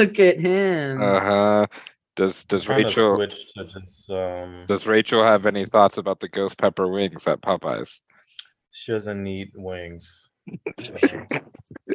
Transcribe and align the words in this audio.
look 0.00 0.18
at 0.18 0.40
him. 0.40 1.02
Uh 1.02 1.20
huh. 1.20 1.66
Does 2.16 2.44
does 2.44 2.68
Rachel 2.68 3.16
to 3.18 3.26
just 3.64 4.10
um. 4.10 4.64
does 4.66 4.86
Rachel 4.86 5.22
have 5.24 5.46
any 5.46 5.64
thoughts 5.64 5.96
about 5.96 6.20
the 6.20 6.28
ghost 6.28 6.58
pepper 6.58 6.88
wings 6.88 7.26
at 7.26 7.40
Popeyes? 7.40 8.00
She 8.72 8.92
doesn't 8.92 9.22
need 9.22 9.52
wings. 9.54 10.28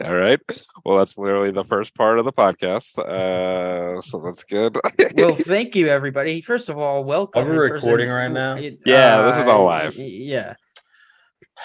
All 0.04 0.16
right. 0.16 0.40
Well, 0.84 0.98
that's 0.98 1.18
literally 1.18 1.52
the 1.52 1.64
first 1.66 1.96
part 1.96 2.20
of 2.20 2.26
the 2.26 2.34
podcast. 2.34 2.98
Uh, 2.98 4.02
so 4.02 4.22
that's 4.26 4.44
good. 4.44 4.78
well, 5.16 5.36
thank 5.36 5.76
you, 5.76 5.88
everybody. 5.88 6.42
First 6.42 6.70
of 6.70 6.78
all, 6.78 7.04
welcome. 7.04 7.44
Are 7.46 7.50
we 7.50 7.58
And 7.58 7.70
first 7.70 7.84
recording 7.84 8.10
and- 8.10 8.16
right 8.18 8.32
now? 8.32 8.56
it- 8.56 8.80
Yeah, 8.86 9.22
this 9.24 9.38
is 9.38 9.48
all 9.48 9.62
uh, 9.62 9.66
live. 9.66 9.98
y- 9.98 10.04
Yeah. 10.06 10.54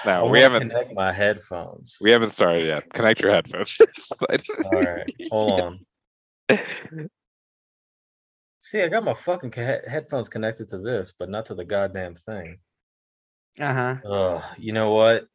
I 0.04 0.22
we 0.22 0.40
haven't 0.40 0.68
connect 0.68 0.94
my 0.94 1.12
headphones. 1.12 1.98
we 2.00 2.10
haven't 2.12 2.30
started 2.30 2.64
yet. 2.64 2.88
Connect 2.92 3.20
your 3.20 3.32
headphones. 3.32 3.76
All 4.72 4.82
right, 4.82 5.12
hold 5.32 5.60
on. 5.60 5.80
See, 8.58 8.82
I 8.82 8.88
got 8.88 9.04
my 9.04 9.14
fucking 9.14 9.50
ca- 9.52 9.88
headphones 9.88 10.28
connected 10.28 10.68
to 10.68 10.78
this, 10.78 11.12
but 11.18 11.30
not 11.30 11.46
to 11.46 11.54
the 11.54 11.64
goddamn 11.64 12.14
thing. 12.14 12.58
Uh 13.58 13.72
huh. 13.74 13.96
Ugh, 14.04 14.42
you 14.58 14.72
know 14.72 14.92
what? 14.92 15.26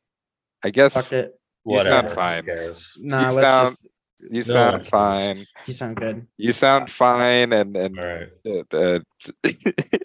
I 0.64 0.70
guess 0.70 0.94
Fuck 0.94 1.12
it. 1.12 1.34
You 1.66 1.78
sound 1.80 1.88
Whatever. 1.88 2.10
who 2.10 2.16
fine. 2.16 2.46
cares? 2.46 2.98
Nah, 3.02 3.30
You 3.30 3.36
let's 3.36 3.48
sound- 3.48 3.70
just. 3.70 3.88
You 4.20 4.44
No 4.44 4.54
sound 4.54 4.76
cares. 4.78 4.90
fine. 4.90 5.46
You 5.68 5.74
sound 5.74 5.96
good. 5.98 6.28
You 6.38 6.52
sound 6.52 6.90
fine, 6.90 7.54
and 7.54 7.76
and 7.76 8.00
All 8.00 8.06
right. 8.06 8.30
uh, 8.74 8.76
uh, 8.78 9.00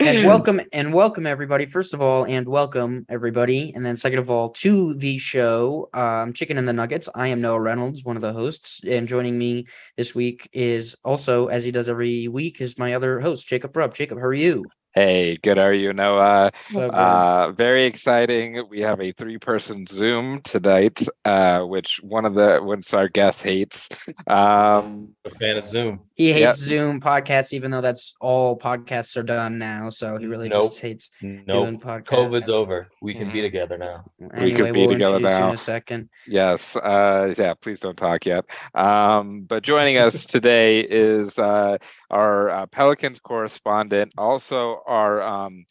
and 0.01 0.27
welcome 0.27 0.61
and 0.73 0.95
welcome 0.95 1.27
everybody 1.27 1.67
first 1.67 1.93
of 1.93 2.01
all 2.01 2.25
and 2.25 2.49
welcome 2.49 3.05
everybody 3.09 3.73
and 3.75 3.85
then 3.85 3.97
second 3.97 4.19
of 4.19 4.31
all 4.31 4.49
to 4.51 4.95
the 4.95 5.19
show 5.19 5.89
um 5.93 6.33
chicken 6.33 6.57
and 6.57 6.67
the 6.67 6.73
nuggets 6.73 7.09
i 7.15 7.27
am 7.27 7.41
noah 7.41 7.61
reynolds 7.61 8.03
one 8.03 8.17
of 8.17 8.23
the 8.23 8.33
hosts 8.33 8.83
and 8.85 9.07
joining 9.09 9.37
me 9.39 9.67
this 9.99 10.15
week 10.15 10.49
is 10.55 10.97
also 11.05 11.49
as 11.49 11.65
he 11.65 11.71
does 11.71 11.89
every 11.89 12.29
week 12.29 12.61
is 12.63 12.79
my 12.79 12.95
other 12.95 13.21
host 13.21 13.47
jacob 13.47 13.77
rubb 13.77 13.95
jacob 13.95 14.17
how 14.19 14.25
are 14.25 14.33
you 14.33 14.65
Hey, 14.93 15.37
good. 15.37 15.57
Are 15.57 15.73
you, 15.73 15.93
Noah? 15.93 16.51
Uh, 16.75 17.53
very 17.53 17.85
exciting. 17.85 18.67
We 18.69 18.81
have 18.81 19.01
a 19.01 19.13
three-person 19.13 19.87
Zoom 19.87 20.41
tonight, 20.43 21.01
uh, 21.25 21.63
which 21.63 22.01
one 22.03 22.25
of 22.25 22.35
the 22.35 22.59
once 22.61 22.93
our 22.93 23.07
guest 23.09 23.41
hates. 23.45 23.89
Um, 24.27 25.11
A 25.25 25.31
fan 25.31 25.57
of 25.57 25.63
Zoom. 25.65 26.01
he 26.15 26.33
hates 26.33 26.41
yeah. 26.41 26.53
zoom 26.53 27.01
podcasts 27.01 27.53
even 27.53 27.71
though 27.71 27.81
that's 27.81 28.15
all 28.21 28.59
podcasts 28.59 29.17
are 29.17 29.23
done 29.23 29.59
now 29.59 29.89
so 29.91 30.17
he 30.19 30.27
really 30.27 30.49
Nope. 30.49 30.65
just 30.65 30.81
hates 30.81 31.11
Nope. 31.23 31.47
doing 31.47 31.81
podcasts 31.81 32.07
COVID's 32.07 32.49
over. 32.49 32.89
We 33.01 33.15
can 33.15 33.31
be 33.31 33.41
together 33.41 33.79
now. 33.79 34.05
We 34.19 34.53
can 34.53 34.73
be 34.73 34.81
we'll 34.87 34.91
together 34.91 35.17
introduce 35.17 35.31
you 35.31 35.37
in 35.37 35.41
now. 35.41 35.53
a 35.53 35.57
second 35.57 36.09
yes. 36.27 36.75
Uh, 36.77 37.35
yeah. 37.39 37.55
Please 37.55 37.79
don't 37.81 37.97
talk 37.97 38.27
yet. 38.27 38.45
Um, 38.75 39.43
but 39.43 39.63
joining 39.63 39.99
us 39.99 40.27
today 40.27 40.81
is 40.81 41.39
uh, 41.39 41.79
our 42.11 42.51
uh, 42.51 42.67
Pelicans 42.67 43.19
correspondent, 43.21 44.13
also 44.19 44.83
our 44.87 45.23
um, 45.23 45.65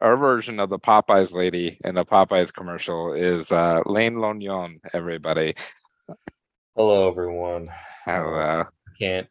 our 0.00 0.16
version 0.16 0.60
of 0.60 0.68
the 0.70 0.78
Popeyes 0.78 1.32
lady 1.32 1.78
in 1.84 1.94
the 1.94 2.04
Popeyes 2.04 2.52
commercial 2.52 3.12
is 3.14 3.50
uh, 3.52 3.80
Lane 3.86 4.18
Lonion. 4.18 4.80
Everybody. 4.92 5.54
Hello, 6.76 7.08
everyone. 7.08 7.68
Hello. 8.04 8.64
Can't. 9.00 9.28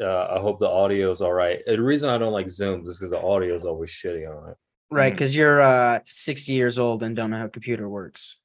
Uh, 0.00 0.28
I 0.36 0.38
hope 0.38 0.60
the 0.60 0.68
audio 0.68 1.10
is 1.10 1.20
all 1.20 1.32
right. 1.34 1.58
The 1.66 1.82
reason 1.82 2.08
I 2.08 2.18
don't 2.18 2.32
like 2.32 2.46
Zooms 2.46 2.86
is 2.86 2.98
because 2.98 3.10
the 3.10 3.20
audio 3.20 3.52
is 3.54 3.64
always 3.64 3.90
shitty 3.90 4.28
on 4.28 4.50
it. 4.50 4.56
right 4.90 5.12
because 5.12 5.34
you're 5.34 5.60
uh 5.60 5.98
60 6.06 6.52
years 6.52 6.78
old 6.78 7.02
and 7.02 7.16
don't 7.16 7.30
know 7.30 7.38
how 7.38 7.46
a 7.46 7.48
computer 7.48 7.88
works 7.88 8.36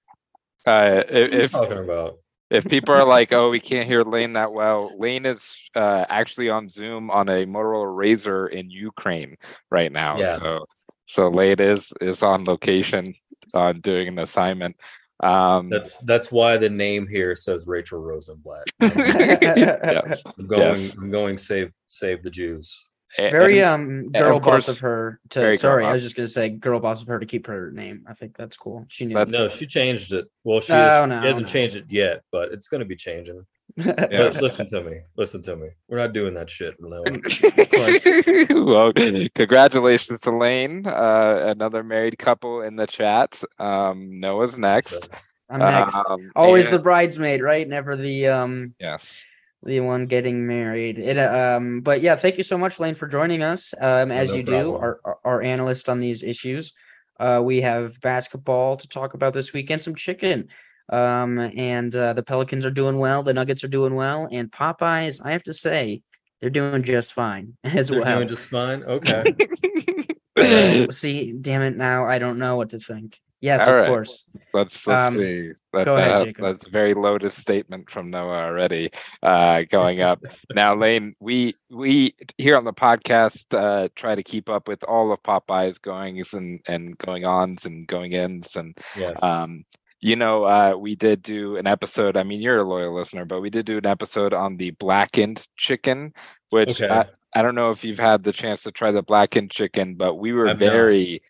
Uh, 0.66 1.04
What 1.08 1.14
are 1.14 1.28
you 1.28 1.48
talking 1.48 1.78
about? 1.78 2.16
If 2.50 2.68
people 2.68 2.96
are 2.96 3.06
like, 3.06 3.32
"Oh, 3.32 3.50
we 3.50 3.60
can't 3.60 3.88
hear 3.88 4.04
Lane 4.04 4.34
that 4.34 4.52
well," 4.52 4.92
Lane 4.98 5.26
is 5.26 5.70
uh, 5.76 6.06
actually 6.10 6.50
on 6.50 6.70
Zoom 6.70 7.12
on 7.12 7.30
a 7.30 7.46
Motorola 7.46 7.96
Razr 7.96 8.50
in 8.50 8.72
Ukraine 8.72 9.38
right 9.70 9.92
now. 9.92 10.20
Yeah. 10.20 10.38
So, 10.38 10.66
so 11.06 11.30
Lane 11.30 11.60
is 11.60 11.94
is 12.02 12.24
on 12.24 12.46
location 12.46 13.14
uh, 13.54 13.74
doing 13.74 14.08
an 14.08 14.20
assignment. 14.20 14.76
Um, 15.22 15.70
That's 15.70 16.00
that's 16.02 16.32
why 16.32 16.58
the 16.58 16.70
name 16.70 17.06
here 17.06 17.36
says 17.36 17.68
Rachel 17.68 18.00
Rosenblatt. 18.00 18.64
yes. 18.82 20.24
I'm 20.38 20.48
going. 20.48 20.62
Yes. 20.62 20.96
I'm 20.96 21.12
going 21.12 21.38
save 21.38 21.72
save 21.88 22.24
the 22.24 22.30
Jews. 22.30 22.89
A- 23.18 23.32
very 23.32 23.60
and- 23.62 24.06
um 24.06 24.12
girl 24.12 24.38
of 24.38 24.44
boss 24.44 24.68
of 24.68 24.80
her 24.80 25.20
to 25.30 25.40
very 25.40 25.54
girl 25.54 25.60
sorry 25.60 25.86
i 25.86 25.92
was 25.92 26.04
just 26.04 26.16
gonna 26.16 26.28
say 26.28 26.50
girl 26.50 26.80
boss 26.80 27.02
of 27.02 27.08
her 27.08 27.18
to 27.20 27.26
keep 27.26 27.48
her 27.48 27.72
name 27.72 28.06
i 28.08 28.14
think 28.14 28.38
that's 28.38 28.56
cool 28.56 28.86
she 28.88 29.06
knew 29.06 29.16
That's- 29.16 29.32
No, 29.34 29.48
she 29.48 29.66
changed 29.66 30.14
it. 30.14 30.28
Well, 30.44 30.60
she, 30.60 30.74
No, 30.74 30.88
is- 31.04 31.10
no, 31.10 31.22
she 31.22 31.28
hasn't 31.28 31.48
no. 31.48 31.52
changed 31.52 31.76
it 31.76 31.86
yet, 31.90 32.22
but 32.32 32.52
it's 32.52 32.68
going 32.68 32.80
to 32.80 32.86
be 32.86 32.96
changing. 32.96 33.46
Yeah. 33.76 33.94
But 34.10 34.42
listen 34.42 34.70
to 34.72 34.82
me. 34.84 35.00
Listen 35.16 35.42
to 35.44 35.56
me. 35.56 35.70
We're 35.88 35.98
not 35.98 36.12
doing 36.14 36.34
that 36.34 36.50
shit. 36.50 36.76
No. 36.80 37.04
well, 38.66 38.92
congratulations 39.36 40.22
to 40.22 40.32
Lane, 40.36 40.86
uh, 40.88 41.46
another 41.56 41.84
married 41.84 42.18
couple 42.18 42.62
in 42.62 42.76
the 42.76 42.88
chat. 42.88 43.42
Um, 43.60 44.20
Noah's 44.20 44.58
next. 44.58 45.10
i'm 45.50 45.60
next 45.60 45.96
Um, 46.10 46.32
always 46.36 46.70
the 46.70 46.80
bridesmaid 46.80 47.42
right 47.42 47.68
never 47.68 47.96
the 47.96 48.28
um 48.28 48.74
yes. 48.80 49.24
The 49.64 49.80
one 49.80 50.06
getting 50.06 50.48
married 50.48 50.98
it 51.00 51.18
um 51.18 51.82
but 51.82 52.02
yeah 52.02 52.16
thank 52.16 52.38
you 52.38 52.44
so 52.44 52.58
much 52.58 52.80
lane 52.80 52.96
for 52.96 53.08
joining 53.08 53.44
us 53.44 53.74
um 53.82 54.12
as 54.12 54.30
no 54.30 54.36
you 54.36 54.44
do 54.44 54.52
problem. 54.52 54.76
our, 54.82 55.00
our 55.04 55.18
our 55.26 55.42
analyst 55.42 55.90
on 55.90 56.00
these 56.00 56.24
issues 56.24 56.74
uh 57.20 57.42
we 57.44 57.62
have 57.62 58.00
basketball 58.02 58.78
to 58.78 58.88
talk 58.88 59.14
about 59.14 59.34
this 59.34 59.52
weekend 59.52 59.84
some 59.84 59.96
chicken 59.96 60.48
um 60.92 61.38
and 61.40 61.96
uh, 61.96 62.14
the 62.14 62.24
pelicans 62.24 62.66
are 62.66 62.72
doing 62.72 62.98
well 62.98 63.22
the 63.22 63.34
nuggets 63.34 63.64
are 63.64 63.70
doing 63.70 63.96
well 63.96 64.28
and 64.32 64.52
popeyes 64.52 65.24
i 65.26 65.32
have 65.32 65.44
to 65.44 65.54
say 65.54 66.02
they're 66.42 66.50
doing 66.50 66.84
just 66.84 67.14
fine 67.14 67.58
as 67.64 67.90
They're 67.90 68.02
well 68.02 68.18
doing 68.18 68.28
just 68.28 68.50
fine. 68.50 68.84
Okay. 68.84 69.24
Uh, 70.40 70.90
see, 70.90 71.34
damn 71.34 71.62
it, 71.62 71.76
now 71.76 72.06
I 72.06 72.18
don't 72.18 72.40
know 72.40 72.56
what 72.56 72.70
to 72.70 72.80
think. 72.80 73.20
Yes, 73.42 73.62
All 73.68 73.74
of 73.74 73.78
right. 73.80 73.88
course. 73.88 74.26
Let's 74.54 74.86
let's 74.86 75.08
Um, 75.08 75.14
see. 75.16 75.52
That, 75.74 75.86
go 75.86 75.96
ahead, 75.98 76.12
that- 76.12 76.26
Jacob. 76.26 76.44
That's 76.44 76.68
a 76.68 76.70
very 76.70 76.94
loaded 76.94 77.32
statement 77.32 77.90
from 77.90 78.10
Noah 78.10 78.46
already. 78.48 78.90
Uh, 79.24 79.64
going 79.70 80.02
up 80.02 80.22
now, 80.54 80.76
Lane. 80.76 81.16
We 81.20 81.56
we 81.70 82.16
here 82.38 82.58
on 82.58 82.66
the 82.66 82.74
podcast 82.74 83.46
uh, 83.58 83.88
try 83.96 84.16
to 84.16 84.24
keep 84.24 84.50
up 84.50 84.68
with 84.68 84.84
all 84.84 85.12
of 85.14 85.24
Popeye's 85.24 85.78
goings 85.80 86.34
and 86.34 86.60
and 86.68 86.98
going 86.98 87.24
ons 87.26 87.66
and 87.66 87.88
going 87.88 88.12
ins 88.12 88.56
and 88.56 88.78
Yeah. 88.98 89.12
um 89.22 89.64
you 90.02 90.16
know 90.16 90.46
uh 90.46 90.76
we 90.78 90.96
did 90.96 91.22
do 91.22 91.58
an 91.58 91.68
episode 91.68 92.16
i 92.16 92.24
mean 92.24 92.40
you're 92.40 92.60
a 92.60 92.64
loyal 92.64 92.96
listener 92.96 93.26
but 93.26 93.42
we 93.42 93.50
did 93.50 93.66
do 93.66 93.78
an 93.78 93.86
episode 93.86 94.34
on 94.34 94.56
the 94.56 94.72
blackened 94.72 95.46
chicken 95.58 96.14
which 96.52 96.82
Okay. 96.82 96.88
I, 96.88 97.06
I 97.38 97.42
don't 97.42 97.54
know 97.56 97.72
if 97.72 97.84
you've 97.84 98.00
had 98.00 98.24
the 98.24 98.32
chance 98.32 98.64
to 98.64 98.72
try 98.72 98.92
the 98.92 99.02
blackened 99.04 99.52
chicken 99.52 99.96
but 99.96 100.16
we 100.16 100.32
were 100.32 100.48
I've 100.48 100.60
not. 100.62 100.72
very 100.72 101.22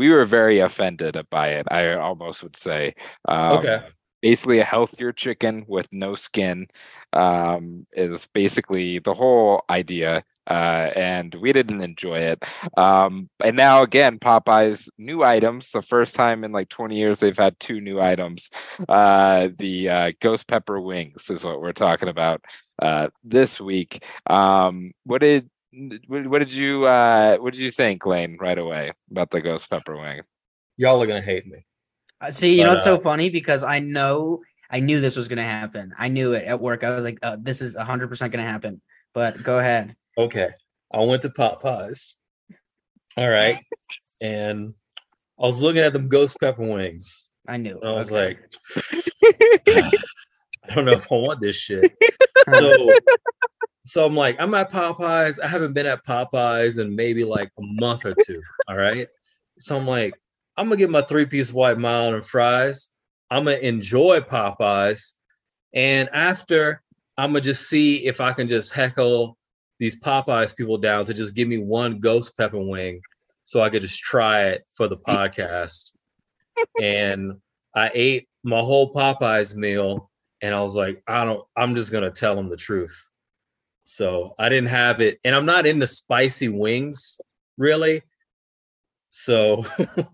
we 0.00 0.08
were 0.14 0.24
very 0.38 0.58
offended 0.68 1.14
by 1.30 1.48
it 1.58 1.66
i 1.70 1.82
almost 1.94 2.42
would 2.44 2.56
say. 2.56 2.94
Um, 3.28 3.52
Okay. 3.58 3.78
basically 4.22 4.58
a 4.60 4.64
healthier 4.74 5.12
chicken 5.12 5.64
with 5.74 5.88
no 5.92 6.14
skin 6.14 6.66
um 7.12 7.86
is 7.92 8.28
basically 8.34 8.98
the 9.00 9.14
whole 9.14 9.62
idea 9.70 10.22
uh 10.48 10.88
and 11.10 11.34
we 11.42 11.50
didn't 11.52 11.82
enjoy 11.90 12.18
it. 12.32 12.38
Um 12.76 13.28
and 13.46 13.56
now 13.56 13.82
again 13.82 14.18
popeyes 14.18 14.88
new 14.98 15.18
items 15.24 15.70
the 15.70 15.82
first 15.82 16.14
time 16.14 16.44
in 16.44 16.52
like 16.52 16.68
20 16.68 16.96
years 17.02 17.18
they've 17.20 17.44
had 17.46 17.58
two 17.60 17.80
new 17.80 17.98
items 18.12 18.50
uh 18.88 19.48
the 19.58 19.88
uh 19.88 20.12
ghost 20.20 20.46
pepper 20.52 20.78
wings 20.80 21.30
is 21.30 21.44
what 21.44 21.60
we're 21.62 21.72
talking 21.86 22.08
about 22.08 22.40
uh 22.82 23.08
this 23.24 23.60
week. 23.60 23.92
Um 24.26 24.92
what 25.04 25.20
did 25.22 25.48
what 26.08 26.26
what 26.26 26.38
did 26.40 26.52
you 26.52 26.84
uh 26.84 27.36
what 27.38 27.52
did 27.52 27.60
you 27.60 27.70
think 27.70 28.04
lane 28.04 28.36
right 28.40 28.58
away 28.58 28.92
about 29.10 29.30
the 29.30 29.40
ghost 29.40 29.70
pepper 29.70 29.96
wing 29.96 30.20
Y'all 30.76 31.02
are 31.02 31.06
gonna 31.06 31.20
hate 31.20 31.46
me. 31.46 31.64
Uh, 32.22 32.32
see, 32.32 32.56
you 32.56 32.64
know 32.64 32.72
it's 32.72 32.76
what's 32.76 32.84
so 32.84 32.96
uh, 32.96 33.00
funny 33.00 33.28
because 33.28 33.62
I 33.62 33.80
know 33.80 34.40
I 34.70 34.80
knew 34.80 35.00
this 35.00 35.16
was 35.16 35.28
going 35.28 35.38
to 35.38 35.42
happen. 35.42 35.92
I 35.98 36.08
knew 36.08 36.32
it 36.32 36.44
at 36.44 36.60
work. 36.60 36.84
I 36.84 36.90
was 36.90 37.04
like, 37.04 37.18
uh, 37.22 37.36
"This 37.40 37.60
is 37.60 37.76
hundred 37.76 38.08
percent 38.08 38.32
going 38.32 38.42
to 38.44 38.50
happen." 38.50 38.80
But 39.12 39.42
go 39.42 39.58
ahead. 39.58 39.96
Okay. 40.16 40.50
I 40.92 41.00
went 41.00 41.22
to 41.22 41.28
Popeyes. 41.28 42.14
All 43.16 43.28
right. 43.28 43.58
and 44.20 44.74
I 45.38 45.42
was 45.46 45.62
looking 45.62 45.82
at 45.82 45.92
them 45.92 46.08
ghost 46.08 46.38
pepper 46.40 46.62
wings. 46.62 47.30
I 47.48 47.56
knew. 47.56 47.78
And 47.80 47.88
I 47.90 47.92
was 47.94 48.10
Okay. 48.12 48.38
like, 48.38 48.38
I 50.68 50.74
don't 50.74 50.84
know 50.84 50.92
if 50.92 51.10
I 51.10 51.16
want 51.16 51.40
this 51.40 51.56
shit. 51.56 51.92
So, 52.48 52.94
so 53.90 54.06
I'm 54.06 54.14
like, 54.14 54.36
I'm 54.38 54.54
at 54.54 54.70
Popeyes. 54.70 55.40
I 55.42 55.48
haven't 55.48 55.72
been 55.72 55.84
at 55.84 56.06
Popeyes 56.06 56.78
in 56.78 56.94
maybe 56.94 57.24
like 57.24 57.50
a 57.58 57.62
month 57.62 58.06
or 58.06 58.14
two. 58.24 58.40
All 58.68 58.76
right. 58.76 59.08
So 59.58 59.76
I'm 59.76 59.86
like, 59.86 60.14
I'm 60.56 60.66
gonna 60.66 60.76
get 60.76 60.90
my 60.90 61.02
three 61.02 61.26
piece 61.26 61.52
white 61.52 61.76
mile 61.76 62.14
and 62.14 62.24
fries. 62.24 62.92
I'm 63.32 63.46
gonna 63.46 63.56
enjoy 63.56 64.20
Popeyes. 64.20 65.14
And 65.74 66.08
after, 66.12 66.82
I'm 67.18 67.30
gonna 67.30 67.40
just 67.40 67.68
see 67.68 68.06
if 68.06 68.20
I 68.20 68.32
can 68.32 68.46
just 68.46 68.72
heckle 68.72 69.36
these 69.80 69.98
Popeyes 69.98 70.56
people 70.56 70.78
down 70.78 71.04
to 71.06 71.14
just 71.14 71.34
give 71.34 71.48
me 71.48 71.58
one 71.58 71.98
ghost 71.98 72.36
pepper 72.36 72.60
wing 72.60 73.00
so 73.42 73.60
I 73.60 73.70
could 73.70 73.82
just 73.82 73.98
try 73.98 74.50
it 74.50 74.62
for 74.72 74.86
the 74.86 74.98
podcast. 74.98 75.90
and 76.80 77.40
I 77.74 77.90
ate 77.92 78.28
my 78.44 78.60
whole 78.60 78.94
Popeyes 78.94 79.56
meal 79.56 80.12
and 80.42 80.54
I 80.54 80.62
was 80.62 80.76
like, 80.76 81.02
I 81.08 81.24
don't, 81.24 81.44
I'm 81.56 81.74
just 81.74 81.90
gonna 81.90 82.12
tell 82.12 82.36
them 82.36 82.48
the 82.50 82.56
truth. 82.56 83.10
So 83.90 84.36
I 84.38 84.48
didn't 84.48 84.68
have 84.68 85.00
it, 85.00 85.18
and 85.24 85.34
I'm 85.34 85.46
not 85.46 85.66
into 85.66 85.86
spicy 85.86 86.48
wings 86.48 87.20
really. 87.58 88.02
So 89.08 89.64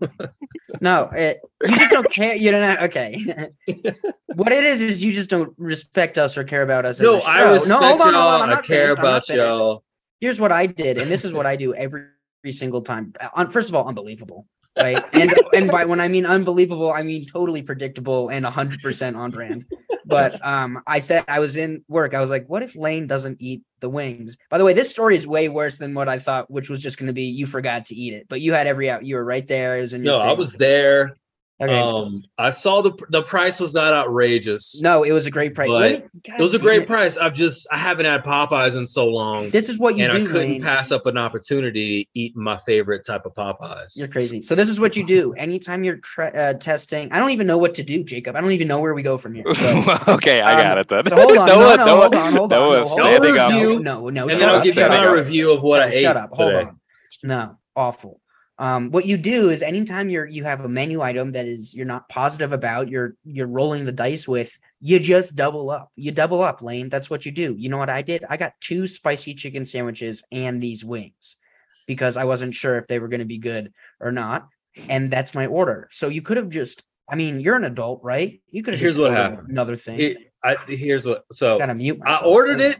No, 0.81 1.09
it, 1.13 1.41
you 1.63 1.75
just 1.75 1.91
don't 1.91 2.11
care. 2.11 2.35
You 2.35 2.49
don't 2.49 2.61
know. 2.61 2.85
Okay. 2.85 3.23
what 4.33 4.51
it 4.51 4.63
is 4.63 4.81
is 4.81 5.03
you 5.03 5.13
just 5.13 5.29
don't 5.29 5.53
respect 5.57 6.17
us 6.17 6.37
or 6.37 6.43
care 6.43 6.63
about 6.63 6.85
us. 6.85 6.99
no, 6.99 7.17
I 7.17 7.17
a 7.17 7.21
I 7.21 7.39
show. 7.43 7.51
respect 7.53 7.69
no, 7.69 7.87
hold 7.87 8.01
on, 8.01 8.13
hold 8.13 8.13
y'all. 8.15 8.41
on. 8.41 8.49
I 8.51 8.61
care 8.61 8.95
finished. 8.95 8.99
About 8.99 9.29
y'all. 9.29 9.83
Here's 10.19 10.41
what 10.41 10.51
I 10.51 10.65
did, 10.65 10.97
and 10.97 11.11
this 11.11 11.23
is 11.23 11.33
what 11.33 11.45
I 11.45 11.55
do 11.55 11.75
every, 11.75 12.05
every 12.43 12.51
single 12.51 12.81
time. 12.81 13.13
Uh, 13.19 13.29
on 13.35 13.51
first 13.51 13.69
of 13.69 13.75
all, 13.75 13.87
unbelievable, 13.87 14.47
right? 14.77 15.03
And 15.13 15.33
and 15.53 15.69
by 15.69 15.85
when 15.85 15.99
I 15.99 16.07
mean 16.07 16.25
unbelievable, 16.25 16.91
I 16.91 17.03
mean 17.03 17.25
totally 17.25 17.61
predictable 17.61 18.29
and 18.29 18.45
hundred 18.45 18.81
percent 18.81 19.15
on 19.15 19.31
brand. 19.31 19.65
But 20.05 20.43
um, 20.45 20.81
I 20.87 20.99
said 20.99 21.25
I 21.27 21.39
was 21.39 21.55
in 21.55 21.83
work. 21.87 22.13
I 22.13 22.21
was 22.21 22.29
like, 22.29 22.47
what 22.47 22.63
if 22.63 22.75
Lane 22.75 23.07
doesn't 23.07 23.37
eat 23.41 23.63
the 23.79 23.89
wings? 23.89 24.37
By 24.49 24.57
the 24.57 24.65
way, 24.65 24.73
this 24.73 24.89
story 24.89 25.15
is 25.15 25.27
way 25.27 25.49
worse 25.49 25.77
than 25.77 25.93
what 25.93 26.07
I 26.07 26.19
thought, 26.19 26.49
which 26.49 26.69
was 26.69 26.81
just 26.81 26.97
going 26.97 27.07
to 27.07 27.13
be 27.13 27.23
you 27.23 27.45
forgot 27.45 27.85
to 27.85 27.95
eat 27.95 28.13
it, 28.13 28.27
but 28.29 28.41
you 28.41 28.53
had 28.53 28.67
every 28.67 28.89
out. 28.89 29.05
You 29.05 29.15
were 29.15 29.25
right 29.25 29.47
there. 29.47 29.77
It 29.77 29.81
was 29.81 29.93
in 29.93 30.03
your 30.03 30.13
No, 30.13 30.19
I 30.19 30.33
was 30.33 30.53
there. 30.53 31.17
Okay. 31.59 31.79
Um, 31.79 32.23
I 32.37 32.51
saw 32.51 32.83
the 32.83 32.91
the 33.09 33.23
price 33.23 33.59
was 33.59 33.73
not 33.73 33.91
outrageous. 33.91 34.79
no, 34.79 35.01
it 35.01 35.11
was 35.11 35.25
a 35.25 35.31
great 35.31 35.55
price. 35.55 35.69
Me- 35.69 36.03
it 36.25 36.39
was 36.39 36.53
a 36.53 36.59
great 36.59 36.83
it. 36.83 36.87
price. 36.87 37.17
I've 37.17 37.33
just 37.33 37.65
I 37.71 37.79
haven't 37.79 38.05
had 38.05 38.23
Popeyes 38.23 38.77
in 38.77 38.85
so 38.85 39.07
long, 39.07 39.49
This 39.49 39.67
is 39.67 39.79
what 39.79 39.97
you 39.97 40.03
and 40.03 40.13
do. 40.13 40.19
I 40.19 40.21
couldn't 40.27 40.51
Lane. 40.51 40.61
pass 40.61 40.91
up 40.91 41.07
an 41.07 41.17
opportunity 41.17 42.03
to 42.03 42.09
eat 42.13 42.35
my 42.35 42.57
favorite 42.57 43.03
type 43.07 43.25
of 43.25 43.33
Popeyes. 43.33 43.97
You're 43.97 44.07
crazy. 44.07 44.43
So 44.43 44.53
this 44.53 44.69
is 44.69 44.79
what 44.79 44.95
you 44.95 45.03
do. 45.03 45.33
Anytime 45.33 45.83
you're 45.83 45.97
tre- 45.97 46.31
uh, 46.31 46.53
testing, 46.53 47.11
I 47.11 47.17
don't 47.17 47.31
even 47.31 47.47
know 47.47 47.57
what 47.57 47.73
to 47.75 47.83
do, 47.83 48.03
Jacob. 48.03 48.35
I 48.35 48.41
don't 48.41 48.51
even 48.51 48.67
know 48.67 48.79
where 48.79 48.93
we 48.93 49.01
go 49.01 49.17
from 49.17 49.33
here. 49.33 49.45
So, 49.55 49.97
okay, 50.09 50.41
I 50.41 50.61
got 50.61 50.73
Um, 50.73 50.77
it 50.77 50.89
then. 50.89 51.05
so 51.07 51.15
hold 51.15 51.37
on. 51.39 51.47
No, 51.47 51.59
Noah- 51.59 51.77
no, 51.77 51.85
Noah- 51.85 51.99
hold 52.01 52.13
on. 52.13 52.33
Hold 52.33 52.53
on. 52.53 52.59
Noah 52.59 52.77
No, 52.81 52.87
hold 52.87 52.99
on. 52.99 53.05
standing 53.07 53.37
up. 53.39 53.51
review, 53.51 53.79
No, 53.79 54.09
no, 54.09 54.29
and 54.29 54.39
then 54.39 54.47
I'll 54.49 54.55
up. 54.57 54.63
give 54.63 54.75
you 54.75 54.81
shut 54.81 54.91
my 54.91 55.07
up. 55.07 55.15
review 55.15 55.51
of 55.53 55.63
what 55.63 55.81
I 55.81 55.87
ate. 55.89 56.01
Shut 56.03 56.17
up. 56.17 56.29
Hold 56.33 56.53
on. 56.53 56.79
No, 57.23 57.57
awful. 57.75 58.21
Um, 58.59 58.89
what 58.89 59.05
you 59.05 59.17
do 59.17 59.49
is 59.49 59.61
anytime 59.61 60.09
you're 60.09 60.25
you 60.25 60.43
have 60.43 60.61
a 60.61 60.67
menu 60.67 61.01
item 61.01 61.31
that 61.33 61.45
is 61.45 61.75
you're 61.75 61.85
not 61.85 62.09
positive 62.09 62.53
about, 62.53 62.89
you're 62.89 63.15
you're 63.23 63.47
rolling 63.47 63.85
the 63.85 63.91
dice 63.91 64.27
with, 64.27 64.57
you 64.81 64.99
just 64.99 65.35
double 65.35 65.69
up. 65.69 65.91
You 65.95 66.11
double 66.11 66.41
up, 66.41 66.61
Lane. 66.61 66.89
That's 66.89 67.09
what 67.09 67.25
you 67.25 67.31
do. 67.31 67.55
You 67.57 67.69
know 67.69 67.77
what 67.77 67.89
I 67.89 68.01
did? 68.01 68.23
I 68.29 68.37
got 68.37 68.53
two 68.59 68.87
spicy 68.87 69.35
chicken 69.35 69.65
sandwiches 69.65 70.23
and 70.31 70.61
these 70.61 70.83
wings 70.83 71.37
because 71.85 72.17
I 72.17 72.23
wasn't 72.23 72.55
sure 72.55 72.77
if 72.77 72.87
they 72.87 72.99
were 72.99 73.07
going 73.07 73.19
to 73.19 73.25
be 73.25 73.37
good 73.37 73.73
or 73.99 74.11
not. 74.11 74.47
And 74.89 75.09
that's 75.11 75.35
my 75.35 75.45
order. 75.47 75.87
So 75.91 76.07
you 76.07 76.21
could 76.21 76.37
have 76.37 76.49
just 76.49 76.83
I 77.09 77.15
mean, 77.15 77.39
you're 77.39 77.55
an 77.55 77.63
adult, 77.63 78.01
right? 78.03 78.41
You 78.49 78.63
could 78.63 78.73
have 78.73 78.81
Here's 78.81 78.95
just 78.95 79.01
what 79.01 79.11
happened. 79.11 79.49
another 79.49 79.75
thing. 79.75 79.99
Here- 79.99 80.17
I, 80.43 80.55
here's 80.67 81.05
what. 81.05 81.25
So 81.31 81.57
Gotta 81.57 81.73
mute 81.75 81.99
I 82.05 82.21
ordered 82.23 82.61
it, 82.61 82.77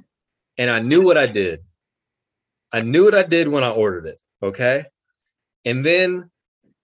and 0.58 0.70
I 0.70 0.80
knew 0.80 1.04
what 1.04 1.18
I 1.18 1.26
did. 1.26 1.62
I 2.72 2.82
knew 2.82 3.04
what 3.06 3.16
I 3.16 3.24
did 3.24 3.48
when 3.48 3.64
I 3.64 3.72
ordered 3.72 4.06
it. 4.06 4.20
Okay, 4.44 4.86
and 5.68 5.84
then 5.84 6.32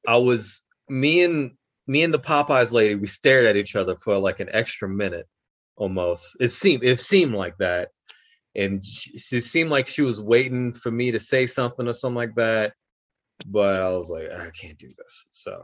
I 0.06 0.18
was 0.18 0.62
me 0.90 1.24
and 1.24 1.52
me 1.88 2.04
and 2.04 2.14
the 2.14 2.20
Popeyes 2.20 2.74
lady. 2.74 2.96
We 2.96 3.08
stared 3.08 3.46
at 3.46 3.56
each 3.56 3.78
other 3.78 3.96
for 3.96 4.18
like 4.18 4.42
an 4.42 4.50
extra 4.52 4.90
minute, 4.90 5.26
almost. 5.78 6.36
It 6.42 6.50
seemed 6.50 6.84
it 6.84 7.00
seemed 7.00 7.34
like 7.34 7.58
that, 7.60 7.92
and 8.56 8.86
she, 8.86 9.18
she 9.18 9.40
seemed 9.40 9.70
like 9.70 9.88
she 9.88 10.02
was 10.02 10.20
waiting 10.20 10.74
for 10.74 10.92
me 10.92 11.12
to 11.12 11.20
say 11.20 11.46
something 11.46 11.88
or 11.88 11.94
something 11.94 12.18
like 12.18 12.36
that. 12.36 12.74
But 13.46 13.82
I 13.82 13.90
was 13.92 14.10
like, 14.10 14.30
I 14.30 14.50
can't 14.50 14.78
do 14.78 14.90
this. 14.98 15.28
So 15.32 15.64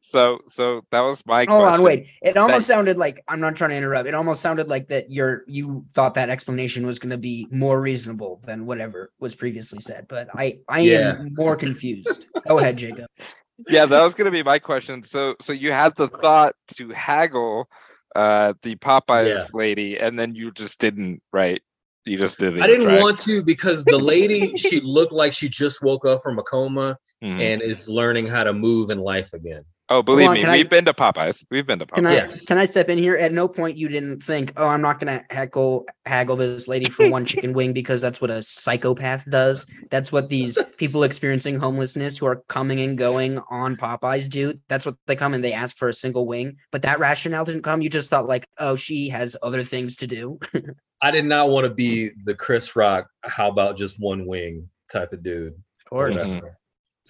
So, 0.00 0.40
so 0.48 0.82
that 0.90 1.00
was 1.00 1.22
my 1.26 1.46
Hold 1.48 1.62
question. 1.62 1.74
on, 1.74 1.82
wait. 1.82 2.06
It 2.22 2.36
almost 2.36 2.66
That- 2.68 2.74
sounded 2.74 2.98
like 2.98 3.22
I'm 3.28 3.40
not 3.40 3.56
trying 3.56 3.70
to 3.70 3.76
interrupt. 3.76 4.06
It 4.08 4.14
almost 4.14 4.40
sounded 4.42 4.68
like 4.68 4.88
that 4.88 5.10
you're 5.10 5.42
you 5.46 5.84
thought 5.94 6.14
that 6.14 6.28
explanation 6.28 6.86
was 6.86 6.98
going 6.98 7.10
to 7.10 7.18
be 7.18 7.46
more 7.50 7.80
reasonable 7.80 8.40
than 8.44 8.66
whatever 8.66 9.10
was 9.18 9.34
previously 9.34 9.80
said. 9.80 10.06
But 10.08 10.28
I 10.34 10.58
I 10.68 10.80
Yeah. 10.80 11.18
am 11.18 11.34
more 11.34 11.56
confused. 11.56 12.26
Go 12.46 12.58
ahead, 12.58 12.76
Jacob. 12.76 13.06
yeah, 13.68 13.86
that 13.86 14.02
was 14.04 14.14
gonna 14.14 14.30
be 14.30 14.42
my 14.42 14.58
question. 14.58 15.02
So, 15.02 15.34
so 15.40 15.52
you 15.52 15.72
had 15.72 15.94
the 15.96 16.08
thought 16.08 16.54
to 16.76 16.88
haggle 16.90 17.68
uh 18.14 18.52
the 18.62 18.76
Popeyes 18.76 19.28
Yeah. 19.28 19.46
lady, 19.54 19.98
and 19.98 20.18
then 20.18 20.34
you 20.34 20.50
just 20.52 20.78
didn't, 20.78 21.22
right? 21.32 21.62
You 22.04 22.18
just 22.18 22.38
didn't. 22.38 22.60
I 22.62 22.66
didn't 22.66 22.86
try. 22.86 23.00
want 23.00 23.18
to 23.20 23.42
because 23.42 23.84
the 23.84 23.96
lady 23.98 24.54
she 24.56 24.80
looked 24.80 25.12
like 25.12 25.32
she 25.32 25.48
just 25.48 25.82
woke 25.82 26.04
up 26.04 26.20
from 26.22 26.38
a 26.38 26.42
coma 26.42 26.98
Mhm. 27.22 27.40
and 27.40 27.62
is 27.62 27.88
learning 27.88 28.26
how 28.26 28.42
to 28.44 28.52
move 28.52 28.90
in 28.90 28.98
life 28.98 29.32
again. 29.32 29.64
Oh, 29.88 30.02
believe 30.02 30.28
on, 30.28 30.34
me, 30.34 30.46
we've 30.48 30.70
been 30.70 30.84
to 30.86 30.92
Popeyes. 30.94 31.44
We've 31.50 31.66
been 31.66 31.78
to 31.80 31.86
Popeyes. 31.86 31.94
Can 31.94 32.06
I 32.06 32.14
Yeah. 32.14 32.30
can 32.46 32.58
I 32.58 32.64
step 32.64 32.88
in 32.88 32.98
here? 32.98 33.16
At 33.16 33.32
no 33.32 33.46
point 33.48 33.76
you 33.76 33.88
didn't 33.88 34.22
think, 34.22 34.52
oh, 34.56 34.66
I'm 34.66 34.80
not 34.80 34.98
gonna 34.98 35.22
heckle 35.30 35.86
haggle 36.06 36.36
this 36.36 36.68
lady 36.68 36.88
for 36.88 37.08
one 37.10 37.24
chicken 37.26 37.52
wing 37.52 37.72
because 37.72 38.00
that's 38.00 38.20
what 38.20 38.30
a 38.30 38.42
psychopath 38.42 39.28
does. 39.30 39.66
That's 39.90 40.10
what 40.12 40.28
these 40.28 40.58
people 40.78 41.02
experiencing 41.04 41.58
homelessness 41.58 42.18
who 42.18 42.26
are 42.26 42.42
coming 42.48 42.80
and 42.80 42.96
going 42.96 43.38
on 43.50 43.76
Popeyes 43.76 44.28
do. 44.28 44.54
That's 44.68 44.86
what 44.86 44.96
they 45.06 45.16
come 45.16 45.34
and 45.34 45.44
they 45.44 45.52
ask 45.52 45.76
for 45.76 45.88
a 45.88 45.94
single 45.94 46.26
wing. 46.26 46.56
But 46.70 46.82
that 46.82 46.98
rationale 46.98 47.44
didn't 47.44 47.62
come. 47.62 47.82
You 47.82 47.90
just 47.90 48.10
thought 48.10 48.26
like, 48.26 48.46
oh, 48.58 48.76
she 48.76 49.08
has 49.10 49.36
other 49.42 49.62
things 49.64 49.96
to 49.98 50.06
do. 50.06 50.38
I 51.02 51.10
did 51.10 51.24
not 51.24 51.48
want 51.48 51.64
to 51.64 51.70
be 51.74 52.10
the 52.24 52.34
Chris 52.34 52.76
Rock, 52.76 53.08
how 53.24 53.48
about 53.48 53.76
just 53.76 53.98
one 54.00 54.24
wing 54.26 54.68
type 54.90 55.12
of 55.12 55.22
dude. 55.22 55.52
Of 55.54 55.84
course. 55.90 56.16
Mhm. 56.16 56.28
whatever. 56.36 56.58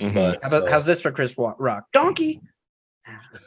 Mhm. 0.01 0.15
But 0.15 0.43
How 0.43 0.49
about 0.49 0.65
so- 0.65 0.71
how's 0.71 0.87
this 0.87 1.01
for 1.03 1.11
Chris 1.13 1.37
Rock? 1.37 1.85
Donkey. 1.93 2.41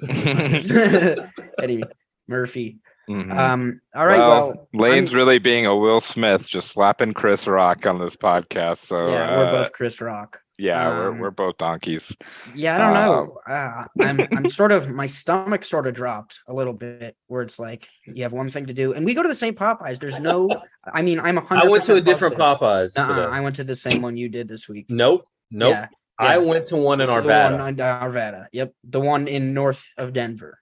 Eddie 1.61 1.83
Murphy. 2.27 2.79
Mhm. 3.09 3.37
Um. 3.37 3.81
All 3.95 4.05
right. 4.07 4.17
Well, 4.17 4.67
Lane's 4.73 5.11
I'm- 5.11 5.17
really 5.17 5.37
being 5.37 5.65
a 5.67 5.75
Will 5.75 6.01
Smith, 6.01 6.47
just 6.47 6.69
slapping 6.69 7.13
Chris 7.13 7.45
Rock 7.45 7.85
on 7.85 7.99
this 7.99 8.15
podcast. 8.15 8.79
So 8.79 9.07
yeah, 9.07 9.37
we're 9.37 9.45
uh, 9.45 9.51
both 9.51 9.73
Chris 9.73 10.01
Rock. 10.01 10.41
yeah, 10.57 10.89
um, 10.89 10.97
we're 10.97 11.11
we're 11.21 11.31
both 11.31 11.57
donkeys. 11.59 12.17
Yeah, 12.55 12.75
I 12.75 12.79
don't 12.79 12.93
know. 12.95 13.37
Uh, 13.47 13.85
I'm 14.01 14.21
I'm 14.35 14.49
sort 14.49 14.71
of 14.71 14.89
my 14.89 15.05
stomach 15.05 15.65
sort 15.65 15.85
of 15.85 15.93
dropped 15.93 16.39
a 16.47 16.53
little 16.53 16.73
bit 16.73 17.15
where 17.27 17.43
it's 17.43 17.59
like 17.59 17.87
you 18.07 18.23
have 18.23 18.33
one 18.33 18.49
thing 18.49 18.65
to 18.65 18.73
do, 18.73 18.93
and 18.93 19.05
we 19.05 19.13
go 19.13 19.21
to 19.21 19.27
the 19.29 19.35
same 19.35 19.53
Popeyes. 19.53 19.99
There's 19.99 20.19
no, 20.19 20.49
I 20.91 21.03
mean, 21.03 21.19
I'm 21.19 21.37
a 21.37 21.41
hundred. 21.41 21.67
I 21.67 21.69
went 21.69 21.83
to 21.83 21.95
a 21.95 22.01
different 22.01 22.37
Popeyes. 22.37 22.97
Uh-uh. 22.97 23.29
I 23.29 23.39
went 23.41 23.57
to 23.57 23.63
the 23.63 23.75
same 23.75 24.01
one 24.01 24.17
you 24.17 24.29
did 24.29 24.47
this 24.47 24.67
week. 24.67 24.87
Nope. 24.89 25.27
Nope. 25.51 25.69
Yeah, 25.73 25.87
I 26.17 26.37
went 26.37 26.67
to 26.67 26.77
one 26.77 27.01
in 27.01 27.07
to 27.09 27.21
the 27.21 27.27
one 27.27 27.27
Arvada. 27.27 27.67
in 27.69 27.75
Arvada. 27.77 28.47
Yep, 28.53 28.73
the 28.85 29.01
one 29.01 29.27
in 29.27 29.53
north 29.53 29.87
of 29.97 30.13
Denver. 30.13 30.59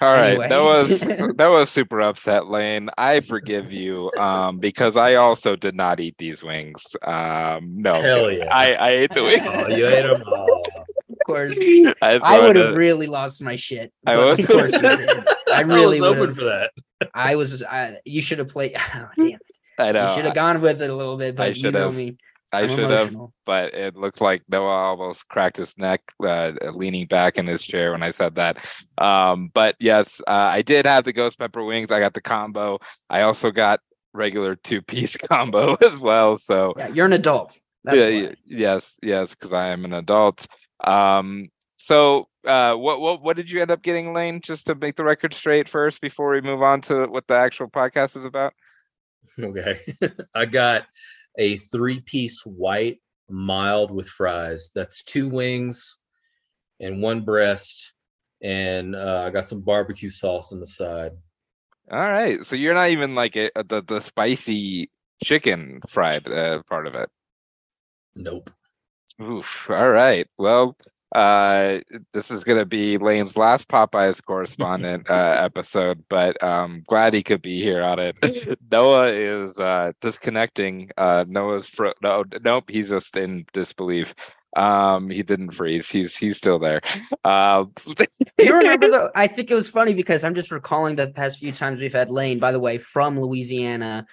All 0.00 0.08
right, 0.12 0.30
Anyway. 0.30 0.48
that 0.48 0.62
was 0.62 1.00
that 1.36 1.46
was 1.48 1.70
super 1.70 2.00
upset, 2.00 2.46
Lane. 2.46 2.88
I 2.98 3.20
forgive 3.20 3.72
you, 3.72 4.10
um, 4.18 4.58
because 4.58 4.96
I 4.96 5.14
also 5.16 5.56
did 5.56 5.74
not 5.74 5.98
eat 6.00 6.16
these 6.18 6.42
wings. 6.42 6.84
Um, 7.04 7.74
no, 7.82 7.94
Hell 8.00 8.30
yeah. 8.30 8.52
I 8.52 8.72
I 8.74 8.90
ate 8.90 9.10
the 9.14 9.22
wings. 9.24 9.42
Oh, 9.44 9.68
you 9.68 9.86
ate 9.86 10.02
them? 10.02 10.22
Oh. 10.26 10.62
Of 11.10 11.34
course, 11.34 11.58
I, 12.02 12.18
I 12.22 12.40
would 12.40 12.56
have 12.56 12.74
really 12.74 13.06
lost 13.06 13.42
my 13.42 13.54
shit. 13.56 13.92
I 14.06 14.16
was- 14.16 14.38
of 14.38 14.46
course 14.46 14.72
you 14.72 14.80
did. 14.80 15.28
I 15.52 15.60
really 15.60 16.00
was 16.00 16.10
would 16.16 16.20
open 16.20 16.34
for 16.34 16.44
that. 16.44 16.70
I 17.12 17.34
was. 17.36 17.62
I, 17.62 17.98
you 18.06 18.22
should 18.22 18.38
have 18.38 18.48
played. 18.48 18.74
Oh, 18.94 19.08
damn 19.18 19.26
it! 19.32 19.40
I 19.78 19.92
know. 19.92 20.06
you 20.08 20.14
should 20.14 20.24
have 20.24 20.34
gone 20.34 20.60
with 20.62 20.80
it 20.80 20.88
a 20.88 20.94
little 20.94 21.18
bit, 21.18 21.36
but 21.36 21.56
you 21.58 21.70
know 21.70 21.92
me. 21.92 22.16
I 22.52 22.62
I'm 22.62 22.68
should 22.70 22.90
have, 22.90 23.14
but 23.44 23.74
it 23.74 23.96
looked 23.96 24.20
like 24.20 24.42
Noah 24.48 24.68
almost 24.68 25.28
cracked 25.28 25.58
his 25.58 25.76
neck, 25.76 26.00
uh, 26.24 26.52
leaning 26.72 27.06
back 27.06 27.36
in 27.38 27.46
his 27.46 27.62
chair 27.62 27.92
when 27.92 28.02
I 28.02 28.10
said 28.10 28.36
that. 28.36 28.58
Um, 28.96 29.50
but 29.52 29.76
yes, 29.78 30.20
uh, 30.26 30.30
I 30.30 30.62
did 30.62 30.86
have 30.86 31.04
the 31.04 31.12
ghost 31.12 31.38
pepper 31.38 31.62
wings. 31.64 31.92
I 31.92 32.00
got 32.00 32.14
the 32.14 32.22
combo. 32.22 32.78
I 33.10 33.22
also 33.22 33.50
got 33.50 33.80
regular 34.14 34.56
two 34.56 34.80
piece 34.82 35.16
combo 35.30 35.74
as 35.84 35.98
well. 35.98 36.38
So 36.38 36.74
Yeah, 36.78 36.88
you're 36.88 37.06
an 37.06 37.12
adult. 37.12 37.58
That's 37.84 37.96
yeah, 37.98 38.28
why. 38.28 38.34
yes, 38.44 38.96
yes, 39.02 39.30
because 39.34 39.52
I 39.52 39.68
am 39.68 39.84
an 39.84 39.92
adult. 39.92 40.46
Um, 40.82 41.48
so 41.76 42.28
uh, 42.46 42.74
what 42.74 43.00
what 43.00 43.22
what 43.22 43.36
did 43.36 43.50
you 43.50 43.60
end 43.60 43.70
up 43.70 43.82
getting, 43.82 44.12
Lane? 44.12 44.40
Just 44.40 44.66
to 44.66 44.74
make 44.74 44.96
the 44.96 45.04
record 45.04 45.34
straight 45.34 45.68
first 45.68 46.00
before 46.00 46.30
we 46.30 46.40
move 46.40 46.62
on 46.62 46.80
to 46.82 47.06
what 47.06 47.26
the 47.26 47.34
actual 47.34 47.68
podcast 47.68 48.16
is 48.16 48.24
about. 48.24 48.54
Okay. 49.40 49.78
I 50.34 50.46
got 50.46 50.86
a 51.38 51.56
three 51.56 52.00
piece 52.00 52.44
white 52.44 52.98
mild 53.30 53.94
with 53.94 54.08
fries. 54.08 54.70
That's 54.74 55.02
two 55.02 55.28
wings 55.28 55.98
and 56.80 57.02
one 57.02 57.22
breast. 57.22 57.94
And 58.42 58.94
uh, 58.94 59.24
I 59.26 59.30
got 59.30 59.46
some 59.46 59.62
barbecue 59.62 60.08
sauce 60.08 60.52
on 60.52 60.60
the 60.60 60.66
side. 60.66 61.12
All 61.90 61.98
right, 61.98 62.44
so 62.44 62.54
you're 62.54 62.74
not 62.74 62.90
even 62.90 63.14
like 63.14 63.34
a, 63.34 63.50
the 63.54 63.82
the 63.82 64.00
spicy 64.00 64.90
chicken 65.24 65.80
fried 65.88 66.28
uh, 66.28 66.62
part 66.68 66.86
of 66.86 66.94
it. 66.94 67.08
Nope. 68.14 68.50
Oof. 69.22 69.66
All 69.70 69.90
right. 69.90 70.26
Well, 70.36 70.76
uh, 71.14 71.78
this 72.12 72.30
is 72.30 72.44
gonna 72.44 72.66
be 72.66 72.98
Lane's 72.98 73.36
last 73.36 73.68
Popeyes 73.68 74.22
correspondent 74.26 75.08
uh, 75.08 75.36
episode, 75.38 76.04
but 76.08 76.42
um, 76.42 76.82
glad 76.86 77.14
he 77.14 77.22
could 77.22 77.42
be 77.42 77.60
here 77.62 77.82
on 77.82 77.98
it. 77.98 78.16
Noah 78.70 79.08
is 79.08 79.56
uh, 79.58 79.92
disconnecting. 80.00 80.90
Uh, 80.96 81.24
Noah's 81.26 81.66
fro- 81.66 81.94
no, 82.02 82.24
nope. 82.44 82.64
He's 82.68 82.90
just 82.90 83.16
in 83.16 83.46
disbelief. 83.52 84.14
Um, 84.56 85.10
he 85.10 85.22
didn't 85.22 85.52
freeze. 85.52 85.88
He's 85.88 86.16
he's 86.16 86.36
still 86.36 86.58
there. 86.58 86.80
Uh, 87.24 87.64
Do 87.84 88.06
you 88.38 88.56
remember 88.56 88.88
though? 88.90 89.10
I 89.14 89.26
think 89.26 89.50
it 89.50 89.54
was 89.54 89.68
funny 89.68 89.94
because 89.94 90.24
I'm 90.24 90.34
just 90.34 90.50
recalling 90.50 90.96
the 90.96 91.08
past 91.08 91.38
few 91.38 91.52
times 91.52 91.80
we've 91.80 91.92
had 91.92 92.10
Lane, 92.10 92.38
by 92.38 92.52
the 92.52 92.58
way, 92.58 92.78
from 92.78 93.20
Louisiana, 93.20 94.06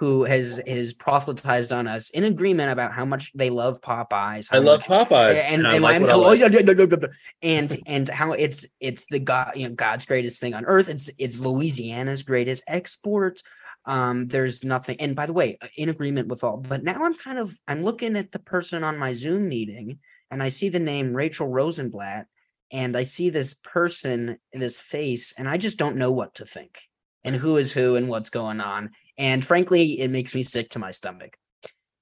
who 0.00 0.24
has 0.24 0.62
has 0.66 0.94
proselytized 0.94 1.74
on 1.74 1.86
us 1.86 2.08
in 2.10 2.24
agreement 2.24 2.72
about 2.72 2.90
how 2.90 3.04
much 3.04 3.30
they 3.34 3.50
love 3.50 3.82
Popeyes. 3.82 4.48
I 4.50 4.56
love 4.56 4.88
much- 4.88 5.10
Popeyes. 5.10 5.42
and 5.44 5.66
I 5.66 5.74
and, 5.74 5.82
like 5.82 5.92
I'm- 5.92 6.00
what 6.00 6.10
I 6.10 6.14
oh, 6.14 6.20
like. 6.20 6.40
yeah. 6.40 7.06
and 7.42 7.78
and 7.86 8.08
how 8.08 8.32
it's 8.32 8.66
it's 8.80 9.04
the 9.10 9.18
god 9.18 9.52
you 9.56 9.68
know 9.68 9.74
God's 9.74 10.06
greatest 10.06 10.40
thing 10.40 10.54
on 10.54 10.64
earth. 10.64 10.88
It's 10.88 11.10
it's 11.18 11.38
Louisiana's 11.38 12.22
greatest 12.22 12.62
export. 12.66 13.42
Um, 13.84 14.26
there's 14.28 14.64
nothing. 14.64 14.96
And 15.00 15.14
by 15.14 15.26
the 15.26 15.34
way, 15.34 15.58
uh, 15.60 15.68
in 15.76 15.90
agreement 15.90 16.28
with 16.28 16.44
all. 16.44 16.56
But 16.56 16.82
now 16.82 17.04
I'm 17.04 17.14
kind 17.14 17.38
of 17.38 17.54
I'm 17.68 17.84
looking 17.84 18.16
at 18.16 18.32
the 18.32 18.38
person 18.38 18.82
on 18.82 18.96
my 18.96 19.12
Zoom 19.12 19.50
meeting, 19.50 19.98
and 20.30 20.42
I 20.42 20.48
see 20.48 20.70
the 20.70 20.80
name 20.80 21.14
Rachel 21.14 21.46
Rosenblatt, 21.46 22.26
and 22.72 22.96
I 22.96 23.02
see 23.02 23.28
this 23.28 23.52
person, 23.52 24.38
this 24.54 24.80
face, 24.80 25.34
and 25.36 25.46
I 25.46 25.58
just 25.58 25.76
don't 25.76 25.96
know 25.96 26.10
what 26.10 26.36
to 26.36 26.46
think, 26.46 26.80
and 27.22 27.36
who 27.36 27.58
is 27.58 27.70
who, 27.70 27.96
and 27.96 28.08
what's 28.08 28.30
going 28.30 28.60
on. 28.60 28.92
And 29.20 29.44
frankly, 29.44 30.00
it 30.00 30.10
makes 30.10 30.34
me 30.34 30.42
sick 30.42 30.70
to 30.70 30.78
my 30.78 30.90
stomach. 30.92 31.36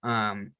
Um, 0.05 0.53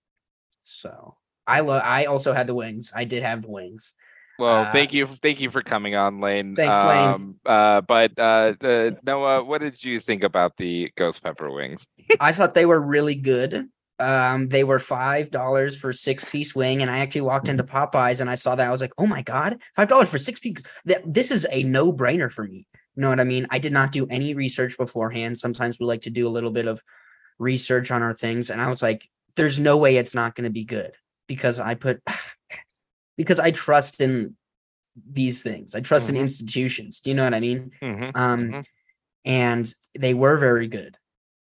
so 0.62 1.17
I 1.47 1.61
love. 1.61 1.83
I 1.85 2.07
also 2.07 2.33
had 2.33 2.49
the 2.49 2.55
wings. 2.55 2.93
I 2.95 3.05
did 3.05 3.23
have 3.23 3.43
the 3.43 3.50
wings. 3.50 3.95
Well, 4.41 4.65
Uh, 4.65 4.73
thank 4.73 4.93
you, 4.93 5.07
thank 5.23 5.41
you 5.41 5.50
for 5.50 5.62
coming 5.62 5.95
on, 5.95 6.21
Lane. 6.21 6.55
Thanks, 6.57 6.79
Lane. 6.79 7.09
Um, 7.09 7.37
uh, 7.47 7.81
but 7.81 8.12
uh, 8.19 8.55
the, 8.61 8.97
Noah, 9.05 9.43
what 9.43 9.61
did 9.61 9.83
you 9.83 9.99
think 9.99 10.23
about 10.23 10.57
the 10.57 10.93
ghost 10.97 11.23
pepper 11.23 11.50
wings? 11.50 11.85
I 12.21 12.33
thought 12.33 12.55
they 12.55 12.67
were 12.67 12.81
really 12.81 13.17
good. 13.17 13.67
Um, 14.00 14.49
they 14.49 14.62
were 14.62 14.79
five 14.79 15.31
dollars 15.31 15.77
for 15.77 15.93
six 15.93 16.25
piece 16.25 16.55
wing, 16.55 16.83
and 16.83 16.91
I 16.91 16.99
actually 16.99 17.23
walked 17.23 17.49
into 17.49 17.65
Popeyes 17.65 18.21
and 18.21 18.31
I 18.31 18.37
saw 18.37 18.55
that. 18.55 18.67
I 18.67 18.71
was 18.71 18.81
like, 18.81 18.93
"Oh 18.99 19.07
my 19.07 19.23
god, 19.23 19.61
five 19.75 19.88
dollars 19.88 20.09
for 20.09 20.19
six 20.19 20.38
piece! 20.38 20.62
This 21.05 21.33
is 21.33 21.47
a 21.50 21.62
no 21.65 21.93
brainer 21.93 22.31
for 22.31 22.45
me." 22.45 22.67
You 22.99 23.02
know 23.02 23.11
what 23.11 23.21
I 23.21 23.25
mean? 23.25 23.47
I 23.50 23.61
did 23.61 23.73
not 23.73 23.93
do 23.93 24.09
any 24.09 24.35
research 24.35 24.76
beforehand. 24.76 25.38
Sometimes 25.38 25.78
we 25.78 25.87
like 25.87 26.02
to 26.02 26.11
do 26.11 26.26
a 26.26 26.35
little 26.37 26.50
bit 26.50 26.67
of 26.67 26.83
research 27.38 27.93
on 27.93 28.02
our 28.02 28.12
things, 28.12 28.50
and 28.50 28.61
I 28.61 28.67
was 28.69 28.83
like, 28.83 29.09
"There's 29.37 29.61
no 29.61 29.76
way 29.78 29.99
it's 29.99 30.17
not 30.17 30.35
going 30.35 30.47
to 30.47 30.50
be 30.50 30.64
good," 30.64 30.90
because 31.28 31.61
I 31.61 31.76
put 31.76 32.02
because 33.17 33.38
I 33.38 33.52
trust 33.52 34.00
in 34.00 34.37
these 35.12 35.45
things. 35.45 35.76
I 35.76 35.81
trust 35.81 36.07
Mhm. 36.07 36.11
in 36.11 36.17
institutions. 36.17 36.99
Do 36.99 37.11
you 37.11 37.14
know 37.14 37.23
what 37.23 37.35
I 37.35 37.38
mean? 37.38 37.71
Mhm. 37.81 38.17
um 38.17 38.50
Mhm. 38.50 38.67
and 39.25 39.75
they 39.97 40.14
were 40.14 40.37
very 40.37 40.67
good 40.67 40.97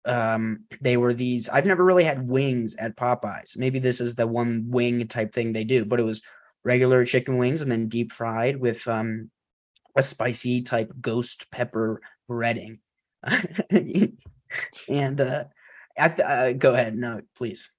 um 0.07 0.65
they 0.81 0.97
were 0.97 1.15
these 1.15 1.49
i've 1.49 1.67
never 1.67 1.85
really 1.85 2.05
had 2.05 2.29
wings 2.29 2.75
at 2.77 2.95
popeyes 2.97 3.57
maybe 3.57 3.79
this 3.79 4.01
is 4.01 4.15
the 4.17 4.27
one 4.27 4.65
wing 4.69 5.07
type 5.09 5.33
thing 5.33 5.53
they 5.53 5.65
do 5.65 5.85
but 5.85 5.99
it 5.99 6.03
was 6.03 6.21
regular 6.65 7.05
chicken 7.07 7.39
wings 7.39 7.63
and 7.63 7.73
then 7.73 7.89
deep 7.89 8.13
fried 8.13 8.57
with 8.59 8.87
um 8.89 9.31
a 9.97 10.03
spicy 10.03 10.63
type 10.63 10.93
ghost 11.01 11.51
pepper 11.51 12.01
breading 12.29 12.79
and 14.89 15.21
uh 15.21 15.45
I 15.99 16.09
th- 16.09 16.21
uh, 16.27 16.53
go 16.55 16.75
ahead 16.75 16.97
no 16.97 17.21
please 17.37 17.71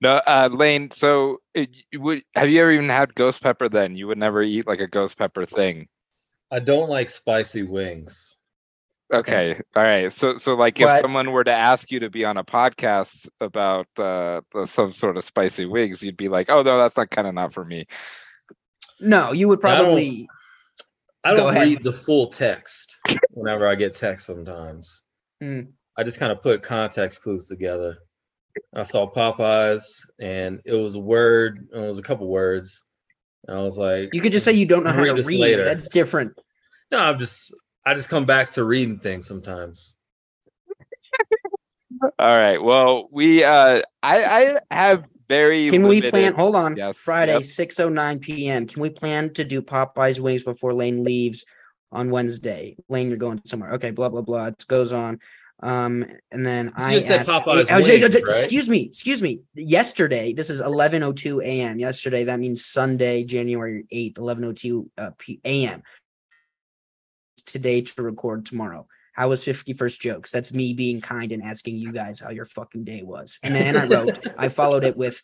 No, 0.00 0.20
uh, 0.26 0.48
Lane. 0.52 0.90
So, 0.92 1.38
it, 1.54 1.70
you 1.90 2.00
would 2.02 2.22
have 2.36 2.48
you 2.50 2.60
ever 2.60 2.70
even 2.70 2.88
had 2.90 3.14
ghost 3.14 3.42
pepper? 3.42 3.68
Then 3.68 3.96
you 3.96 4.06
would 4.06 4.18
never 4.18 4.42
eat 4.42 4.66
like 4.66 4.78
a 4.80 4.86
ghost 4.86 5.18
pepper 5.18 5.46
thing. 5.46 5.88
I 6.52 6.60
don't 6.60 6.88
like 6.90 7.08
spicy 7.08 7.62
wings. 7.64 8.36
Okay, 9.12 9.58
all 9.74 9.82
right. 9.82 10.12
So, 10.12 10.36
so 10.38 10.54
like 10.54 10.78
if 10.80 10.86
But- 10.86 11.00
someone 11.00 11.32
were 11.32 11.44
to 11.44 11.52
ask 11.52 11.90
you 11.90 11.98
to 12.00 12.10
be 12.10 12.24
on 12.24 12.36
a 12.36 12.44
podcast 12.44 13.26
about 13.40 13.88
uh, 13.98 14.42
some 14.66 14.92
sort 14.92 15.16
of 15.16 15.24
spicy 15.24 15.64
wings, 15.64 16.02
you'd 16.02 16.16
be 16.16 16.28
like, 16.28 16.50
"Oh 16.50 16.62
no, 16.62 16.76
that's 16.78 16.96
not 16.96 17.10
kind 17.10 17.26
of 17.26 17.34
not 17.34 17.52
for 17.52 17.64
me." 17.64 17.86
no 19.00 19.32
you 19.32 19.48
would 19.48 19.64
I 19.64 19.74
don't- 19.76 19.84
probably 19.84 20.28
I 21.26 21.34
don't 21.34 21.50
ahead. 21.50 21.68
read 21.68 21.82
the 21.82 21.92
full 21.92 22.28
text 22.28 22.98
whenever 23.32 23.66
I 23.66 23.74
get 23.74 23.94
text 23.94 24.26
sometimes. 24.26 25.02
Hmm. 25.40 25.60
I 25.96 26.02
just 26.02 26.18
kind 26.18 26.32
of 26.32 26.42
put 26.42 26.62
context 26.62 27.22
clues 27.22 27.46
together. 27.46 27.98
I 28.74 28.84
saw 28.84 29.10
Popeyes 29.10 30.00
and 30.20 30.60
it 30.64 30.72
was 30.72 30.94
a 30.94 31.00
word, 31.00 31.68
it 31.72 31.78
was 31.78 31.98
a 31.98 32.02
couple 32.02 32.28
words. 32.28 32.84
And 33.46 33.56
I 33.56 33.62
was 33.62 33.78
like, 33.78 34.10
you 34.12 34.20
could 34.20 34.32
just 34.32 34.44
say 34.44 34.52
you 34.52 34.66
don't 34.66 34.84
know 34.84 34.92
how 34.92 35.04
to 35.04 35.22
read 35.22 35.40
later. 35.40 35.64
that's 35.64 35.88
different 35.88 36.32
no, 36.90 37.00
I'm 37.00 37.18
just 37.18 37.54
I 37.84 37.94
just 37.94 38.08
come 38.08 38.26
back 38.26 38.52
to 38.52 38.64
reading 38.64 38.98
things 38.98 39.26
sometimes. 39.26 39.94
All 42.18 42.40
right. 42.40 42.58
Well, 42.62 43.08
we 43.10 43.44
uh, 43.44 43.82
I 44.02 44.58
I 44.70 44.74
have 44.74 45.04
very. 45.28 45.70
Can 45.70 45.86
we 45.86 46.02
plan? 46.02 46.34
Hold 46.34 46.56
on. 46.56 46.76
Yes, 46.76 46.96
Friday, 46.96 47.34
yep. 47.34 47.42
six 47.42 47.80
oh 47.80 47.88
nine 47.88 48.18
p.m. 48.18 48.66
Can 48.66 48.82
we 48.82 48.90
plan 48.90 49.32
to 49.34 49.44
do 49.44 49.62
Popeyes 49.62 50.20
wings 50.20 50.42
before 50.42 50.72
Lane 50.74 51.04
leaves 51.04 51.44
on 51.92 52.10
Wednesday? 52.10 52.76
Lane, 52.88 53.08
you're 53.08 53.16
going 53.18 53.40
somewhere. 53.44 53.72
Okay, 53.74 53.90
blah 53.90 54.08
blah 54.08 54.22
blah. 54.22 54.46
It 54.46 54.64
goes 54.68 54.92
on. 54.92 55.20
Um, 55.62 56.04
and 56.32 56.44
then 56.44 56.72
I 56.76 56.94
just 56.94 57.06
said 57.06 57.20
asked. 57.20 57.30
Popeyes 57.30 57.70
I 57.70 57.78
was- 57.78 57.88
wings, 57.88 58.02
right? 58.14 58.14
Excuse 58.14 58.68
me, 58.68 58.82
excuse 58.82 59.22
me. 59.22 59.40
Yesterday, 59.54 60.32
this 60.32 60.50
is 60.50 60.60
eleven 60.60 61.02
oh 61.02 61.12
two 61.12 61.40
a.m. 61.40 61.78
Yesterday, 61.78 62.24
that 62.24 62.40
means 62.40 62.64
Sunday, 62.64 63.24
January 63.24 63.86
eighth, 63.90 64.18
eleven 64.18 64.44
oh 64.44 64.52
two 64.52 64.90
uh, 64.98 65.10
p- 65.18 65.40
a.m. 65.44 65.82
Today 67.46 67.80
to 67.82 68.02
record 68.02 68.44
tomorrow. 68.44 68.86
How 69.16 69.30
was 69.30 69.44
51st 69.44 69.98
jokes? 69.98 70.30
That's 70.30 70.52
me 70.52 70.74
being 70.74 71.00
kind 71.00 71.32
and 71.32 71.42
asking 71.42 71.76
you 71.76 71.90
guys 71.90 72.20
how 72.20 72.30
your 72.30 72.44
fucking 72.44 72.84
day 72.84 73.02
was. 73.02 73.38
And 73.42 73.54
then 73.54 73.74
I 73.74 73.86
wrote, 73.86 74.18
I 74.38 74.48
followed 74.48 74.84
it 74.84 74.96
with, 74.96 75.22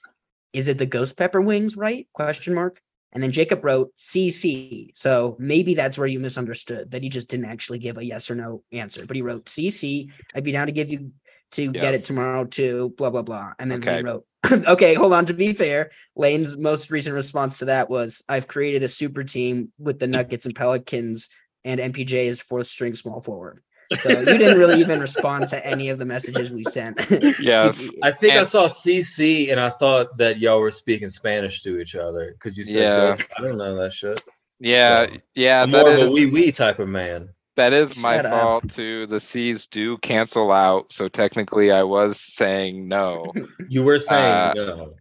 is 0.54 0.68
it 0.68 0.78
the 0.78 0.86
ghost 0.86 1.16
pepper 1.16 1.42
wings, 1.42 1.76
right? 1.76 2.08
Question 2.14 2.54
mark. 2.54 2.80
And 3.12 3.22
then 3.22 3.32
Jacob 3.32 3.62
wrote 3.62 3.94
CC. 3.98 4.92
So 4.94 5.36
maybe 5.38 5.74
that's 5.74 5.98
where 5.98 6.06
you 6.06 6.18
misunderstood 6.18 6.90
that 6.92 7.02
he 7.02 7.10
just 7.10 7.28
didn't 7.28 7.44
actually 7.44 7.78
give 7.78 7.98
a 7.98 8.04
yes 8.04 8.30
or 8.30 8.34
no 8.34 8.62
answer, 8.72 9.04
but 9.06 9.14
he 9.14 9.20
wrote 9.20 9.44
CC. 9.44 10.10
I'd 10.34 10.44
be 10.44 10.52
down 10.52 10.68
to 10.68 10.72
give 10.72 10.90
you 10.90 11.12
to 11.52 11.70
get 11.70 11.92
it 11.92 12.06
tomorrow 12.06 12.44
too, 12.44 12.94
blah, 12.96 13.10
blah, 13.10 13.20
blah. 13.20 13.52
And 13.58 13.70
then 13.70 13.80
Okay. 13.80 13.96
Lane 13.96 14.06
wrote, 14.06 14.24
okay, 14.66 14.94
hold 14.94 15.12
on. 15.12 15.26
To 15.26 15.34
be 15.34 15.52
fair, 15.52 15.90
Lane's 16.16 16.56
most 16.56 16.90
recent 16.90 17.14
response 17.14 17.58
to 17.58 17.66
that 17.66 17.90
was, 17.90 18.22
I've 18.26 18.48
created 18.48 18.82
a 18.82 18.88
super 18.88 19.22
team 19.22 19.70
with 19.78 19.98
the 19.98 20.06
Nuggets 20.08 20.46
and 20.46 20.54
Pelicans 20.54 21.28
and 21.64 21.78
MPJ 21.78 22.24
is 22.24 22.40
fourth 22.40 22.66
string 22.66 22.94
small 22.94 23.20
forward. 23.20 23.62
So 24.00 24.10
you 24.10 24.24
didn't 24.24 24.58
really 24.58 24.80
even 24.80 25.00
respond 25.00 25.46
to 25.48 25.66
any 25.66 25.88
of 25.88 25.98
the 25.98 26.04
messages 26.04 26.52
we 26.52 26.64
sent. 26.64 26.98
Yes. 27.40 27.88
I 28.02 28.10
think 28.12 28.34
I 28.34 28.42
saw 28.44 28.66
CC 28.68 29.50
and 29.50 29.58
I 29.60 29.70
thought 29.70 30.16
that 30.18 30.38
y'all 30.38 30.60
were 30.60 30.70
speaking 30.70 31.08
Spanish 31.08 31.62
to 31.62 31.80
each 31.80 31.94
other 31.96 32.32
because 32.32 32.56
you 32.58 32.64
said, 32.64 32.82
Yeah. 32.82 33.16
ghost- 33.16 33.30
I 33.38 33.42
don't 33.42 33.58
know 33.58 33.76
that 33.82 33.92
shit. 33.92 34.22
Yeah. 34.60 35.06
So, 35.06 35.12
Yeah. 35.34 35.62
I'm 35.62 35.70
That 35.70 35.84
more 35.86 35.92
of 35.94 35.98
a 35.98 36.02
is 36.06 36.10
wee 36.10 36.26
wee 36.26 36.52
type 36.52 36.78
of 36.78 36.88
man. 36.88 37.30
that 37.56 37.72
is 37.72 37.96
my 37.96 38.16
Shut 38.16 38.26
up. 38.26 38.32
fault 38.32 38.68
too. 38.74 39.06
The 39.08 39.20
C's 39.20 39.66
do 39.66 39.98
cancel 39.98 40.50
out, 40.52 40.92
so 40.92 41.08
technically 41.08 41.70
I 41.72 41.82
was 41.82 42.18
saying 42.20 42.88
no. 42.88 43.32
You 43.68 43.82
were 43.82 43.98
saying 43.98 44.34
Uh, 44.34 44.52
no. 44.54 44.94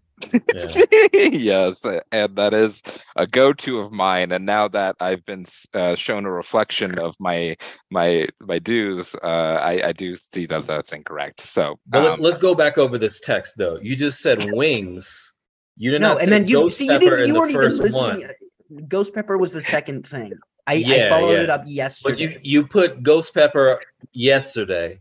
Yeah. 0.54 0.84
yes, 1.13 1.82
and 2.12 2.36
that 2.36 2.54
is 2.54 2.82
a 3.16 3.25
go-to 3.28 3.80
of 3.80 3.92
mine. 3.92 4.32
And 4.32 4.46
now 4.46 4.68
that 4.70 4.96
I've 5.00 5.25
been 5.25 5.46
uh, 5.74 5.96
shown 5.96 6.25
a 6.25 6.32
reflection 6.32 7.00
of 7.00 7.16
my 7.20 7.58
my 7.90 8.28
my 8.40 8.60
dues, 8.60 9.16
uh, 9.16 9.28
I, 9.62 9.90
I 9.90 9.92
do 9.94 10.16
see 10.34 10.46
that 10.48 10.68
that's 10.68 10.94
incorrect. 10.94 11.42
So, 11.42 11.80
But 11.88 12.04
let's, 12.04 12.18
um, 12.18 12.24
let's 12.24 12.38
go 12.38 12.56
back 12.56 12.78
over 12.78 12.98
this 12.98 13.20
text 13.20 13.58
though. 13.58 13.80
You 13.82 13.96
just 13.96 14.22
said 14.22 14.40
wings. 14.54 15.34
You 15.78 15.92
did 15.92 16.01
no, 16.01 16.13
not 16.13 16.22
and 16.22 16.32
then 16.32 16.48
you 16.48 16.70
see 16.70 16.86
you 16.86 17.00
didn't 17.00 17.28
you 17.28 17.36
weren't 17.36 17.51
even 17.51 17.70
listening. 17.78 18.28
one. 18.70 18.88
Ghost 18.88 19.13
pepper 19.13 19.38
was 19.38 19.54
the 19.54 19.62
second 19.62 20.08
thing. 20.08 20.34
I, 20.68 20.75
I 20.88 21.10
followed 21.10 21.32
yeah. 21.32 21.44
it 21.44 21.50
up 21.50 21.62
But 21.63 21.70
yesterday. 21.72 22.22
you 22.22 22.40
you 22.42 22.68
put 22.68 23.01
ghost 23.04 23.34
pepper 23.34 23.82
yesterday. 24.12 25.00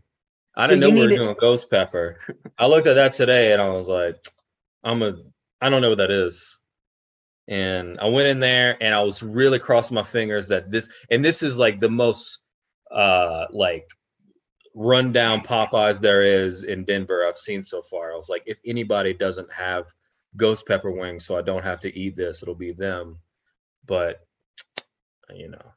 I 0.55 0.65
So 0.65 0.69
didn't 0.75 0.81
know 0.81 0.87
you 0.87 0.93
we 0.95 1.01
were 1.03 1.09
to- 1.09 1.15
doing 1.15 1.35
ghost 1.39 1.69
pepper. 1.69 2.19
I 2.57 2.65
looked 2.67 2.87
at 2.87 2.95
that 2.95 3.13
today 3.13 3.53
and 3.53 3.61
I 3.61 3.69
was 3.69 3.87
like, 3.87 4.17
I'm 4.83 5.01
a 5.01 5.15
I 5.61 5.69
don't 5.69 5.81
know 5.81 5.89
what 5.89 5.99
that 5.99 6.11
is. 6.11 6.59
And 7.47 7.99
I 7.99 8.07
went 8.07 8.27
in 8.27 8.39
there 8.39 8.77
and 8.81 8.93
I 8.93 9.01
was 9.01 9.21
really 9.21 9.59
crossing 9.59 9.95
my 9.95 10.03
fingers 10.03 10.47
that 10.47 10.71
this 10.71 10.89
and 11.09 11.23
this 11.23 11.43
is 11.43 11.59
like 11.59 11.79
the 11.79 11.89
most 11.89 12.43
uh 12.91 13.45
like 13.51 13.87
rundown 14.73 15.41
Popeyes 15.41 15.99
there 15.99 16.23
is 16.23 16.63
in 16.63 16.85
Denver 16.85 17.25
I've 17.27 17.37
seen 17.37 17.63
so 17.63 17.81
far. 17.81 18.13
I 18.13 18.15
was 18.15 18.29
like, 18.29 18.43
if 18.45 18.57
anybody 18.65 19.13
doesn't 19.13 19.51
have 19.51 19.85
ghost 20.37 20.67
pepper 20.67 20.91
wings, 20.91 21.25
so 21.25 21.37
I 21.37 21.41
don't 21.41 21.63
have 21.63 21.81
to 21.81 21.97
eat 21.97 22.15
this, 22.15 22.41
it'll 22.41 22.55
be 22.55 22.71
them. 22.71 23.17
But 23.85 24.21
you 25.33 25.49
know, 25.49 25.73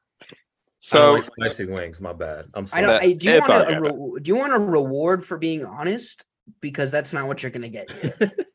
so 0.78 1.14
like 1.14 1.22
spicy 1.22 1.66
wings. 1.66 2.00
My 2.00 2.12
bad. 2.12 2.46
I'm 2.54 2.66
sorry. 2.66 2.84
I 2.84 2.86
don't. 2.86 3.02
I, 3.02 3.12
do 3.12 3.32
you 3.32 3.40
want 3.40 3.52
all 3.52 3.60
a, 3.62 3.80
re- 3.80 4.20
do 4.20 4.28
you 4.28 4.36
want 4.36 4.52
a 4.52 4.58
reward 4.58 5.24
for 5.24 5.38
being 5.38 5.64
honest? 5.64 6.24
Because 6.60 6.90
that's 6.90 7.12
not 7.12 7.26
what 7.26 7.42
you're 7.42 7.50
gonna 7.50 7.70
get. 7.70 7.90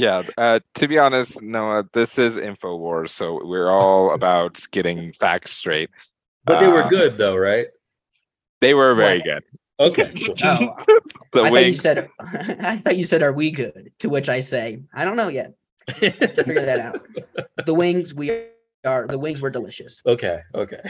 here. 0.00 0.22
yeah, 0.38 0.44
uh, 0.44 0.60
to 0.76 0.88
be 0.88 0.98
honest, 0.98 1.40
Noah, 1.42 1.84
this 1.92 2.18
is 2.18 2.36
Infowars, 2.36 3.10
so 3.10 3.40
we're 3.44 3.70
all 3.70 4.14
about 4.18 4.60
getting 4.70 5.12
facts 5.14 5.52
straight. 5.52 5.90
but 6.44 6.60
they 6.60 6.66
were 6.68 6.82
uh, 6.84 6.88
good 6.88 7.18
though, 7.18 7.36
right? 7.36 7.66
They 8.60 8.74
were 8.74 8.94
very 8.94 9.18
What? 9.18 9.24
good. 9.24 9.42
Okay. 9.80 10.12
cool. 10.26 10.34
Oh, 10.44 10.74
The 11.32 11.42
I 11.44 11.50
thought 11.50 11.66
you 11.66 11.74
said. 11.74 12.08
I 12.20 12.76
thought 12.76 12.96
you 12.96 13.04
said, 13.04 13.22
"Are 13.22 13.32
we 13.32 13.50
good?" 13.50 13.92
To 14.00 14.08
which 14.08 14.28
I 14.28 14.40
say, 14.40 14.82
"I 14.92 15.04
don't 15.04 15.16
know 15.16 15.28
yet. 15.28 15.54
To 15.88 16.10
figure 16.44 16.64
that 16.66 16.80
out." 16.80 17.00
The 17.66 17.72
wings 17.74 18.12
we 18.12 18.30
are 18.84 19.06
the 19.06 19.18
wings 19.18 19.42
were 19.42 19.50
delicious. 19.50 20.00
Okay, 20.06 20.40
okay. 20.54 20.80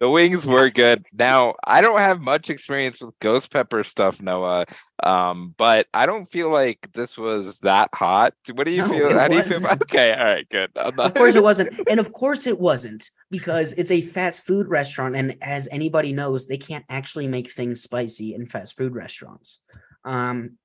the 0.00 0.08
wings 0.08 0.46
were 0.46 0.70
good. 0.84 1.02
Now 1.14 1.54
I 1.64 1.80
don't 1.80 2.00
have 2.00 2.20
much 2.20 2.50
experience 2.50 3.00
with 3.00 3.18
ghost 3.20 3.50
pepper 3.50 3.84
stuff, 3.84 4.20
Noah. 4.20 4.66
Um, 5.02 5.54
but 5.58 5.86
I 5.94 6.06
don't 6.06 6.30
feel 6.30 6.50
like 6.50 6.90
this 6.92 7.16
was 7.16 7.58
that 7.60 7.90
hot. 7.94 8.34
What 8.52 8.64
do 8.64 8.72
you 8.72 8.78
No, 8.82 8.88
feel? 8.88 9.10
it 9.10 9.12
How 9.16 9.28
do 9.28 9.36
you 9.36 9.42
feel? 9.42 9.60
wasn't. 9.62 9.82
Okay, 9.82 10.12
all 10.12 10.24
right, 10.24 10.48
good. 10.48 10.70
I'm 10.76 10.98
Of 10.98 11.14
course 11.14 11.34
it 11.34 11.42
wasn't. 11.50 11.88
And 11.88 12.00
of 12.00 12.12
course 12.12 12.46
it 12.46 12.58
wasn't 12.58 13.10
because 13.30 13.74
it's 13.74 13.90
a 13.90 14.00
fast 14.00 14.42
food 14.42 14.68
restaurant. 14.68 15.14
And 15.14 15.36
as 15.42 15.68
anybody 15.70 16.12
knows, 16.12 16.46
they 16.46 16.58
can't 16.58 16.84
actually 16.88 17.28
make 17.28 17.50
things 17.50 17.82
spicy 17.82 18.34
in 18.34 18.46
fast 18.46 18.76
food 18.76 18.94
restaurants. 18.94 19.60
Um, 20.04 20.56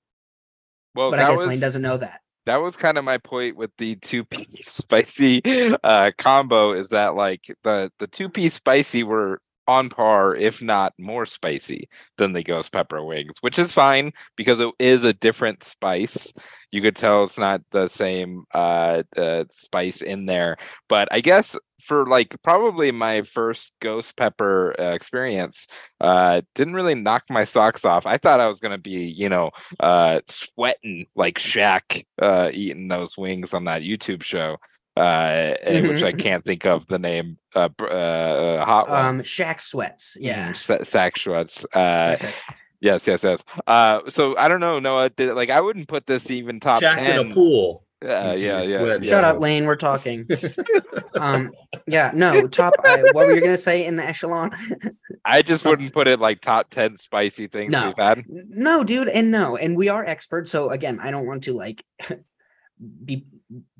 well, 0.96 1.12
but 1.12 1.20
I 1.20 1.30
guess 1.30 1.40
was, 1.40 1.48
Lane 1.48 1.60
doesn't 1.60 1.82
know 1.82 1.98
that. 1.98 2.22
That 2.46 2.58
was 2.58 2.76
kind 2.76 2.98
of 2.98 3.06
my 3.06 3.18
point 3.18 3.56
with 3.56 3.72
the 3.78 3.96
two 3.98 4.24
piece 4.24 4.48
spicy 4.72 5.42
uh 5.84 6.12
combo 6.18 6.72
is 6.74 6.90
that 6.90 7.16
like 7.16 7.46
the 7.64 7.92
the 8.00 8.08
two 8.08 8.30
piece 8.30 8.56
spicy 8.56 9.04
were 9.04 9.40
on 9.68 9.88
par 9.90 10.36
if 10.36 10.62
not 10.62 10.94
more 11.00 11.26
spicy 11.26 11.88
than 12.18 12.34
the 12.34 12.44
ghost 12.44 12.72
pepper 12.72 13.04
wings 13.04 13.34
which 13.42 13.58
is 13.58 13.72
fine 13.72 14.12
because 14.36 14.60
it 14.60 14.72
is 14.80 15.04
a 15.04 15.14
different 15.14 15.64
spice. 15.64 16.34
You 16.72 16.82
could 16.82 16.96
tell 16.96 17.24
it's 17.24 17.38
not 17.38 17.62
the 17.72 17.88
same 17.88 18.44
uh, 18.54 19.04
uh 19.16 19.46
spice 19.52 20.02
in 20.02 20.26
there 20.26 20.58
but 20.90 21.08
i 21.12 21.22
guess 21.22 21.56
for 21.86 22.06
like 22.06 22.36
probably 22.44 22.92
my 22.92 23.22
first 23.24 23.72
ghost 23.82 24.16
pepper 24.16 24.74
uh, 24.80 24.94
experience 24.94 25.68
uh 26.02 26.42
didn't 26.56 26.74
really 26.74 26.96
knock 26.96 27.24
my 27.30 27.44
socks 27.44 27.84
off 27.86 28.06
i 28.06 28.18
thought 28.18 28.40
i 28.40 28.48
was 28.48 28.60
gonna 28.60 28.78
be 28.78 28.92
you 29.06 29.30
know 29.30 29.52
uh 29.80 30.20
sweating 30.28 31.06
like 31.16 31.40
Shaq 31.40 32.06
uh 32.22 32.50
eating 32.54 32.88
those 32.88 33.18
wings 33.18 33.54
on 33.54 33.66
that 33.66 33.82
YouTube 33.82 34.24
show 34.24 34.58
uh 34.96 35.00
and 35.64 35.88
which 35.88 36.04
I 36.04 36.14
Mhm. 36.14 36.20
can't 36.20 36.46
think 36.46 36.66
of 36.66 36.86
the 36.88 37.00
name 37.00 37.38
uh, 37.56 37.70
uh, 37.82 37.84
uh 37.86 38.66
hot 38.66 38.88
Um, 38.90 39.18
ones. 39.18 39.28
Shaq 39.28 39.60
sweats. 39.60 40.16
Yeah. 40.20 40.50
Mhm, 40.52 40.56
Sa- 40.56 40.84
Sack 40.84 41.18
Schwartz. 41.18 41.66
Uh 41.74 41.80
Shaq 41.80 42.20
sweats. 42.20 42.44
yes, 42.80 43.08
yes, 43.08 43.24
yes. 43.24 43.44
Uh 43.66 44.02
so 44.10 44.38
I 44.38 44.48
don't 44.48 44.60
know, 44.60 44.78
Noah, 44.80 45.10
did, 45.10 45.34
like 45.34 45.50
I 45.50 45.62
wouldn't 45.62 45.88
put 45.88 46.06
this 46.06 46.30
even 46.30 46.60
top 46.60 46.80
Jacked 46.80 47.00
10. 47.02 47.20
in 47.26 47.32
a 47.32 47.34
pool. 47.34 47.83
Uh, 48.04 48.34
You 48.34 48.46
yeah, 48.48 48.62
yeah, 48.62 48.62
sweat. 48.62 49.04
yeah. 49.04 49.10
Shut 49.10 49.24
up, 49.24 49.40
Lane. 49.40 49.66
We're 49.66 49.76
talking. 49.76 50.28
Um, 51.16 51.52
yeah, 51.88 52.12
no, 52.14 52.48
top. 52.48 52.74
Uh, 52.84 52.98
what 53.12 53.28
were 53.28 53.34
you 53.36 53.40
gonna 53.42 53.56
say 53.56 53.86
in 53.86 53.96
the 53.96 54.04
echelon? 54.04 54.52
I 55.26 55.42
just 55.44 55.64
wouldn't 55.66 55.94
put 55.94 56.08
it 56.08 56.20
like 56.20 56.42
top 56.42 56.70
10 56.72 56.98
spicy 56.98 57.46
things 57.48 57.72
No. 57.72 57.88
we've 57.88 57.98
had. 57.98 58.24
no, 58.28 58.84
dude, 58.84 59.08
and 59.08 59.30
no, 59.32 59.56
and 59.56 59.78
we 59.78 59.90
are 59.90 60.04
experts. 60.04 60.52
So 60.52 60.72
again, 60.72 61.00
I 61.00 61.12
don't 61.12 61.28
want 61.28 61.44
to 61.46 61.54
like 61.54 61.84
be 63.06 63.26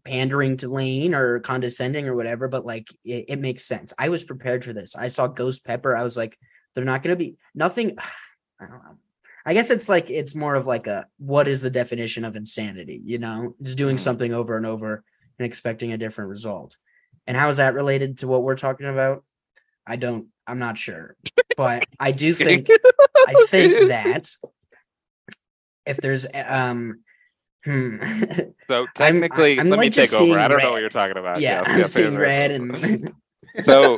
pandering 0.06 0.58
to 0.58 0.68
Lane 0.70 1.16
or 1.16 1.40
condescending 1.40 2.08
or 2.08 2.16
whatever, 2.16 2.48
but 2.48 2.66
like 2.66 2.88
it, 3.04 3.26
it 3.30 3.40
makes 3.40 3.66
sense. 3.66 3.94
I 3.98 4.10
was 4.10 4.24
prepared 4.24 4.64
for 4.64 4.74
this. 4.74 4.96
I 4.96 5.08
saw 5.08 5.28
Ghost 5.28 5.66
Pepper. 5.66 5.96
I 5.96 6.04
was 6.04 6.16
like, 6.16 6.38
they're 6.76 6.86
not 6.86 7.02
gonna 7.02 7.16
be 7.16 7.36
nothing. 7.56 7.98
I 8.62 8.66
don't 8.68 8.84
know. 8.84 8.98
I 9.46 9.54
guess 9.54 9.70
it's 9.70 9.90
like 9.90 10.10
it's 10.10 10.36
more 10.36 10.56
of 10.56 10.66
like 10.68 10.88
a 10.88 11.06
what 11.18 11.48
is 11.48 11.62
the 11.62 11.70
definition 11.70 12.24
of 12.26 12.36
insanity? 12.36 13.02
You 13.04 13.18
know, 13.20 13.56
just 13.62 13.78
doing 13.78 13.98
Mhm. 13.98 14.02
something 14.02 14.34
over 14.34 14.56
and 14.58 14.66
over 14.66 15.04
and 15.40 15.46
expecting 15.46 15.92
a 15.92 15.98
different 15.98 16.30
result. 16.30 16.78
And 17.28 17.36
how 17.38 17.50
is 17.50 17.58
that 17.58 17.74
related 17.74 18.20
to 18.20 18.28
what 18.28 18.44
we're 18.44 18.56
talking 18.56 18.88
about? 18.88 19.24
I 19.86 19.98
don't. 19.98 20.28
I'm 20.48 20.60
not 20.60 20.78
sure, 20.78 21.16
but 21.58 21.86
I 22.00 22.12
do 22.12 22.34
think 22.46 22.70
I 23.28 23.34
think 23.48 23.90
that 23.90 24.30
if 25.86 25.98
there's 25.98 26.26
um 26.34 27.02
hmm 27.66 27.98
so 28.68 28.88
technically 28.96 29.60
I'm 29.60 29.70
let 29.70 29.80
me 29.80 29.86
like 29.86 29.94
just 29.94 30.12
take 30.14 30.22
over. 30.22 30.38
I 30.40 30.48
don't 30.48 30.62
know 30.62 30.72
what 30.72 30.82
you're 30.82 30.90
talking 30.90 31.18
about. 31.18 31.42
yeah, 31.42 31.64
Yes, 31.66 31.76
I'm 31.76 31.86
seeing 31.86 32.14
yes, 32.14 32.20
red 32.22 32.52
and 32.52 33.14
so 33.62 33.98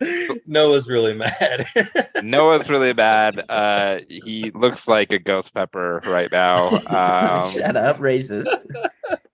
Noah's 0.46 0.88
really 0.88 1.14
mad. 1.14 1.66
Noah's 2.22 2.68
really 2.68 2.92
bad. 2.92 3.44
Uh, 3.48 4.00
he 4.08 4.50
looks 4.54 4.86
like 4.88 5.12
a 5.12 5.18
ghost 5.18 5.54
pepper 5.54 6.00
right 6.06 6.30
now. 6.30 6.68
Um, 6.86 7.50
shut 7.52 7.76
up, 7.76 7.98
racist. 7.98 8.46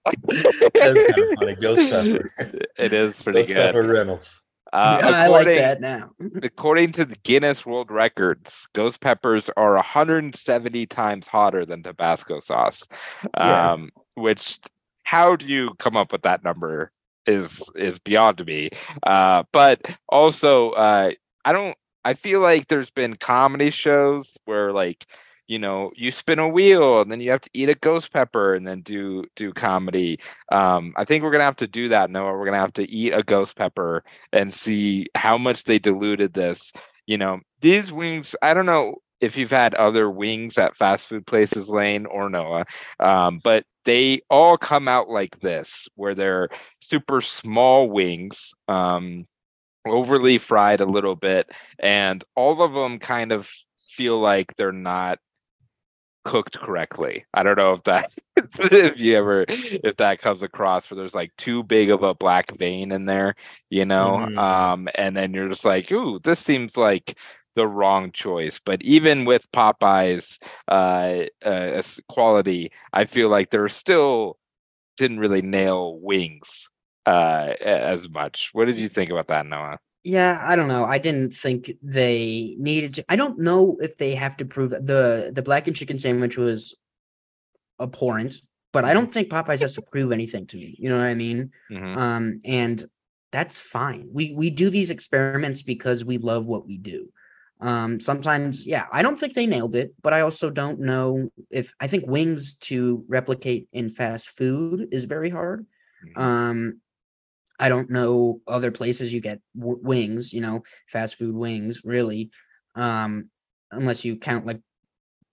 That's 0.04 0.74
kind 0.74 0.98
of 0.98 1.38
funny. 1.38 1.54
Ghost 1.56 1.88
Pepper. 1.88 2.30
it 2.78 2.92
is 2.92 3.22
pretty 3.22 3.40
Ghost 3.40 3.48
good. 3.48 3.56
Pepper 3.74 3.82
Reynolds. 3.82 4.42
Uh, 4.72 4.98
Yeah, 5.02 5.08
I 5.11 5.26
like 5.28 5.42
according- 5.42 5.56
that 5.62 5.80
now. 5.80 6.11
According 6.42 6.92
to 6.92 7.04
the 7.04 7.16
Guinness 7.24 7.66
World 7.66 7.90
Records, 7.90 8.66
ghost 8.72 9.00
peppers 9.00 9.50
are 9.56 9.74
170 9.74 10.87
times 10.87 11.26
hotter 11.26 11.66
than 11.66 11.82
Tabasco 11.82 12.40
sauce. 12.40 12.82
Yeah. 13.37 13.72
Um, 13.72 13.90
which 14.14 14.58
how 15.04 15.37
do 15.37 15.46
you 15.46 15.70
come 15.78 15.96
up 15.96 16.11
with 16.12 16.22
that 16.22 16.42
number 16.44 16.90
is 17.26 17.62
is 17.76 17.98
beyond 17.98 18.44
me. 18.46 18.70
Uh, 19.02 19.44
but 19.52 19.80
also 20.08 20.70
uh, 20.72 21.12
I 21.44 21.52
don't 21.52 21.76
I 22.04 22.14
feel 22.14 22.40
like 22.40 22.68
there's 22.68 22.90
been 22.90 23.16
comedy 23.16 23.70
shows 23.70 24.35
where 24.44 24.72
like 24.72 25.06
you 25.48 25.58
know 25.58 25.90
you 25.96 26.11
spin 26.11 26.38
a 26.38 26.48
wheel 26.48 27.00
and 27.00 27.11
then 27.11 27.20
you 27.20 27.30
have 27.30 27.40
to 27.42 27.50
eat 27.54 27.68
a 27.68 27.74
ghost 27.74 28.12
pepper 28.12 28.54
and 28.54 28.66
then 28.66 28.80
do 28.82 29.24
do 29.37 29.52
comedy. 29.52 30.18
Um 30.50 30.94
i 30.96 31.04
think 31.04 31.22
we're 31.24 31.30
gonna 31.32 31.44
have 31.44 31.56
to 31.56 31.66
do 31.68 31.88
that 31.90 32.11
noah. 32.11 32.32
We're 32.37 32.44
gonna 32.46 32.58
have 32.58 32.72
to 32.74 32.90
eat 32.90 33.12
a 33.12 33.22
ghost 33.22 33.56
pepper 33.56 34.04
and 34.32 34.52
see 34.52 35.06
how 35.14 35.38
much 35.38 35.64
they 35.64 35.78
diluted 35.78 36.35
this. 36.35 36.72
You 37.06 37.18
know 37.18 37.40
these 37.61 37.92
wings 37.92 38.35
i 38.42 38.52
don't 38.52 38.66
know 38.66 38.96
if 39.20 39.37
you've 39.37 39.50
had 39.50 39.74
other 39.74 40.11
wings 40.11 40.58
at 40.58 40.76
fast 40.76 41.06
food 41.06 41.26
places 41.26 41.68
lane 41.68 42.04
or 42.06 42.28
noah 42.28 42.66
um, 43.00 43.38
but 43.42 43.64
they 43.84 44.20
all 44.30 44.56
come 44.56 44.88
out 44.88 45.08
like 45.08 45.40
this 45.40 45.88
where 45.96 46.14
they're 46.14 46.48
super 46.80 47.20
small 47.20 47.88
wings 47.90 48.54
um 48.68 49.26
overly 49.86 50.38
fried 50.38 50.80
a 50.80 50.86
little 50.86 51.16
bit 51.16 51.50
and 51.80 52.24
all 52.36 52.62
of 52.62 52.72
them 52.74 52.98
kind 52.98 53.32
of 53.32 53.50
feel 53.88 54.20
like 54.20 54.54
they're 54.56 54.72
not 54.72 55.18
cooked 56.24 56.58
correctly. 56.58 57.24
I 57.34 57.42
don't 57.42 57.58
know 57.58 57.72
if 57.72 57.82
that 57.84 58.12
if 58.36 58.98
you 58.98 59.16
ever 59.16 59.44
if 59.48 59.96
that 59.96 60.20
comes 60.20 60.42
across 60.42 60.88
where 60.88 60.96
there's 60.96 61.14
like 61.14 61.32
too 61.36 61.64
big 61.64 61.90
of 61.90 62.02
a 62.04 62.14
black 62.14 62.56
vein 62.56 62.92
in 62.92 63.06
there, 63.06 63.34
you 63.70 63.84
know. 63.84 64.18
Mhm. 64.28 64.38
Um 64.38 64.88
and 64.94 65.16
then 65.16 65.34
you're 65.34 65.48
just 65.48 65.64
like, 65.64 65.90
"Ooh, 65.90 66.20
this 66.22 66.38
seems 66.40 66.76
like 66.76 67.16
the 67.54 67.66
wrong 67.66 68.12
choice." 68.12 68.60
But 68.64 68.82
even 68.82 69.24
with 69.24 69.50
Popeyes 69.52 70.38
uh, 70.68 71.24
uh 71.44 71.82
quality, 72.08 72.72
I 72.92 73.04
feel 73.04 73.28
like 73.28 73.50
they're 73.50 73.68
still 73.68 74.38
didn't 74.96 75.20
really 75.20 75.42
nail 75.42 75.98
wings 75.98 76.68
uh 77.06 77.54
as 77.60 78.08
much. 78.08 78.50
What 78.52 78.66
did 78.66 78.78
you 78.78 78.88
think 78.88 79.10
about 79.10 79.28
that, 79.28 79.46
Noah? 79.46 79.78
Yeah, 80.04 80.40
I 80.42 80.56
don't 80.56 80.68
know. 80.68 80.84
I 80.84 80.98
didn't 80.98 81.32
think 81.32 81.70
they 81.80 82.56
needed 82.58 82.94
to. 82.94 83.04
I 83.08 83.16
don't 83.16 83.38
know 83.38 83.76
if 83.80 83.96
they 83.98 84.14
have 84.16 84.36
to 84.38 84.44
prove 84.44 84.70
the 84.70 85.30
the 85.32 85.42
black 85.42 85.66
and 85.66 85.76
chicken 85.76 85.98
sandwich 85.98 86.36
was 86.36 86.76
abhorrent, 87.80 88.34
but 88.72 88.84
I 88.84 88.94
don't 88.94 89.12
think 89.12 89.28
Popeyes 89.28 89.60
has 89.60 89.74
to 89.74 89.82
prove 89.82 90.12
anything 90.12 90.46
to 90.48 90.56
me. 90.56 90.76
You 90.78 90.88
know 90.88 90.96
what 90.98 91.06
I 91.06 91.14
mean? 91.14 91.50
Mhm. 91.70 91.96
Um, 91.96 92.40
and 92.44 92.84
that's 93.30 93.58
fine. 93.58 94.08
We 94.12 94.34
we 94.34 94.50
do 94.50 94.70
these 94.70 94.90
experiments 94.90 95.62
because 95.62 96.04
we 96.04 96.18
love 96.18 96.46
what 96.46 96.66
we 96.66 96.78
do. 96.78 97.08
Um, 97.62 98.01
sometimes, 98.01 98.66
yeah, 98.66 98.87
I 98.92 99.03
don't 99.03 99.16
think 99.18 99.35
they 99.35 99.46
nailed 99.46 99.77
it, 99.77 99.94
but 100.03 100.12
I 100.12 100.22
also 100.22 100.51
don't 100.51 100.81
know 100.81 101.31
if 101.48 101.72
I 101.81 101.87
think 101.87 102.07
wings 102.07 102.57
to 102.57 103.05
replicate 103.09 103.68
in 103.72 103.88
fast 103.88 104.31
food 104.31 104.88
is 104.90 105.05
very 105.05 105.31
hard. 105.31 105.64
Mhm. 106.05 106.20
Um, 106.20 106.81
I 107.61 107.68
don't 107.68 107.90
know 107.90 108.40
other 108.48 108.72
places 108.72 109.12
you 109.14 109.20
get 109.20 109.40
w- 109.57 109.79
wings, 109.81 110.33
you 110.33 110.40
know, 110.40 110.64
fast 110.88 111.14
food 111.14 111.37
wings, 111.37 111.83
really, 111.85 112.31
um, 112.75 113.31
unless 113.70 114.05
you 114.05 114.16
count 114.16 114.44
like 114.44 114.61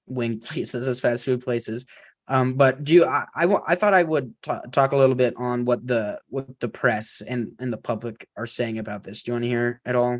wing 0.06 0.40
places 0.40 0.88
as 0.88 1.00
fast 1.00 1.26
food 1.26 1.42
places. 1.42 1.86
Um, 2.28 2.54
but 2.54 2.84
do 2.84 2.94
you? 2.94 3.06
I 3.06 3.26
I, 3.34 3.58
I 3.70 3.76
thought 3.76 3.96
I 3.96 4.04
would 4.04 4.36
ta- 4.44 4.62
talk 4.72 4.92
a 4.92 4.98
little 4.98 5.16
bit 5.16 5.34
on 5.38 5.66
what 5.66 5.88
the 5.88 6.20
what 6.30 6.60
the 6.60 6.70
press 6.70 7.24
and 7.28 7.54
and 7.60 7.74
the 7.74 7.78
public 7.78 8.28
are 8.38 8.46
saying 8.46 8.78
about 8.78 9.04
this. 9.04 9.24
Do 9.24 9.32
you 9.32 9.34
want 9.34 9.46
to 9.46 9.50
hear 9.50 9.82
at 9.84 9.96
all? 9.96 10.20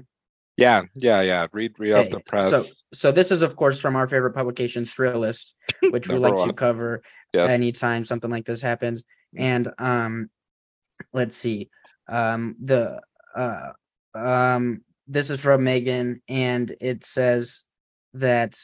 Yeah, 0.60 0.84
yeah, 0.96 1.22
yeah. 1.22 1.48
Read 1.52 1.74
read 1.78 1.94
off 1.94 2.10
the 2.10 2.20
press. 2.20 2.50
So 2.50 2.64
so 2.94 3.12
this 3.12 3.32
is 3.32 3.42
of 3.42 3.56
course 3.56 3.80
from 3.80 3.96
our 3.96 4.08
favorite 4.08 4.34
publication, 4.34 4.84
Thrillist, 4.84 5.54
which 5.90 6.08
we 6.10 6.18
like 6.18 6.38
to 6.38 6.54
cover 6.54 7.02
Yes. 7.32 7.48
anytime 7.48 8.06
something 8.06 8.32
like 8.32 8.46
this 8.46 8.62
happens. 8.62 9.04
And 9.36 9.72
um 9.78 10.30
let's 11.14 11.38
see. 11.38 11.70
Um 12.08 12.56
the 12.62 13.02
uh 13.36 13.72
um 14.16 14.82
this 15.08 15.30
is 15.30 15.40
from 15.40 15.64
Megan 15.64 16.22
and 16.28 16.76
it 16.82 17.06
says 17.06 17.66
that 18.14 18.58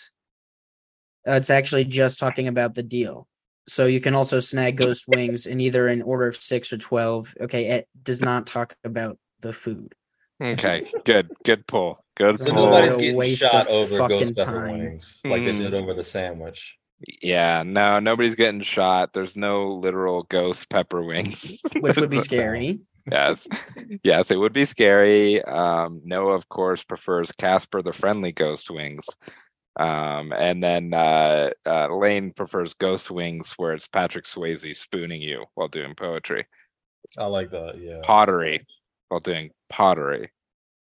uh, 1.28 1.34
it's 1.34 1.50
actually 1.50 1.86
just 1.86 2.20
talking 2.20 2.48
about 2.48 2.76
the 2.76 2.84
deal. 2.84 3.28
So 3.68 3.88
you 3.88 4.00
can 4.00 4.14
also 4.14 4.40
snag 4.40 4.78
ghost 4.78 5.06
wings 5.08 5.48
in 5.48 5.60
either 5.60 5.88
an 5.88 6.04
order 6.04 6.28
of 6.28 6.36
6 6.36 6.72
or 6.72 6.78
12. 6.78 7.34
Okay, 7.42 7.66
it 7.68 7.88
does 8.02 8.22
not 8.22 8.46
talk 8.46 8.76
about 8.84 9.18
the 9.40 9.54
food. 9.54 9.96
Okay, 10.42 10.92
good, 11.06 11.30
good 11.46 11.66
pull, 11.68 12.04
good 12.18 12.38
So 12.38 12.46
pull. 12.54 12.66
nobody's 12.66 12.98
getting 12.98 13.36
shot 13.36 13.68
over 13.68 13.98
fucking 13.98 14.18
ghost 14.20 14.36
pepper 14.36 14.52
time. 14.68 14.80
wings 14.80 15.22
like 15.24 15.46
they 15.46 15.52
Mm. 15.54 15.58
did 15.60 15.74
over 15.76 15.94
the 15.94 16.04
sandwich. 16.04 16.78
Yeah, 17.22 17.64
no, 17.64 18.00
nobody's 18.00 18.36
getting 18.36 18.62
shot. 18.62 19.14
There's 19.14 19.36
no 19.36 19.74
literal 19.76 20.24
ghost 20.24 20.70
pepper 20.70 21.04
wings. 21.04 21.58
which 21.80 21.98
would 21.98 22.10
be 22.10 22.20
scary. 22.32 22.80
yes, 23.10 23.48
yes, 24.04 24.32
it 24.32 24.38
would 24.38 24.54
be 24.54 24.66
scary. 24.66 25.42
Um, 25.44 26.02
Noah, 26.04 26.34
of 26.36 26.50
course, 26.50 26.84
prefers 26.84 27.32
Casper 27.34 27.82
the 27.82 27.94
Friendly 27.94 28.32
Ghost 28.32 28.70
Wings. 28.72 29.06
Um, 29.78 30.32
and 30.32 30.64
then 30.64 30.94
uh, 30.94 31.50
uh, 31.66 31.94
Lane 31.96 32.32
prefers 32.32 32.74
Ghost 32.76 33.12
Wings, 33.12 33.54
where 33.58 33.74
it's 33.74 33.88
Patrick 33.90 34.24
Swayze 34.26 34.76
spooning 34.78 35.22
you 35.22 35.46
while 35.54 35.68
doing 35.68 35.96
poetry. 35.96 36.46
I 37.18 37.26
like 37.26 37.52
that. 37.52 37.78
Yeah. 37.80 38.00
Pottery 38.04 38.66
while 39.10 39.20
doing 39.20 39.52
pottery. 39.76 40.32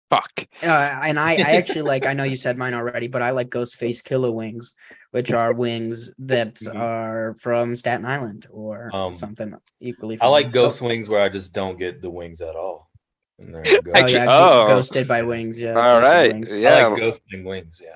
Fuck. 0.10 0.46
Uh, 0.62 0.68
and 1.04 1.20
I, 1.20 1.34
I 1.36 1.52
actually 1.60 1.84
like. 1.84 2.06
I 2.06 2.14
know 2.14 2.24
you 2.26 2.36
said 2.36 2.58
mine 2.58 2.74
already, 2.74 3.08
but 3.08 3.22
I 3.22 3.32
like 3.32 3.50
Ghostface 3.50 4.02
Killah 4.04 4.34
Wings, 4.34 4.74
which 5.12 5.32
are 5.32 5.54
wings 5.54 6.12
that 6.20 6.56
Mhm. 6.56 6.76
are 6.76 7.36
from 7.40 7.76
Staten 7.78 8.06
Island 8.06 8.48
or 8.52 8.90
Um, 8.94 9.12
something 9.14 9.54
equally. 9.80 10.18
I 10.20 10.28
like 10.28 10.48
fun. 10.48 10.52
ghost 10.52 10.82
wings 10.82 11.08
where 11.08 11.22
I 11.22 11.30
just 11.30 11.54
don't 11.54 11.78
get 11.78 12.02
the 12.02 12.10
wings 12.10 12.42
at 12.42 12.56
all. 12.58 12.90
And 13.40 13.56
there 13.56 13.66
you 13.66 13.82
go. 13.82 13.92
Oh, 13.96 14.06
yeah, 14.08 14.26
oh. 14.30 14.68
ghosted 14.68 15.08
by 15.08 15.22
wings. 15.24 15.58
Yeah. 15.58 15.76
All 15.76 16.02
Ghosted 16.02 16.12
right. 16.12 16.34
Wings. 16.34 16.56
Yeah. 16.56 16.76
I 16.76 16.88
like 16.88 17.02
ghosting 17.02 17.44
wings. 17.46 17.82
Yeah. 17.84 17.96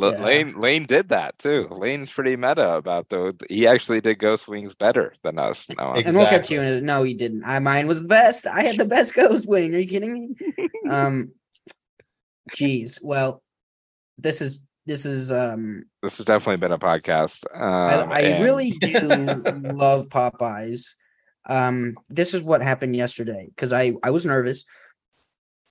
L- 0.00 0.12
Yeah. 0.12 0.24
Lane 0.24 0.52
Lane 0.58 0.86
did 0.86 1.10
that 1.10 1.38
too. 1.38 1.68
Lane's 1.70 2.10
pretty 2.10 2.36
meta 2.36 2.74
about 2.74 3.08
those. 3.10 3.34
He 3.48 3.66
actually 3.66 4.00
did 4.00 4.18
Ghost 4.18 4.48
Wings 4.48 4.74
better 4.74 5.14
than 5.22 5.38
us. 5.38 5.66
Noah. 5.78 6.02
And 6.04 6.16
we'll 6.16 6.28
get 6.30 6.44
to 6.44 6.54
you. 6.54 6.60
In 6.62 6.66
a, 6.66 6.80
no, 6.80 7.02
he 7.04 7.14
didn't. 7.14 7.44
I 7.44 7.58
mine 7.60 7.86
was 7.86 8.02
the 8.02 8.08
best. 8.08 8.46
I 8.46 8.62
had 8.62 8.76
the 8.78 8.84
best 8.86 9.14
ghost 9.20 9.48
wing. 9.48 9.74
Are 9.74 9.78
you 9.78 9.88
kidding 9.88 10.12
me? 10.12 10.34
um, 10.90 11.30
geez. 12.54 12.98
Well, 13.02 13.42
this 14.18 14.40
is 14.40 14.62
this 14.86 15.06
is 15.06 15.30
um. 15.32 15.84
This 16.02 16.16
has 16.18 16.26
definitely 16.26 16.58
been 16.58 16.72
a 16.72 16.78
podcast. 16.78 17.44
I, 17.54 17.94
Um, 17.94 18.12
I 18.12 18.20
and- 18.20 18.44
really 18.44 18.70
do 18.72 18.98
love 19.72 20.08
Popeyes. 20.08 20.88
Um, 21.46 21.94
this 22.08 22.32
is 22.32 22.42
what 22.42 22.62
happened 22.62 22.96
yesterday 22.96 23.46
because 23.50 23.72
I 23.72 23.92
I 24.02 24.10
was 24.10 24.24
nervous. 24.26 24.64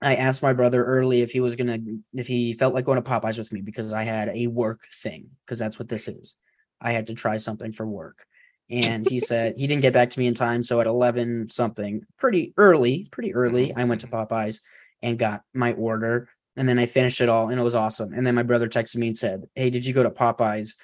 I 0.04 0.16
asked 0.16 0.44
my 0.44 0.54
brother 0.54 0.84
early 0.84 1.22
if 1.22 1.32
he 1.32 1.40
was 1.40 1.56
gonna 1.56 1.80
if 2.14 2.28
he 2.28 2.54
felt 2.54 2.74
like 2.74 2.86
going 2.86 3.02
to 3.02 3.10
Popeyes 3.10 3.38
with 3.38 3.52
me 3.52 3.62
because 3.62 3.94
I 3.94 4.04
had 4.04 4.30
a 4.30 4.48
work 4.48 4.82
thing 5.02 5.30
because 5.46 5.60
that's 5.60 5.80
what 5.80 5.90
this 5.90 6.08
is. 6.08 6.36
I 6.82 6.92
had 6.92 7.08
to 7.08 7.14
try 7.14 7.38
something 7.38 7.72
for 7.72 7.88
work, 7.88 8.26
and 8.70 9.08
he 9.10 9.20
said 9.20 9.56
he 9.58 9.68
didn't 9.68 9.82
get 9.82 9.94
back 9.94 10.10
to 10.12 10.20
me 10.20 10.28
in 10.28 10.34
time. 10.34 10.64
So 10.64 10.82
at 10.82 10.88
eleven 10.88 11.50
something, 11.50 12.02
pretty 12.18 12.54
early, 12.58 13.08
pretty 13.12 13.34
early, 13.34 13.70
mm-hmm. 13.70 13.80
I 13.80 13.86
went 13.86 14.02
to 14.02 14.08
Popeyes 14.08 14.60
and 15.02 15.20
got 15.20 15.44
my 15.54 15.74
order, 15.74 16.30
and 16.56 16.68
then 16.68 16.80
I 16.80 16.86
finished 16.86 17.22
it 17.22 17.30
all, 17.30 17.50
and 17.50 17.60
it 17.60 17.64
was 17.64 17.76
awesome. 17.76 18.14
And 18.14 18.28
then 18.28 18.36
my 18.36 18.44
brother 18.44 18.68
texted 18.68 18.98
me 18.98 19.08
and 19.08 19.18
said, 19.18 19.44
"Hey, 19.56 19.70
did 19.70 19.86
you 19.86 19.94
go 19.94 20.04
to 20.04 20.10
Popeyes?" 20.10 20.76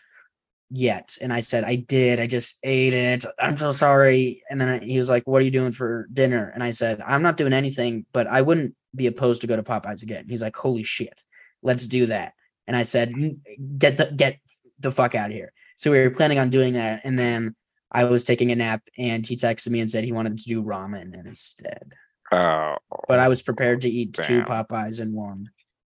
Yet 0.71 1.17
and 1.19 1.34
i 1.34 1.39
said 1.39 1.63
i 1.63 1.75
did 1.75 2.19
i 2.19 2.27
just 2.27 2.60
ate 2.63 2.93
it 2.93 3.25
i'm 3.39 3.58
so 3.58 3.71
sorry 3.71 4.43
and 4.49 4.62
then 4.62 4.69
I, 4.69 4.79
he 4.79 4.97
was 4.97 5.10
like 5.10 5.25
what 5.25 5.41
are 5.41 5.45
you 5.45 5.51
doing 5.51 5.71
for 5.71 6.08
dinner? 6.13 6.51
And 6.53 6.63
i 6.63 6.69
said 6.69 7.01
i'm 7.05 7.23
not 7.23 7.38
doing 7.38 7.53
anything 7.53 8.05
but 8.13 8.27
i 8.27 8.41
wouldn't 8.41 8.75
be 8.95 9.08
opposed 9.08 9.41
to 9.41 9.47
go 9.47 9.55
to 9.55 9.63
popeyes 9.63 10.01
again. 10.01 10.25
He's 10.27 10.41
like 10.41 10.55
holy 10.55 10.84
shit 10.84 11.23
let's 11.62 11.88
do 11.88 12.05
that 12.05 12.34
and 12.67 12.75
i 12.77 12.84
said 12.84 13.13
get 13.77 13.97
the 13.97 14.12
get 14.15 14.39
the 14.79 14.91
fuck 14.91 15.13
out 15.13 15.29
of 15.29 15.36
here. 15.36 15.51
So 15.77 15.91
we 15.91 15.99
were 15.99 16.10
planning 16.10 16.39
on 16.39 16.49
doing 16.49 16.73
that 16.73 17.01
and 17.03 17.17
then 17.17 17.55
i 17.91 18.03
was 18.03 18.23
taking 18.23 18.51
a 18.51 18.55
nap 18.55 18.84
and 18.97 19.25
he 19.25 19.36
texted 19.36 19.69
me 19.69 19.79
and 19.79 19.89
said 19.89 20.03
he 20.03 20.12
wanted 20.12 20.38
to 20.38 20.45
do 20.45 20.63
ramen 20.63 21.13
instead. 21.25 21.93
Oh, 22.32 22.75
but 23.08 23.19
i 23.19 23.27
was 23.27 23.41
prepared 23.41 23.82
to 23.82 23.89
eat 23.89 24.13
two 24.13 24.43
popeyes 24.43 25.01
in 25.01 25.13
one. 25.13 25.49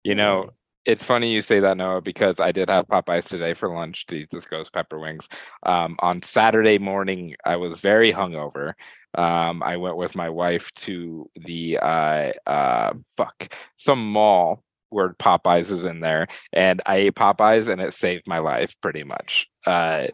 You 0.03 0.15
know, 0.15 0.51
it's 0.85 1.05
funny 1.05 1.33
you 1.33 1.43
say 1.43 1.61
that, 1.61 1.77
Noah, 1.77 2.01
because 2.01 2.41
I 2.41 2.53
did 2.53 2.69
have 2.69 2.89
Popeyes 2.89 3.29
today 3.29 3.55
for 3.55 3.73
lunch 3.73 4.07
to 4.07 4.17
eat 4.17 4.29
this 4.33 4.47
ghost 4.47 4.73
pepper 4.73 4.99
wings. 4.99 5.29
Um, 5.65 5.97
on 6.01 6.23
Saturday 6.23 6.79
morning, 6.79 7.35
I 7.45 7.57
was 7.57 7.81
very 7.81 8.13
hungover. 8.13 8.75
Um, 9.15 9.63
I 9.63 9.77
went 9.77 9.97
with 9.97 10.15
my 10.15 10.31
wife 10.31 10.73
to 10.77 11.31
the 11.37 11.79
uh, 11.79 12.33
uh, 12.47 12.95
fuck 13.17 13.55
some 13.77 14.11
mall 14.13 14.65
where 14.89 15.11
Popeyes 15.15 15.71
is 15.71 15.85
in 15.85 16.01
there, 16.01 16.27
and 16.53 16.83
I 16.85 16.97
ate 16.97 17.15
Popeyes, 17.15 17.69
and 17.69 17.81
it 17.81 17.95
saved 17.95 18.27
my 18.27 18.39
life 18.39 18.75
pretty 18.83 19.05
much. 19.05 19.49
Uh, 19.67 20.09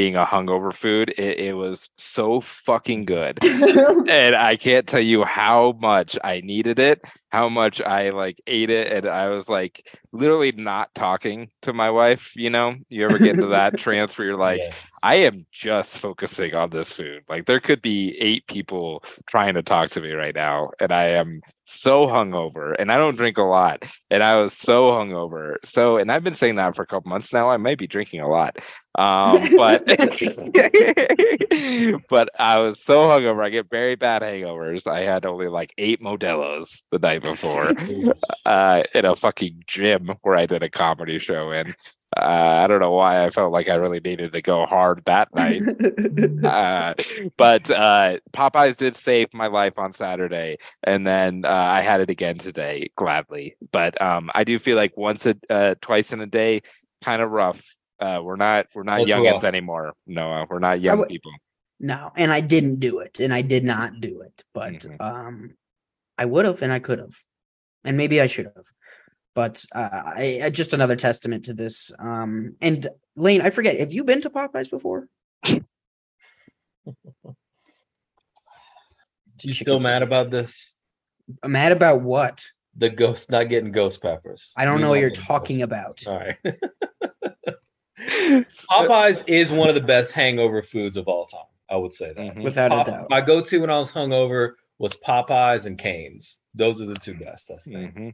being 0.00 0.16
a 0.16 0.24
hungover 0.24 0.72
food, 0.72 1.10
it, 1.18 1.38
it 1.38 1.52
was 1.52 1.90
so 1.98 2.40
fucking 2.40 3.04
good 3.04 3.38
and 3.44 4.34
I 4.34 4.56
can't 4.56 4.86
tell 4.86 4.98
you 5.00 5.24
how 5.24 5.76
much 5.78 6.16
I 6.24 6.40
needed 6.40 6.78
it, 6.78 7.02
how 7.28 7.50
much 7.50 7.82
I 7.82 8.08
like 8.08 8.40
ate 8.46 8.70
it, 8.70 8.90
and 8.90 9.06
I 9.06 9.28
was 9.28 9.46
like 9.46 9.86
literally 10.12 10.52
not 10.52 10.94
talking 10.94 11.50
to 11.60 11.74
my 11.74 11.90
wife. 11.90 12.34
You 12.34 12.48
know, 12.48 12.76
you 12.88 13.04
ever 13.04 13.18
get 13.18 13.34
into 13.34 13.48
that 13.48 13.76
trance 13.84 14.16
where 14.16 14.28
you're 14.28 14.38
like. 14.38 14.62
I 15.02 15.14
am 15.14 15.46
just 15.50 15.96
focusing 15.96 16.54
on 16.54 16.68
this 16.68 16.92
food. 16.92 17.22
Like 17.26 17.46
there 17.46 17.58
could 17.58 17.80
be 17.80 18.14
eight 18.20 18.46
people 18.48 19.02
trying 19.26 19.54
to 19.54 19.62
talk 19.62 19.88
to 19.92 20.00
me 20.02 20.12
right 20.12 20.34
now, 20.34 20.72
and 20.78 20.92
I 20.92 21.04
am 21.04 21.40
so 21.70 22.06
hungover, 22.06 22.74
and 22.78 22.90
I 22.90 22.98
don't 22.98 23.16
drink 23.16 23.38
a 23.38 23.42
lot, 23.42 23.84
and 24.10 24.22
I 24.22 24.36
was 24.36 24.56
so 24.56 24.90
hungover. 24.90 25.56
So, 25.64 25.96
and 25.96 26.10
I've 26.10 26.24
been 26.24 26.34
saying 26.34 26.56
that 26.56 26.76
for 26.76 26.82
a 26.82 26.86
couple 26.86 27.08
months 27.08 27.32
now. 27.32 27.48
I 27.48 27.56
might 27.56 27.78
be 27.78 27.86
drinking 27.86 28.20
a 28.20 28.28
lot, 28.28 28.58
um, 28.96 29.38
but 29.56 29.86
but 32.08 32.30
I 32.38 32.58
was 32.58 32.84
so 32.84 33.08
hungover. 33.08 33.44
I 33.44 33.50
get 33.50 33.70
very 33.70 33.94
bad 33.94 34.22
hangovers. 34.22 34.86
I 34.86 35.00
had 35.00 35.24
only 35.24 35.48
like 35.48 35.72
eight 35.78 36.02
Modelo's 36.02 36.82
the 36.90 36.98
night 36.98 37.22
before 37.22 37.72
uh, 38.46 38.82
in 38.94 39.04
a 39.04 39.16
fucking 39.16 39.64
gym 39.66 40.14
where 40.22 40.36
I 40.36 40.46
did 40.46 40.62
a 40.62 40.70
comedy 40.70 41.18
show 41.18 41.52
in. 41.52 41.74
Uh, 42.16 42.20
I 42.64 42.66
don't 42.66 42.80
know 42.80 42.90
why 42.90 43.24
I 43.24 43.30
felt 43.30 43.52
like 43.52 43.68
I 43.68 43.74
really 43.76 44.00
needed 44.00 44.32
to 44.32 44.42
go 44.42 44.66
hard 44.66 45.02
that 45.06 45.28
night. 45.34 45.62
uh, 46.44 46.94
but 47.36 47.70
uh, 47.70 48.18
Popeyes 48.32 48.76
did 48.76 48.96
save 48.96 49.32
my 49.32 49.46
life 49.46 49.78
on 49.78 49.92
Saturday, 49.92 50.58
and 50.82 51.06
then 51.06 51.44
uh, 51.44 51.48
I 51.48 51.82
had 51.82 52.00
it 52.00 52.10
again 52.10 52.36
today, 52.38 52.90
gladly. 52.96 53.56
But 53.70 54.00
um, 54.02 54.28
I 54.34 54.42
do 54.42 54.58
feel 54.58 54.76
like 54.76 54.96
once 54.96 55.24
a 55.24 55.36
uh, 55.48 55.74
twice 55.80 56.12
in 56.12 56.20
a 56.20 56.26
day, 56.26 56.62
kind 57.02 57.22
of 57.22 57.30
rough. 57.30 57.62
Uh, 58.00 58.20
we're 58.24 58.36
not 58.36 58.66
we're 58.74 58.82
not 58.82 58.98
That's 58.98 59.10
youngins 59.10 59.32
rough. 59.34 59.44
anymore. 59.44 59.92
Noah, 60.06 60.46
we're 60.50 60.58
not 60.58 60.80
young 60.80 60.98
would- 60.98 61.08
people. 61.08 61.32
No, 61.78 62.10
and 62.16 62.30
I 62.32 62.40
didn't 62.40 62.80
do 62.80 62.98
it, 62.98 63.20
and 63.20 63.32
I 63.32 63.40
did 63.40 63.64
not 63.64 64.00
do 64.00 64.20
it, 64.22 64.42
but 64.52 64.72
Mhm. 64.74 65.00
um, 65.00 65.50
I 66.18 66.26
would 66.26 66.44
have, 66.44 66.60
and 66.60 66.70
I 66.72 66.78
could 66.78 66.98
have, 66.98 67.14
and 67.84 67.96
maybe 67.96 68.20
I 68.20 68.26
should 68.26 68.44
have, 68.46 68.66
but 69.34 69.64
uh, 69.74 69.88
I, 69.92 70.40
I 70.44 70.50
just 70.50 70.72
another 70.72 70.96
testament 70.96 71.44
to 71.46 71.54
this. 71.54 71.90
Um, 71.98 72.56
and 72.60 72.88
Lane, 73.16 73.40
I 73.42 73.50
forget, 73.50 73.78
have 73.78 73.92
you 73.92 74.04
been 74.04 74.22
to 74.22 74.30
Popeyes 74.30 74.70
before? 74.70 75.08
You 79.42 79.52
still 79.54 79.80
mad 79.80 80.02
about 80.02 80.30
this? 80.30 80.76
I'm 81.42 81.52
mad 81.52 81.72
about 81.72 82.02
what? 82.02 82.44
The 82.76 82.90
ghost 82.90 83.30
not 83.30 83.48
getting 83.48 83.72
ghost 83.72 84.02
peppers. 84.02 84.52
I 84.56 84.64
don't 84.64 84.76
Me 84.76 84.82
know 84.82 84.90
what 84.90 85.00
you're 85.00 85.10
talking 85.10 85.58
ghost- 85.58 85.64
about. 85.64 86.02
All 86.06 86.18
right. 86.18 86.36
Popeyes 88.70 89.24
is 89.26 89.52
one 89.52 89.68
of 89.68 89.74
the 89.74 89.80
best 89.80 90.14
hangover 90.14 90.62
foods 90.62 90.96
of 90.96 91.08
all 91.08 91.26
time. 91.26 91.42
I 91.70 91.76
would 91.76 91.92
say 91.92 92.12
that. 92.12 92.34
Mhm. 92.34 92.42
Without 92.42 92.88
a 92.88 92.90
doubt. 92.90 93.10
my 93.10 93.20
go-to 93.20 93.60
when 93.60 93.70
I 93.70 93.76
was 93.76 93.92
hungover 93.92 94.52
was 94.78 94.96
Popeyes 94.96 95.66
and 95.66 95.78
Canes. 95.78 96.40
Those 96.54 96.80
are 96.82 96.86
the 96.86 96.94
two 96.96 97.14
best. 97.14 97.50
I 97.50 97.56
think. 97.58 97.94
Mhm. 97.94 98.12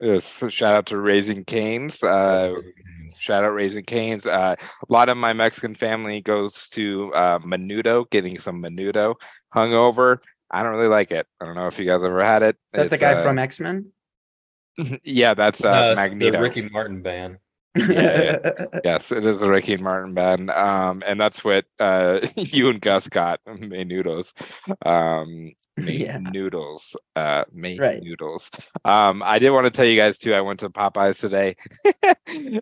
Yes, 0.00 0.42
shout 0.50 0.74
out 0.74 0.86
to 0.86 0.98
Raising 0.98 1.44
Canes. 1.44 2.02
Uh, 2.02 2.54
shout 3.16 3.44
out 3.44 3.50
Raising 3.50 3.84
Canes. 3.84 4.26
Uh, 4.26 4.56
a 4.58 4.92
lot 4.92 5.08
of 5.08 5.16
my 5.16 5.32
Mexican 5.32 5.74
family 5.74 6.20
goes 6.20 6.68
to 6.70 7.12
uh, 7.14 7.38
Menudo, 7.38 8.08
getting 8.10 8.38
some 8.38 8.60
Menudo 8.62 9.14
hungover. 9.54 10.18
I 10.50 10.62
don't 10.62 10.72
really 10.72 10.88
like 10.88 11.10
it. 11.10 11.26
I 11.40 11.46
don't 11.46 11.54
know 11.54 11.68
if 11.68 11.78
you 11.78 11.84
guys 11.86 12.02
ever 12.02 12.24
had 12.24 12.42
it. 12.42 12.56
Is 12.72 12.78
that 12.78 12.90
the 12.90 12.98
guy 12.98 13.12
uh, 13.14 13.22
from 13.22 13.38
X 13.38 13.60
Men? 13.60 13.90
Yeah, 15.04 15.34
that's 15.34 15.64
uh, 15.64 15.90
No, 15.90 15.94
Magneto. 15.94 16.32
the 16.32 16.40
Ricky 16.42 16.62
Martin 16.68 17.00
band. 17.00 17.38
Yeah. 17.76 18.38
Yes, 18.84 19.10
it 19.12 19.24
is 19.26 19.40
the 19.40 19.48
Ricky 19.50 19.74
and 19.74 19.82
Martin 19.82 20.14
band. 20.14 20.50
Um, 20.50 21.02
and 21.06 21.20
that's 21.20 21.42
what 21.44 21.64
uh 21.80 22.20
you 22.36 22.68
and 22.70 22.80
Gus 22.80 23.08
got 23.08 23.40
made 23.46 23.88
noodles. 23.88 24.34
Um 24.84 25.52
made 25.76 26.00
Yeah. 26.00 26.18
noodles. 26.18 26.96
Uh 27.16 27.44
made 27.52 27.80
Right. 27.80 28.02
noodles. 28.02 28.50
Um, 28.84 29.22
I 29.24 29.38
did 29.38 29.50
want 29.50 29.64
to 29.64 29.70
tell 29.70 29.84
you 29.86 29.96
guys 29.96 30.18
too, 30.18 30.34
I 30.34 30.40
went 30.42 30.60
to 30.60 30.70
Popeyes 30.70 31.18
today 31.18 31.56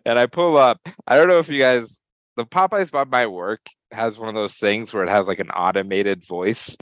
and 0.05 0.19
I 0.19 0.25
pull 0.25 0.57
up. 0.57 0.79
I 1.07 1.17
don't 1.17 1.27
know 1.27 1.39
if 1.39 1.49
you 1.49 1.59
guys 1.59 1.99
the 2.35 2.45
Popeyes 2.45 2.89
by 2.91 3.03
my 3.03 3.27
work 3.27 3.61
has 3.91 4.17
one 4.17 4.29
of 4.29 4.35
those 4.35 4.55
things 4.55 4.91
where 4.93 5.03
it 5.03 5.09
has 5.09 5.27
like 5.27 5.39
an 5.39 5.51
automated 5.51 6.25
voice 6.27 6.75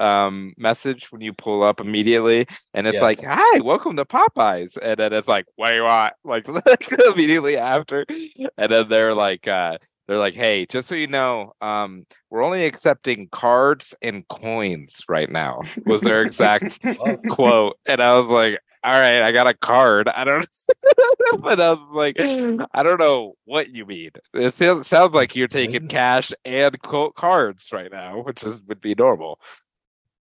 um 0.00 0.54
message 0.56 1.10
when 1.12 1.20
you 1.20 1.32
pull 1.32 1.62
up 1.62 1.80
immediately 1.80 2.46
and 2.74 2.86
it's 2.86 3.00
like 3.00 3.22
hi 3.22 3.60
welcome 3.60 3.96
to 3.96 4.04
popeyes. 4.04 4.76
And 4.80 4.96
then 4.98 5.12
it's 5.12 5.28
like 5.28 5.46
what 5.56 5.70
do 5.70 5.76
you 5.76 5.82
want? 5.84 6.14
Like 6.24 6.48
immediately 7.12 7.56
after. 7.56 8.04
And 8.56 8.72
then 8.72 8.88
they're 8.88 9.14
like 9.14 9.46
uh 9.46 9.78
they're 10.08 10.18
like 10.18 10.34
hey 10.34 10.66
just 10.66 10.88
so 10.88 10.94
you 10.94 11.06
know 11.06 11.52
um 11.60 12.06
we're 12.30 12.42
only 12.42 12.64
accepting 12.64 13.28
cards 13.30 13.94
and 14.02 14.26
coins 14.28 15.02
right 15.08 15.30
now 15.30 15.60
was 15.86 16.02
their 16.02 16.22
exact 16.22 16.78
quote. 17.30 17.76
And 17.86 18.02
i 18.02 18.16
was 18.18 18.26
like 18.28 18.58
all 18.84 19.00
right 19.00 19.22
i 19.22 19.30
got 19.30 19.46
a 19.46 19.54
card. 19.54 20.08
I 20.08 20.24
don't 20.24 20.48
but 21.40 21.60
i 21.60 21.72
was 21.72 21.78
like 21.92 22.16
i 22.20 22.82
don't 22.82 22.98
know 22.98 23.34
what 23.44 23.70
you 23.70 23.86
mean. 23.86 24.10
It 24.34 24.54
sounds, 24.54 24.86
sounds 24.88 25.14
like 25.14 25.36
you're 25.36 25.48
taking 25.48 25.86
cash 25.88 26.32
and 26.44 26.80
quote 26.82 27.14
cards 27.14 27.68
right 27.72 27.90
now 27.92 28.22
which 28.22 28.42
is 28.42 28.60
would 28.62 28.80
be 28.80 28.94
normal 28.94 29.38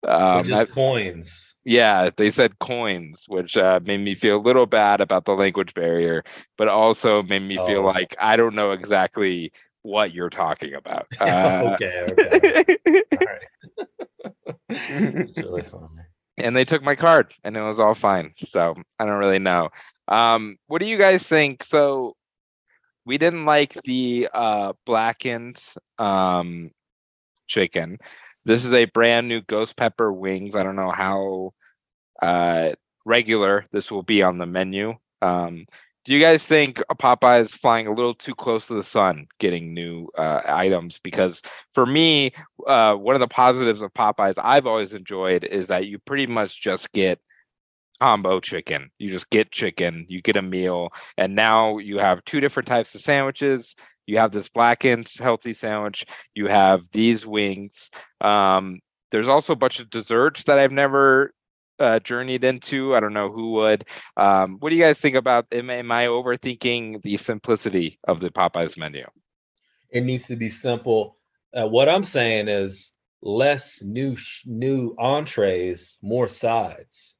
Um, 0.07 0.47
just 0.47 0.67
that, 0.67 0.73
coins. 0.73 1.55
Yeah, 1.63 2.09
they 2.15 2.31
said 2.31 2.59
coins, 2.59 3.25
which 3.27 3.55
uh, 3.55 3.79
made 3.83 3.99
me 3.99 4.15
feel 4.15 4.37
a 4.37 4.41
little 4.41 4.65
bad 4.65 4.99
about 4.99 5.25
the 5.25 5.33
language 5.33 5.73
barrier, 5.73 6.23
but 6.57 6.67
also 6.67 7.21
made 7.21 7.43
me 7.43 7.57
oh. 7.57 7.65
feel 7.65 7.83
like 7.83 8.15
I 8.19 8.35
don't 8.35 8.55
know 8.55 8.71
exactly 8.71 9.51
what 9.83 10.13
you're 10.13 10.29
talking 10.29 10.73
about. 10.73 11.07
Uh, 11.19 11.75
okay, 11.81 12.05
okay. 12.09 12.75
right. 13.25 13.87
it's 14.69 15.37
really 15.37 15.61
funny. 15.61 15.85
And 16.37 16.55
they 16.55 16.65
took 16.65 16.81
my 16.81 16.95
card, 16.95 17.33
and 17.43 17.55
it 17.55 17.61
was 17.61 17.79
all 17.79 17.93
fine. 17.93 18.33
So 18.47 18.75
I 18.97 19.05
don't 19.05 19.19
really 19.19 19.39
know. 19.39 19.69
Um, 20.07 20.57
what 20.67 20.81
do 20.81 20.87
you 20.87 20.97
guys 20.97 21.23
think? 21.23 21.63
So 21.63 22.15
we 23.05 23.17
didn't 23.17 23.45
like 23.45 23.73
the 23.83 24.29
uh, 24.33 24.73
blackened 24.85 25.63
um, 25.99 26.71
chicken. 27.47 27.99
This 28.45 28.65
is 28.65 28.73
a 28.73 28.85
brand 28.85 29.27
new 29.27 29.41
ghost 29.41 29.75
pepper 29.75 30.11
wings. 30.11 30.55
I 30.55 30.63
don't 30.63 30.75
know 30.75 30.91
how 30.91 31.53
uh, 32.21 32.73
regular 33.05 33.65
this 33.71 33.91
will 33.91 34.03
be 34.03 34.23
on 34.23 34.37
the 34.37 34.45
menu. 34.45 34.95
Um, 35.21 35.65
do 36.03 36.13
you 36.13 36.19
guys 36.19 36.43
think 36.43 36.81
Popeye 36.99 37.41
is 37.41 37.53
flying 37.53 37.85
a 37.85 37.93
little 37.93 38.15
too 38.15 38.33
close 38.33 38.67
to 38.67 38.73
the 38.73 38.81
sun 38.83 39.27
getting 39.39 39.73
new 39.73 40.09
uh, 40.17 40.41
items? 40.47 40.99
Because 41.03 41.43
for 41.75 41.85
me, 41.85 42.31
uh, 42.65 42.95
one 42.95 43.15
of 43.15 43.19
the 43.19 43.27
positives 43.27 43.81
of 43.81 43.93
Popeyes 43.93 44.33
I've 44.37 44.65
always 44.65 44.95
enjoyed 44.95 45.43
is 45.43 45.67
that 45.67 45.85
you 45.85 45.99
pretty 45.99 46.25
much 46.25 46.59
just 46.59 46.91
get 46.91 47.19
combo 48.01 48.39
chicken. 48.39 48.89
You 48.97 49.11
just 49.11 49.29
get 49.29 49.51
chicken, 49.51 50.07
you 50.09 50.23
get 50.23 50.35
a 50.35 50.41
meal, 50.41 50.89
and 51.17 51.35
now 51.35 51.77
you 51.77 51.99
have 51.99 52.25
two 52.25 52.39
different 52.39 52.67
types 52.67 52.95
of 52.95 53.01
sandwiches. 53.01 53.75
You 54.05 54.17
have 54.17 54.31
this 54.31 54.49
blackened 54.49 55.11
healthy 55.19 55.53
sandwich. 55.53 56.05
You 56.33 56.47
have 56.47 56.81
these 56.91 57.25
wings. 57.25 57.89
Um, 58.19 58.79
there's 59.11 59.27
also 59.27 59.53
a 59.53 59.57
bunch 59.57 59.79
of 59.79 59.89
desserts 59.89 60.45
that 60.45 60.57
I've 60.57 60.71
never 60.71 61.33
uh, 61.79 61.99
journeyed 61.99 62.43
into. 62.43 62.95
I 62.95 62.99
don't 62.99 63.13
know 63.13 63.31
who 63.31 63.53
would. 63.53 63.85
Um, 64.15 64.57
what 64.59 64.69
do 64.69 64.75
you 64.75 64.83
guys 64.83 64.99
think 64.99 65.15
about? 65.15 65.47
Am, 65.51 65.69
am 65.69 65.91
I 65.91 66.05
overthinking 66.05 67.01
the 67.01 67.17
simplicity 67.17 67.99
of 68.07 68.19
the 68.19 68.29
Popeyes 68.29 68.77
menu? 68.77 69.05
It 69.89 70.03
needs 70.03 70.27
to 70.27 70.35
be 70.35 70.49
simple. 70.49 71.17
Uh, 71.53 71.67
what 71.67 71.89
I'm 71.89 72.03
saying 72.03 72.47
is 72.47 72.93
less 73.21 73.81
new 73.83 74.15
new 74.45 74.95
entrees, 74.97 75.97
more 76.01 76.27
sides. 76.27 77.15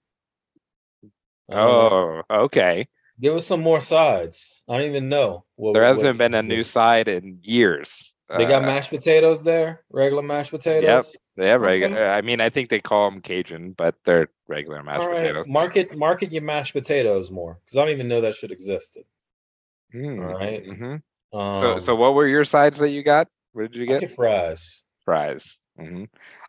Oh, 1.51 2.21
okay. 2.29 2.87
Give 3.21 3.35
us 3.35 3.45
some 3.45 3.61
more 3.61 3.79
sides. 3.79 4.63
I 4.67 4.77
don't 4.77 4.87
even 4.87 5.09
know. 5.09 5.45
What, 5.55 5.73
there 5.73 5.85
hasn't 5.85 6.05
what, 6.05 6.17
been 6.17 6.33
a 6.33 6.41
new 6.41 6.63
side 6.63 7.07
in 7.07 7.39
years. 7.43 8.13
They 8.37 8.45
got 8.45 8.63
uh, 8.63 8.65
mashed 8.65 8.89
potatoes 8.89 9.43
there, 9.43 9.81
regular 9.91 10.23
mashed 10.23 10.51
potatoes. 10.51 11.13
Yep, 11.13 11.21
they 11.37 11.49
have 11.49 11.61
regular. 11.61 11.95
Okay. 11.95 12.09
I 12.09 12.21
mean, 12.21 12.39
I 12.39 12.49
think 12.49 12.69
they 12.69 12.79
call 12.79 13.09
them 13.11 13.21
Cajun, 13.21 13.73
but 13.77 13.95
they're 14.05 14.29
regular 14.47 14.81
mashed 14.83 15.03
potatoes. 15.03 15.45
Market 15.47 15.97
market 15.97 16.31
your 16.31 16.41
mashed 16.41 16.73
potatoes 16.73 17.29
more 17.29 17.59
because 17.63 17.77
I 17.77 17.81
don't 17.81 17.93
even 17.93 18.07
know 18.07 18.21
that 18.21 18.35
should 18.35 18.51
existed. 18.51 19.03
Mm. 19.93 20.25
All 20.25 20.33
right. 20.33 20.65
mm-hmm. 20.65 21.37
um, 21.37 21.59
so 21.59 21.79
so 21.79 21.95
what 21.95 22.13
were 22.13 22.27
your 22.27 22.45
sides 22.45 22.79
that 22.79 22.89
you 22.89 23.03
got? 23.03 23.27
What 23.51 23.71
did 23.71 23.75
you 23.75 23.85
get 23.85 24.15
fries. 24.15 24.83
Fries. 25.03 25.57
Mm-hmm. 25.81 26.03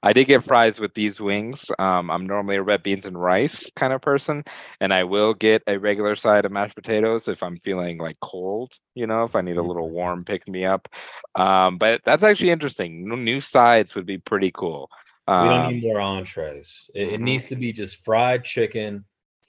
I 0.05 0.13
did 0.13 0.27
get 0.27 0.45
fries 0.45 0.81
with 0.81 0.95
these 0.95 1.21
wings. 1.21 1.65
Um, 1.79 2.11
I'm 2.11 2.27
normally 2.27 2.57
a 2.57 2.63
red 2.63 2.83
beans 2.83 3.07
and 3.07 3.21
rice 3.21 3.65
kind 3.77 3.93
of 3.93 4.01
person, 4.01 4.43
and 4.81 4.93
I 4.93 5.05
will 5.05 5.33
get 5.33 5.63
a 5.67 5.79
regular 5.79 6.17
side 6.17 6.45
of 6.45 6.51
mashed 6.51 6.75
potatoes 6.75 7.29
if 7.29 7.43
I'm 7.43 7.59
feeling 7.59 7.99
like 7.99 8.19
cold, 8.21 8.73
you 8.95 9.07
know, 9.07 9.25
if 9.25 9.37
I 9.37 9.43
need 9.43 9.59
a 9.59 9.63
little 9.63 9.87
mm-hmm. 9.87 9.95
warm 9.95 10.25
pick 10.25 10.49
me 10.49 10.65
up. 10.65 10.89
Um, 11.37 11.79
but 11.79 12.01
that's 12.05 12.25
actually 12.25 12.51
interesting. 12.51 13.09
New 13.25 13.41
sides 13.41 13.95
would 13.95 14.07
be 14.07 14.19
pretty 14.19 14.51
cool. 14.53 14.91
Um, 15.29 15.49
we 15.49 15.55
don't 15.55 15.73
need 15.73 15.85
um, 15.85 15.89
more 15.89 16.01
entrees. 16.01 16.91
It, 16.95 17.03
it, 17.03 17.13
mm-hmm. 17.15 17.25
needs 17.25 17.49
to 17.49 17.57
be 17.57 17.73
just 17.73 18.05
fried 18.05 18.43
chicken, 18.45 19.05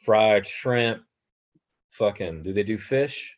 fried 0.06 0.46
shrimp. 0.46 1.02
Fucking, 1.92 2.44
do 2.44 2.54
they 2.54 2.64
do 2.64 2.78
fish? 2.78 3.38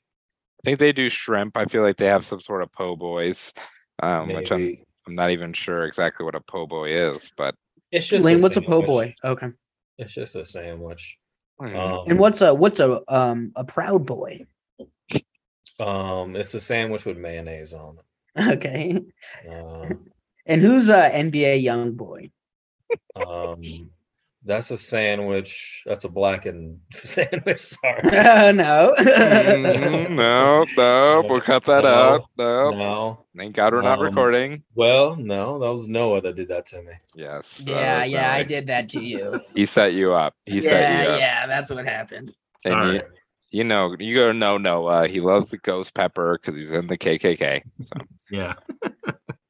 I 0.62 0.64
think 0.66 0.80
they 0.80 0.92
do 0.92 1.10
shrimp. 1.10 1.58
I 1.58 1.66
feel 1.66 1.82
like 1.82 1.98
they 1.98 2.08
have 2.08 2.26
some 2.26 2.42
sort 2.42 2.62
of 2.62 2.72
po' 2.72 2.96
boys, 2.96 3.54
um, 4.02 4.30
which 4.30 4.52
I'm 4.52 4.78
I'm 5.08 5.16
not 5.16 5.32
even 5.32 5.54
sure 5.54 5.86
exactly 5.86 6.26
what 6.26 6.36
a 6.36 6.42
po' 6.42 6.68
boy 6.68 6.90
is, 6.92 7.32
but 7.38 7.56
it's 7.92 8.08
just 8.08 8.26
Lane. 8.26 8.40
A 8.40 8.42
what's 8.42 8.58
a 8.58 8.62
po' 8.62 8.82
boy? 8.82 9.16
Okay, 9.24 9.50
it's 9.98 10.14
just 10.14 10.36
a 10.36 10.46
sandwich. 10.46 11.18
Um, 11.60 12.04
and 12.08 12.20
what's 12.20 12.42
a 12.42 12.54
what's 12.54 12.80
a 12.80 13.02
um 13.08 13.52
a 13.56 13.64
proud 13.64 14.06
boy? 14.06 14.46
Um, 15.80 16.36
it's 16.36 16.54
a 16.54 16.60
sandwich 16.60 17.06
with 17.06 17.18
mayonnaise 17.18 17.74
on 17.74 17.98
it. 17.98 18.06
Okay. 18.56 19.00
Um, 19.50 20.06
and 20.46 20.62
who's 20.62 20.90
a 20.90 21.10
NBA 21.10 21.62
young 21.62 21.94
boy? 21.94 22.32
Um, 23.16 23.62
that's 24.46 24.70
a 24.70 24.78
sandwich. 24.78 25.82
That's 25.86 26.04
a 26.04 26.10
blackened 26.10 26.80
sandwich. 26.92 27.60
Sorry. 27.60 28.02
Uh, 28.04 28.52
no. 28.52 28.94
mm, 28.98 30.10
no, 30.12 30.66
no. 30.78 31.24
We'll 31.28 31.42
cut 31.42 31.66
that 31.66 31.84
no, 31.84 31.90
out. 31.90 32.26
No. 32.38 32.70
No. 32.72 33.26
Thank 33.36 33.56
God 33.56 33.74
we're 33.74 33.82
not 33.82 34.00
um, 34.00 34.06
recording. 34.06 34.64
Well, 34.76 35.16
no, 35.16 35.60
that 35.60 35.70
was 35.70 35.90
Noah 35.90 36.22
that 36.22 36.36
did 36.36 36.48
that 36.50 36.68
to 36.68 36.82
me. 36.82 36.94
Yes. 37.16 37.62
Yeah, 37.66 38.04
yeah, 38.04 38.32
I 38.34 38.44
did 38.44 38.68
that 38.68 38.88
to 38.90 39.04
you. 39.04 39.42
he 39.56 39.66
set 39.66 39.94
you 39.94 40.14
up. 40.14 40.36
He 40.46 40.60
yeah, 40.60 40.70
set 40.70 41.04
you 41.04 41.14
up. 41.14 41.20
Yeah, 41.20 41.48
that's 41.48 41.72
what 41.72 41.86
happened. 41.86 42.32
And 42.64 42.74
All 42.74 42.94
you, 42.94 43.00
right. 43.00 43.08
you 43.50 43.64
know, 43.64 43.96
you 44.00 44.16
gotta 44.16 44.34
know 44.34 44.58
Noah. 44.58 45.08
He 45.08 45.22
loves 45.22 45.50
the 45.50 45.58
ghost 45.58 45.94
pepper 45.94 46.40
because 46.40 46.60
he's 46.60 46.72
in 46.72 46.88
the 46.88 46.98
KKK. 46.98 47.64
So 47.82 47.96
yeah. 48.30 48.54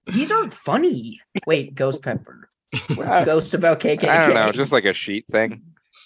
These 0.07 0.31
aren't 0.31 0.53
funny. 0.53 1.19
Wait, 1.47 1.75
ghost 1.75 2.01
pepper. 2.01 2.44
What's 2.95 3.25
Ghost 3.25 3.53
about 3.53 3.79
KKK? 3.79 4.07
I 4.07 4.25
don't 4.25 4.35
know, 4.35 4.51
just 4.51 4.71
like 4.71 4.85
a 4.85 4.93
sheet 4.93 5.25
thing. 5.31 5.61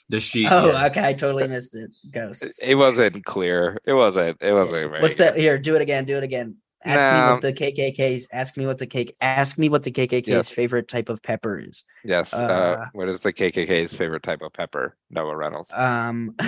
The 0.09 0.19
sheet. 0.19 0.47
Oh, 0.49 0.71
yeah. 0.71 0.85
okay. 0.87 1.07
I 1.07 1.13
totally 1.13 1.47
missed 1.47 1.75
it. 1.75 1.91
Ghosts. 2.11 2.63
It, 2.63 2.75
wasn't 2.75 3.23
clear. 3.25 3.77
It 3.85 3.93
wasn't. 3.93 4.41
It 4.41 4.53
wasn't. 4.53 4.91
What's 5.01 5.15
that? 5.15 5.37
Here, 5.37 5.57
do 5.59 5.75
it 5.75 5.81
again. 5.83 6.05
Do 6.05 6.17
it 6.17 6.23
again. 6.23 6.55
Ask 6.83 7.03
no. 7.03 7.11
me 7.11 7.33
what 7.33 7.41
the 7.41 7.53
KKK's. 7.53 8.27
Ask 8.31 8.57
me 8.57 8.65
what 8.65 8.77
the 8.77 8.87
cake. 8.87 9.15
Ask 9.21 9.57
me 9.57 9.69
what 9.69 9.83
the 9.83 9.91
KKK's 9.91 10.27
yes. 10.27 10.49
favorite 10.49 10.87
type 10.87 11.09
of 11.09 11.21
pepper 11.21 11.59
is. 11.59 11.83
Yes. 12.03 12.33
Uh, 12.33 12.37
uh, 12.37 12.85
what 12.93 13.09
is 13.09 13.19
the 13.21 13.33
KKK's 13.33 13.93
favorite 13.93 14.23
type 14.23 14.41
of 14.41 14.53
pepper? 14.53 14.95
Noah 15.09 15.35
Reynolds. 15.35 15.71
Um. 15.73 16.35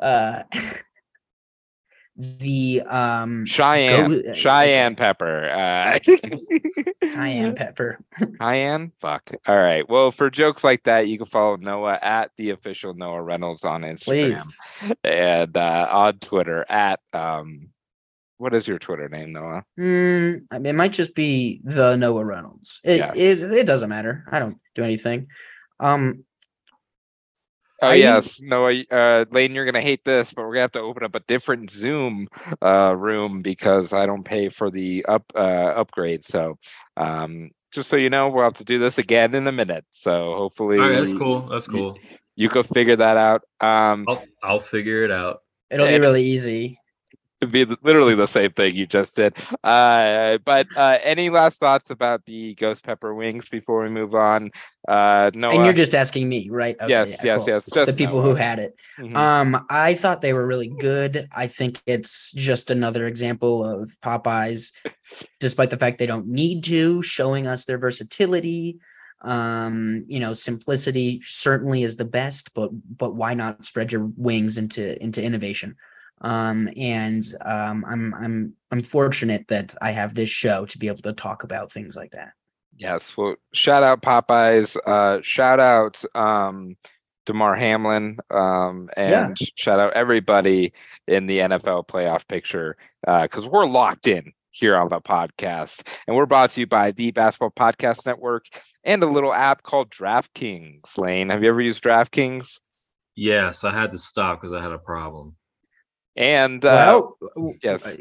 uh 0.00 0.42
the 2.18 2.82
um 2.82 3.46
Cheyenne 3.46 4.22
go, 4.22 4.30
uh, 4.30 4.34
Cheyenne 4.34 4.96
pepper. 4.96 5.48
Uh 5.48 5.98
Cheyenne 7.02 7.54
pepper. 7.54 8.00
Cheyenne? 8.40 8.92
Fuck. 8.98 9.30
All 9.46 9.56
right. 9.56 9.88
Well, 9.88 10.10
for 10.10 10.28
jokes 10.28 10.64
like 10.64 10.82
that, 10.84 11.06
you 11.06 11.16
can 11.16 11.28
follow 11.28 11.56
Noah 11.56 11.98
at 12.02 12.32
the 12.36 12.50
official 12.50 12.94
Noah 12.94 13.22
Reynolds 13.22 13.64
on 13.64 13.82
Instagram. 13.82 14.04
Please. 14.32 14.60
And 15.04 15.56
uh 15.56 15.88
on 15.90 16.18
Twitter 16.18 16.66
at 16.68 16.98
um 17.12 17.68
what 18.38 18.54
is 18.54 18.66
your 18.66 18.78
Twitter 18.78 19.08
name, 19.08 19.32
Noah? 19.32 19.64
Mm, 19.78 20.44
I 20.50 20.58
mean, 20.58 20.66
it 20.66 20.76
might 20.76 20.92
just 20.92 21.14
be 21.14 21.60
the 21.64 21.96
Noah 21.96 22.24
Reynolds. 22.24 22.80
It, 22.84 22.98
yes. 22.98 23.16
it 23.16 23.52
it 23.52 23.66
doesn't 23.66 23.88
matter. 23.90 24.24
I 24.30 24.38
don't 24.38 24.58
do 24.74 24.82
anything. 24.82 25.26
Um, 25.80 26.24
Oh 27.80 27.92
yes, 27.92 28.40
no, 28.40 28.66
uh, 28.68 29.24
Lane, 29.30 29.54
you're 29.54 29.64
gonna 29.64 29.80
hate 29.80 30.04
this, 30.04 30.32
but 30.32 30.42
we're 30.42 30.54
gonna 30.54 30.62
have 30.62 30.72
to 30.72 30.80
open 30.80 31.04
up 31.04 31.14
a 31.14 31.20
different 31.20 31.70
Zoom 31.70 32.26
uh, 32.60 32.94
room 32.96 33.40
because 33.40 33.92
I 33.92 34.04
don't 34.06 34.24
pay 34.24 34.48
for 34.48 34.70
the 34.70 35.04
up 35.06 35.24
uh, 35.34 35.38
upgrade. 35.76 36.24
So, 36.24 36.58
um, 36.96 37.50
just 37.72 37.88
so 37.88 37.96
you 37.96 38.10
know, 38.10 38.28
we'll 38.30 38.44
have 38.44 38.54
to 38.54 38.64
do 38.64 38.78
this 38.80 38.98
again 38.98 39.34
in 39.34 39.46
a 39.46 39.52
minute. 39.52 39.84
So 39.92 40.34
hopefully, 40.34 40.78
All 40.80 40.88
right, 40.88 40.96
that's 40.96 41.14
cool. 41.14 41.48
That's 41.48 41.68
cool. 41.68 42.00
You, 42.02 42.18
you 42.34 42.48
could 42.48 42.66
figure 42.66 42.96
that 42.96 43.16
out. 43.16 43.42
Um, 43.60 44.04
I'll, 44.08 44.24
I'll 44.42 44.60
figure 44.60 45.04
it 45.04 45.12
out. 45.12 45.42
It'll 45.70 45.86
be 45.86 46.00
really 46.00 46.24
easy 46.24 46.78
Be 47.50 47.64
literally 47.82 48.14
the 48.14 48.26
same 48.26 48.52
thing 48.52 48.74
you 48.74 48.86
just 48.86 49.16
did. 49.16 49.34
Uh, 49.64 50.38
but 50.44 50.66
uh, 50.76 50.98
any 51.02 51.30
last 51.30 51.58
thoughts 51.58 51.90
about 51.90 52.24
the 52.24 52.54
ghost 52.54 52.84
pepper 52.84 53.14
wings 53.14 53.48
before 53.48 53.82
we 53.82 53.90
move 53.90 54.14
on? 54.14 54.50
Uh, 54.86 55.30
no, 55.34 55.50
and 55.50 55.64
you're 55.64 55.72
just 55.72 55.94
asking 55.94 56.28
me, 56.28 56.48
right? 56.50 56.76
Okay, 56.80 56.88
yes, 56.88 57.10
yeah, 57.10 57.16
yes, 57.24 57.38
cool. 57.40 57.54
yes. 57.54 57.68
Just 57.72 57.90
the 57.90 57.96
people 57.96 58.22
Noah. 58.22 58.30
who 58.30 58.34
had 58.34 58.58
it. 58.58 58.76
Mm-hmm. 58.98 59.16
Um, 59.16 59.66
I 59.68 59.94
thought 59.94 60.20
they 60.20 60.32
were 60.32 60.46
really 60.46 60.68
good. 60.68 61.28
I 61.34 61.46
think 61.46 61.80
it's 61.86 62.32
just 62.32 62.70
another 62.70 63.06
example 63.06 63.64
of 63.64 63.90
Popeyes, 64.02 64.72
despite 65.40 65.70
the 65.70 65.76
fact 65.76 65.98
they 65.98 66.06
don't 66.06 66.28
need 66.28 66.64
to, 66.64 67.02
showing 67.02 67.46
us 67.46 67.64
their 67.64 67.78
versatility 67.78 68.78
um 69.22 70.04
you 70.06 70.20
know 70.20 70.32
simplicity 70.32 71.20
certainly 71.24 71.82
is 71.82 71.96
the 71.96 72.04
best 72.04 72.54
but 72.54 72.70
but 72.96 73.16
why 73.16 73.34
not 73.34 73.64
spread 73.64 73.90
your 73.90 74.08
wings 74.16 74.58
into 74.58 75.00
into 75.02 75.20
innovation 75.20 75.74
um, 76.20 76.68
and 76.76 77.24
um, 77.44 77.84
I'm 77.86 78.14
I'm 78.14 78.54
I'm 78.70 78.82
fortunate 78.82 79.48
that 79.48 79.74
I 79.80 79.90
have 79.92 80.14
this 80.14 80.28
show 80.28 80.66
to 80.66 80.78
be 80.78 80.88
able 80.88 81.02
to 81.02 81.12
talk 81.12 81.44
about 81.44 81.72
things 81.72 81.96
like 81.96 82.12
that. 82.12 82.32
Yes, 82.76 83.16
well, 83.16 83.36
shout 83.54 83.82
out 83.82 84.02
Popeyes, 84.02 84.76
uh, 84.86 85.20
shout 85.22 85.58
out 85.58 86.02
um, 86.14 86.76
Damar 87.26 87.56
Hamlin, 87.56 88.18
um, 88.30 88.88
and 88.96 89.36
yeah. 89.40 89.46
shout 89.56 89.80
out 89.80 89.92
everybody 89.94 90.72
in 91.06 91.26
the 91.26 91.38
NFL 91.38 91.88
playoff 91.88 92.26
picture 92.28 92.76
because 93.02 93.46
uh, 93.46 93.48
we're 93.48 93.66
locked 93.66 94.06
in. 94.06 94.32
here 94.50 94.76
on 94.76 94.88
the 94.88 95.00
podcast. 95.00 95.82
And 96.06 96.16
we're 96.16 96.26
brought 96.26 96.50
to 96.52 96.60
you 96.60 96.66
by 96.66 96.90
the 96.90 97.10
Basketball 97.10 97.52
Podcast 97.52 98.04
Network 98.06 98.46
and 98.84 99.02
a 99.02 99.06
little 99.06 99.32
app 99.32 99.62
called 99.62 99.90
DraftKings. 99.90 100.98
Lane, 100.98 101.30
have 101.30 101.42
you 101.42 101.50
ever 101.50 101.60
used 101.60 101.82
DraftKings? 101.82 102.58
Yes, 103.14 103.64
I 103.64 103.72
had 103.72 103.92
to 103.92 103.98
stop 103.98 104.40
because 104.40 104.52
I 104.52 104.62
had 104.62 104.72
a 104.72 104.78
problem. 104.78 105.36
And 106.18 106.64
uh, 106.64 107.02
well, 107.36 107.54
yes. 107.62 107.96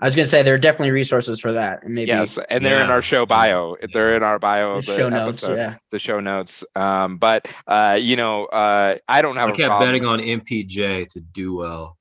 I 0.00 0.04
was 0.06 0.16
gonna 0.16 0.26
say 0.26 0.42
there 0.42 0.54
are 0.54 0.58
definitely 0.58 0.90
resources 0.90 1.40
for 1.40 1.52
that, 1.52 1.84
and 1.84 1.94
maybe 1.94 2.08
yes, 2.08 2.36
and 2.50 2.64
they're 2.64 2.82
in 2.82 2.90
our 2.90 3.02
show 3.02 3.24
bio. 3.24 3.76
They're 3.92 4.16
in 4.16 4.24
our 4.24 4.40
bio. 4.40 4.72
the 4.72 4.78
of 4.78 4.86
the 4.86 4.96
show 4.96 5.08
notes. 5.08 5.44
episode, 5.44 5.56
Yeah, 5.56 5.76
The 5.92 5.98
show 6.00 6.18
notes. 6.18 6.64
Um, 6.74 7.18
but 7.18 7.46
uh, 7.68 7.96
you 8.00 8.16
know, 8.16 8.46
uh, 8.46 8.96
I 9.08 9.22
don't 9.22 9.36
have 9.36 9.50
I 9.50 9.52
a 9.52 9.54
kept 9.56 9.68
problem. 9.68 9.88
betting 9.88 10.04
on 10.04 10.18
MPJ 10.18 11.06
to 11.12 11.20
do 11.20 11.54
well. 11.54 11.96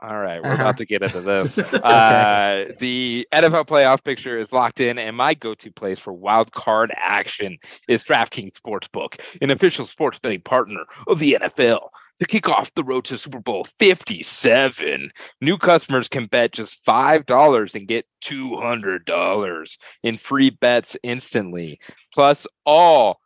All 0.00 0.16
right, 0.16 0.40
we're 0.42 0.52
Uh-huh. 0.52 0.62
about 0.62 0.76
to 0.78 0.86
get 0.86 1.02
into 1.02 1.20
this. 1.22 1.58
Uh, 1.58 2.66
the 2.78 3.26
NFL 3.34 3.66
playoff 3.66 4.02
picture 4.04 4.38
is 4.38 4.52
locked 4.52 4.80
in, 4.80 4.96
and 4.96 5.14
my 5.16 5.34
go-to 5.34 5.70
place 5.70 5.98
for 5.98 6.12
wild 6.14 6.52
card 6.52 6.92
action 6.96 7.58
is 7.88 8.04
DraftKings 8.04 8.52
Sportsbook, 8.52 9.20
an 9.42 9.50
official 9.50 9.84
sports 9.84 10.18
betting 10.18 10.40
partner 10.40 10.84
of 11.08 11.18
the 11.18 11.36
NFL. 11.42 11.88
To 12.20 12.26
kick 12.26 12.48
off 12.48 12.74
the 12.74 12.82
road 12.82 13.04
to 13.06 13.18
Super 13.18 13.38
Bowl 13.38 13.66
57, 13.78 15.10
new 15.40 15.56
customers 15.56 16.08
can 16.08 16.26
bet 16.26 16.52
just 16.52 16.84
$5 16.84 17.74
and 17.76 17.86
get 17.86 18.06
$200 18.24 19.78
in 20.02 20.16
free 20.16 20.50
bets 20.50 20.96
instantly. 21.04 21.78
Plus, 22.12 22.44
all, 22.66 23.20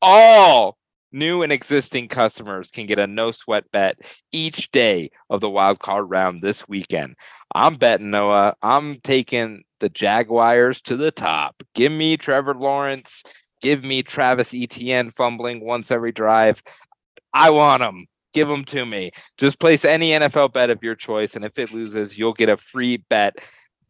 all 0.00 0.78
new 1.12 1.42
and 1.42 1.52
existing 1.52 2.08
customers 2.08 2.70
can 2.70 2.86
get 2.86 2.98
a 2.98 3.06
no 3.06 3.32
sweat 3.32 3.64
bet 3.70 3.98
each 4.32 4.70
day 4.70 5.10
of 5.30 5.40
the 5.40 5.50
wild 5.50 5.78
card 5.78 6.08
round 6.08 6.42
this 6.42 6.66
weekend. 6.68 7.16
I'm 7.54 7.76
betting 7.76 8.10
Noah. 8.10 8.54
I'm 8.62 9.00
taking 9.00 9.64
the 9.80 9.88
Jaguars 9.88 10.80
to 10.82 10.96
the 10.96 11.10
top. 11.10 11.62
Give 11.74 11.92
me 11.92 12.16
Trevor 12.16 12.54
Lawrence. 12.54 13.22
Give 13.60 13.82
me 13.82 14.02
Travis 14.02 14.54
Etienne 14.54 15.10
fumbling 15.10 15.64
once 15.64 15.90
every 15.90 16.12
drive. 16.12 16.62
I 17.32 17.50
want 17.50 17.80
them. 17.80 18.06
Give 18.34 18.48
them 18.48 18.64
to 18.66 18.84
me. 18.86 19.10
Just 19.38 19.58
place 19.58 19.84
any 19.84 20.10
NFL 20.10 20.52
bet 20.52 20.70
of 20.70 20.82
your 20.82 20.94
choice, 20.94 21.34
and 21.36 21.44
if 21.44 21.58
it 21.58 21.72
loses, 21.72 22.18
you'll 22.18 22.34
get 22.34 22.48
a 22.48 22.56
free 22.56 22.98
bet 22.98 23.38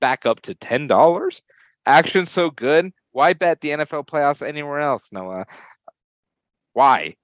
back 0.00 0.26
up 0.26 0.40
to 0.42 0.54
ten 0.54 0.86
dollars. 0.86 1.42
Action 1.86 2.26
so 2.26 2.50
good. 2.50 2.92
Why 3.12 3.32
bet 3.32 3.60
the 3.60 3.70
NFL 3.70 4.06
playoffs 4.06 4.46
anywhere 4.46 4.80
else, 4.80 5.08
Noah? 5.12 5.46
Why? 6.72 7.16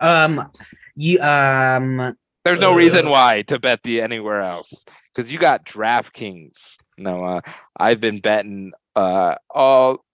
um, 0.00 0.50
you 0.96 1.20
um, 1.20 2.16
There's 2.44 2.60
no 2.60 2.72
Uh, 2.72 2.76
reason 2.76 3.08
why 3.08 3.42
to 3.42 3.58
bet 3.58 3.82
the 3.82 4.00
anywhere 4.00 4.42
else 4.42 4.84
because 5.14 5.30
you 5.32 5.38
got 5.38 5.64
DraftKings. 5.66 6.76
No, 6.98 7.24
uh, 7.24 7.40
I've 7.76 8.00
been 8.00 8.20
betting 8.20 8.72
uh 8.94 9.36
all 9.50 10.04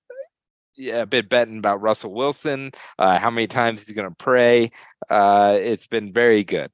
yeah, 0.77 1.03
I've 1.03 1.11
been 1.11 1.27
betting 1.27 1.59
about 1.59 1.83
Russell 1.83 2.15
Wilson, 2.15 2.73
uh, 2.99 3.19
how 3.19 3.31
many 3.31 3.47
times 3.47 3.85
he's 3.85 3.95
gonna 3.95 4.11
pray. 4.13 4.71
Uh, 5.13 5.59
it's 5.61 5.87
been 5.87 6.11
very 6.11 6.43
good, 6.43 6.71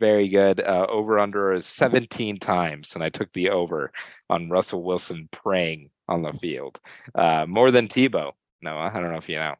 very 0.00 0.26
good. 0.28 0.60
Uh, 0.60 0.86
over 0.88 1.18
under 1.18 1.52
is 1.52 1.66
17 1.66 2.38
times, 2.38 2.94
and 2.94 3.04
I 3.04 3.10
took 3.10 3.30
the 3.34 3.50
over 3.50 3.92
on 4.30 4.48
Russell 4.48 4.82
Wilson 4.82 5.28
praying 5.30 5.90
on 6.08 6.22
the 6.22 6.32
field, 6.32 6.80
uh, 7.14 7.44
more 7.46 7.70
than 7.70 7.88
Tebow. 7.88 8.32
Noah, 8.62 8.90
I 8.94 8.98
don't 8.98 9.10
know 9.12 9.18
if 9.18 9.28
you 9.28 9.36
know. 9.36 9.54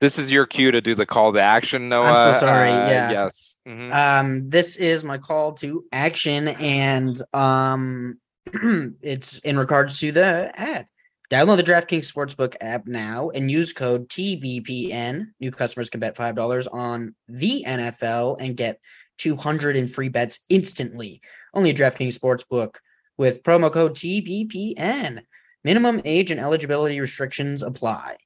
This 0.00 0.18
is 0.18 0.30
your 0.30 0.46
cue 0.46 0.70
to 0.70 0.80
do 0.80 0.94
the 0.94 1.06
call 1.06 1.32
to 1.32 1.40
action, 1.40 1.88
Noah. 1.88 2.12
I'm 2.12 2.32
so 2.34 2.38
sorry, 2.40 2.70
Uh, 2.70 2.88
yeah. 2.88 3.10
Yes. 3.10 3.58
Mhm. 3.66 3.92
um, 3.92 4.48
this 4.50 4.76
is 4.76 5.02
my 5.02 5.18
call 5.18 5.54
to 5.54 5.84
action, 5.92 6.48
and 6.48 7.20
um, 7.34 8.18
it's 9.02 9.38
in 9.40 9.58
regards 9.58 9.98
to 10.00 10.12
the 10.12 10.52
ad. 10.54 10.86
Download 11.30 11.56
the 11.56 11.62
DraftKings 11.64 12.12
Sportsbook 12.12 12.54
app 12.60 12.86
now 12.86 13.30
and 13.30 13.50
use 13.50 13.72
code 13.72 14.08
TBPN. 14.08 15.28
New 15.40 15.50
customers 15.50 15.88
can 15.88 16.00
bet 16.00 16.16
$5 16.16 16.68
on 16.72 17.14
the 17.28 17.64
NFL 17.66 18.36
and 18.40 18.56
get 18.56 18.78
200 19.18 19.76
in 19.76 19.86
free 19.86 20.10
bets 20.10 20.40
instantly. 20.48 21.22
Only 21.54 21.70
at 21.70 21.76
DraftKings 21.76 22.18
Sportsbook 22.18 22.76
with 23.16 23.42
promo 23.42 23.72
code 23.72 23.94
TBPN. 23.94 25.22
Minimum 25.62 26.02
age 26.04 26.30
and 26.30 26.40
eligibility 26.40 27.00
restrictions 27.00 27.62
apply. 27.62 28.16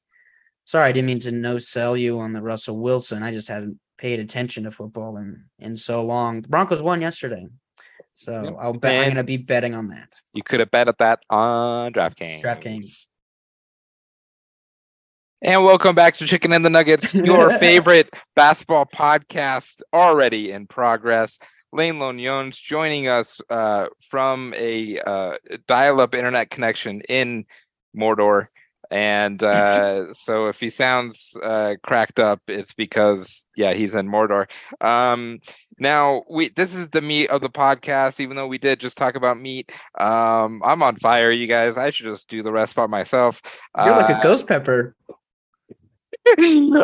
Sorry, 0.65 0.89
I 0.89 0.91
didn't 0.91 1.07
mean 1.07 1.19
to 1.21 1.31
no 1.31 1.57
sell 1.57 1.95
you 1.95 2.19
on 2.19 2.33
the 2.33 2.41
Russell 2.41 2.77
Wilson. 2.77 3.23
I 3.23 3.31
just 3.31 3.47
hadn't 3.47 3.79
paid 3.97 4.19
attention 4.19 4.65
to 4.65 4.71
football 4.71 5.17
in, 5.17 5.45
in 5.57 5.77
so 5.77 6.03
long. 6.03 6.41
The 6.41 6.49
Broncos 6.49 6.83
won 6.83 7.01
yesterday. 7.01 7.47
So 8.19 8.43
Yep. 8.43 8.55
I'll 8.59 8.73
bet 8.73 9.01
I'm 9.01 9.11
gonna 9.11 9.23
be 9.23 9.37
betting 9.37 9.73
on 9.73 9.87
that. 9.89 10.13
You 10.33 10.43
could 10.43 10.59
have 10.59 10.69
bet 10.69 10.89
at 10.89 10.97
that 10.97 11.23
on 11.29 11.93
DraftKings. 11.93 12.43
DraftKings. 12.43 13.07
And 15.41 15.63
welcome 15.63 15.95
back 15.95 16.17
to 16.17 16.27
Chicken 16.27 16.51
and 16.51 16.65
the 16.65 16.69
Nuggets, 16.69 17.15
your 17.15 17.49
favorite 17.59 18.13
basketball 18.35 18.85
podcast 18.85 19.79
already 19.93 20.51
in 20.51 20.67
progress. 20.67 21.39
Lane 21.71 21.97
Lonion's 21.97 22.59
joining 22.59 23.07
us 23.07 23.39
uh, 23.49 23.87
from 24.09 24.53
a 24.57 24.99
uh, 24.99 25.37
dial-up 25.65 26.13
internet 26.13 26.49
connection 26.49 26.99
in 27.07 27.45
Mordor. 27.97 28.47
And 28.91 29.41
uh, 29.43 30.13
so 30.13 30.47
if 30.47 30.59
he 30.59 30.69
sounds 30.69 31.37
uh, 31.41 31.75
cracked 31.83 32.19
up, 32.19 32.41
it's 32.49 32.73
because 32.73 33.45
yeah, 33.55 33.73
he's 33.73 33.95
in 33.95 34.09
Mordor. 34.09 34.47
Um, 34.81 35.39
now 35.79 36.23
we 36.29 36.49
this 36.49 36.75
is 36.75 36.89
the 36.89 37.01
meat 37.01 37.29
of 37.29 37.41
the 37.41 37.49
podcast, 37.49 38.19
even 38.19 38.35
though 38.35 38.47
we 38.47 38.57
did 38.57 38.79
just 38.79 38.97
talk 38.97 39.15
about 39.15 39.39
meat. 39.39 39.71
Um, 39.99 40.61
I'm 40.63 40.83
on 40.83 40.97
fire, 40.97 41.31
you 41.31 41.47
guys. 41.47 41.77
I 41.77 41.89
should 41.89 42.05
just 42.05 42.27
do 42.29 42.43
the 42.43 42.51
rest 42.51 42.75
by 42.75 42.87
myself. 42.87 43.41
You're 43.77 43.91
like 43.95 44.09
a 44.09 44.17
Uh, 44.17 44.21
ghost 44.21 44.47
pepper. 44.47 44.95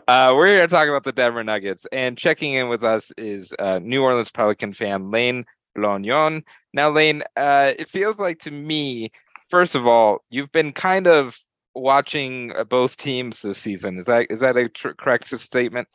uh, 0.07 0.33
we're 0.35 0.47
here 0.47 0.61
to 0.61 0.67
talk 0.67 0.87
about 0.87 1.03
the 1.03 1.11
Denver 1.11 1.43
Nuggets, 1.43 1.85
and 1.91 2.17
checking 2.17 2.53
in 2.53 2.69
with 2.69 2.83
us 2.83 3.11
is 3.17 3.53
uh, 3.59 3.79
New 3.81 4.01
Orleans 4.01 4.31
Pelican 4.31 4.73
fan 4.73 5.11
Lane 5.11 5.45
Blognon. 5.77 6.43
Now, 6.73 6.89
Lane, 6.89 7.21
uh, 7.35 7.73
it 7.77 7.89
feels 7.89 8.19
like 8.19 8.39
to 8.39 8.51
me, 8.51 9.11
first 9.49 9.75
of 9.75 9.85
all, 9.87 10.23
you've 10.29 10.51
been 10.51 10.71
kind 10.71 11.07
of 11.07 11.37
watching 11.73 12.53
uh, 12.55 12.63
both 12.63 12.97
teams 12.97 13.41
this 13.41 13.57
season. 13.57 13.99
Is 13.99 14.05
that 14.07 14.27
is 14.29 14.39
that 14.39 14.57
a 14.57 14.69
tr- 14.69 14.89
correct 14.97 15.27
statement? 15.39 15.87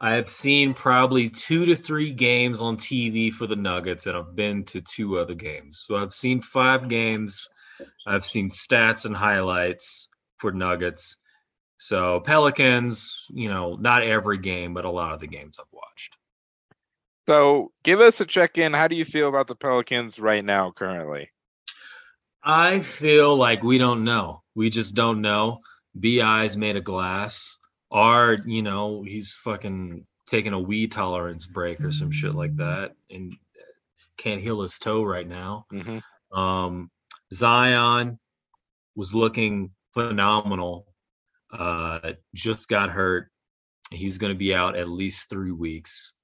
I 0.00 0.14
have 0.14 0.30
seen 0.30 0.72
probably 0.72 1.28
two 1.28 1.66
to 1.66 1.74
three 1.74 2.12
games 2.12 2.62
on 2.62 2.78
TV 2.78 3.30
for 3.30 3.46
the 3.46 3.56
Nuggets, 3.56 4.06
and 4.06 4.16
I've 4.16 4.34
been 4.34 4.64
to 4.66 4.80
two 4.80 5.18
other 5.18 5.34
games. 5.34 5.84
So 5.86 5.96
I've 5.96 6.14
seen 6.14 6.40
five 6.40 6.88
games. 6.88 7.48
I've 8.06 8.24
seen 8.24 8.48
stats 8.48 9.04
and 9.04 9.14
highlights 9.14 10.08
for 10.38 10.52
Nuggets. 10.52 11.16
So 11.76 12.20
Pelicans, 12.20 13.26
you 13.30 13.50
know, 13.50 13.76
not 13.76 14.02
every 14.02 14.38
game, 14.38 14.72
but 14.72 14.86
a 14.86 14.90
lot 14.90 15.12
of 15.12 15.20
the 15.20 15.26
games 15.26 15.58
I've 15.58 15.66
watched. 15.72 16.16
So, 17.28 17.70
give 17.84 18.00
us 18.00 18.20
a 18.20 18.26
check 18.26 18.58
in. 18.58 18.72
How 18.72 18.88
do 18.88 18.96
you 18.96 19.04
feel 19.04 19.28
about 19.28 19.46
the 19.46 19.54
Pelicans 19.54 20.18
right 20.18 20.44
now, 20.44 20.72
currently? 20.72 21.30
I 22.42 22.80
feel 22.80 23.36
like 23.36 23.62
we 23.62 23.78
don't 23.78 24.02
know. 24.02 24.42
We 24.56 24.68
just 24.68 24.96
don't 24.96 25.20
know. 25.20 25.60
Bi's 25.98 26.56
made 26.56 26.76
of 26.76 26.82
glass. 26.82 27.56
Or, 27.90 28.38
you 28.46 28.62
know, 28.62 29.02
he's 29.02 29.34
fucking 29.34 30.06
taking 30.26 30.52
a 30.52 30.60
weed 30.60 30.92
tolerance 30.92 31.46
break 31.46 31.80
or 31.80 31.90
some 31.90 32.10
shit 32.10 32.34
like 32.34 32.56
that 32.56 32.94
and 33.10 33.34
can't 34.16 34.40
heal 34.40 34.62
his 34.62 34.78
toe 34.78 35.02
right 35.02 35.26
now. 35.26 35.66
Mm-hmm. 35.72 36.38
Um, 36.38 36.90
Zion 37.32 38.18
was 38.94 39.14
looking 39.14 39.70
phenomenal. 39.92 40.86
Uh, 41.52 42.12
just 42.34 42.68
got 42.68 42.90
hurt. 42.90 43.30
He's 43.90 44.18
going 44.18 44.32
to 44.32 44.38
be 44.38 44.54
out 44.54 44.76
at 44.76 44.88
least 44.88 45.28
three 45.28 45.50
weeks. 45.50 46.14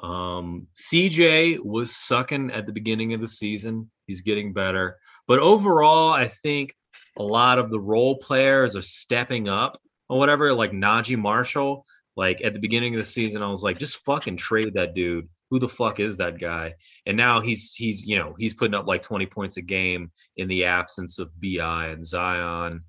Um, 0.00 0.68
CJ 0.76 1.64
was 1.64 1.96
sucking 1.96 2.52
at 2.52 2.66
the 2.66 2.72
beginning 2.72 3.14
of 3.14 3.20
the 3.20 3.26
season. 3.26 3.90
He's 4.06 4.20
getting 4.20 4.52
better. 4.52 4.98
But 5.26 5.40
overall, 5.40 6.12
I 6.12 6.28
think 6.28 6.74
a 7.16 7.22
lot 7.22 7.58
of 7.58 7.70
the 7.70 7.80
role 7.80 8.18
players 8.18 8.76
are 8.76 8.82
stepping 8.82 9.48
up 9.48 9.78
or 10.08 10.18
whatever, 10.18 10.52
like 10.52 10.72
Naji 10.72 11.16
Marshall. 11.18 11.84
Like 12.16 12.42
at 12.42 12.54
the 12.54 12.60
beginning 12.60 12.94
of 12.94 12.98
the 12.98 13.04
season, 13.04 13.42
I 13.42 13.50
was 13.50 13.62
like, 13.62 13.78
just 13.78 14.04
fucking 14.04 14.38
trade 14.38 14.74
that 14.74 14.94
dude. 14.94 15.28
Who 15.50 15.58
the 15.58 15.68
fuck 15.68 16.00
is 16.00 16.16
that 16.16 16.40
guy? 16.40 16.74
And 17.04 17.16
now 17.16 17.40
he's 17.40 17.74
he's 17.74 18.04
you 18.04 18.18
know 18.18 18.34
he's 18.38 18.54
putting 18.54 18.74
up 18.74 18.86
like 18.86 19.02
20 19.02 19.26
points 19.26 19.58
a 19.58 19.62
game 19.62 20.10
in 20.36 20.48
the 20.48 20.64
absence 20.64 21.18
of 21.18 21.30
Bi 21.40 21.88
and 21.88 22.04
Zion. 22.04 22.82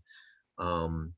Um, 0.57 1.13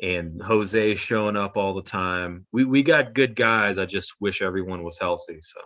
and 0.00 0.40
Jose 0.40 0.94
showing 0.94 1.36
up 1.36 1.56
all 1.56 1.74
the 1.74 1.82
time. 1.82 2.46
We 2.52 2.64
we 2.64 2.82
got 2.82 3.14
good 3.14 3.36
guys. 3.36 3.78
I 3.78 3.84
just 3.84 4.14
wish 4.20 4.42
everyone 4.42 4.82
was 4.82 4.98
healthy. 4.98 5.40
So 5.42 5.60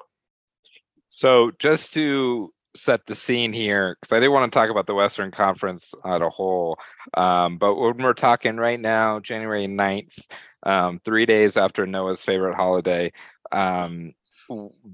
So 1.09 1.53
just 1.59 1.93
to 1.95 2.53
set 2.77 3.07
the 3.07 3.14
scene 3.14 3.53
here, 3.53 3.97
because 4.01 4.14
I 4.14 4.20
didn't 4.20 4.33
want 4.33 4.53
to 4.53 4.59
talk 4.59 4.70
about 4.70 4.87
the 4.87 4.95
Western 4.95 5.31
Conference 5.31 5.95
as 6.05 6.20
a 6.20 6.31
whole, 6.31 6.79
um, 7.14 7.59
but 7.59 7.75
when 7.75 7.99
we're 7.99 8.12
talking 8.12 8.57
right 8.57 8.81
now, 8.81 9.20
January 9.20 9.66
9th, 9.66 10.18
um, 10.64 11.01
three 11.05 11.27
days 11.27 11.57
after 11.57 11.87
Noah's 11.87 12.25
favorite 12.25 12.57
holiday, 12.57 13.12
um, 13.53 14.12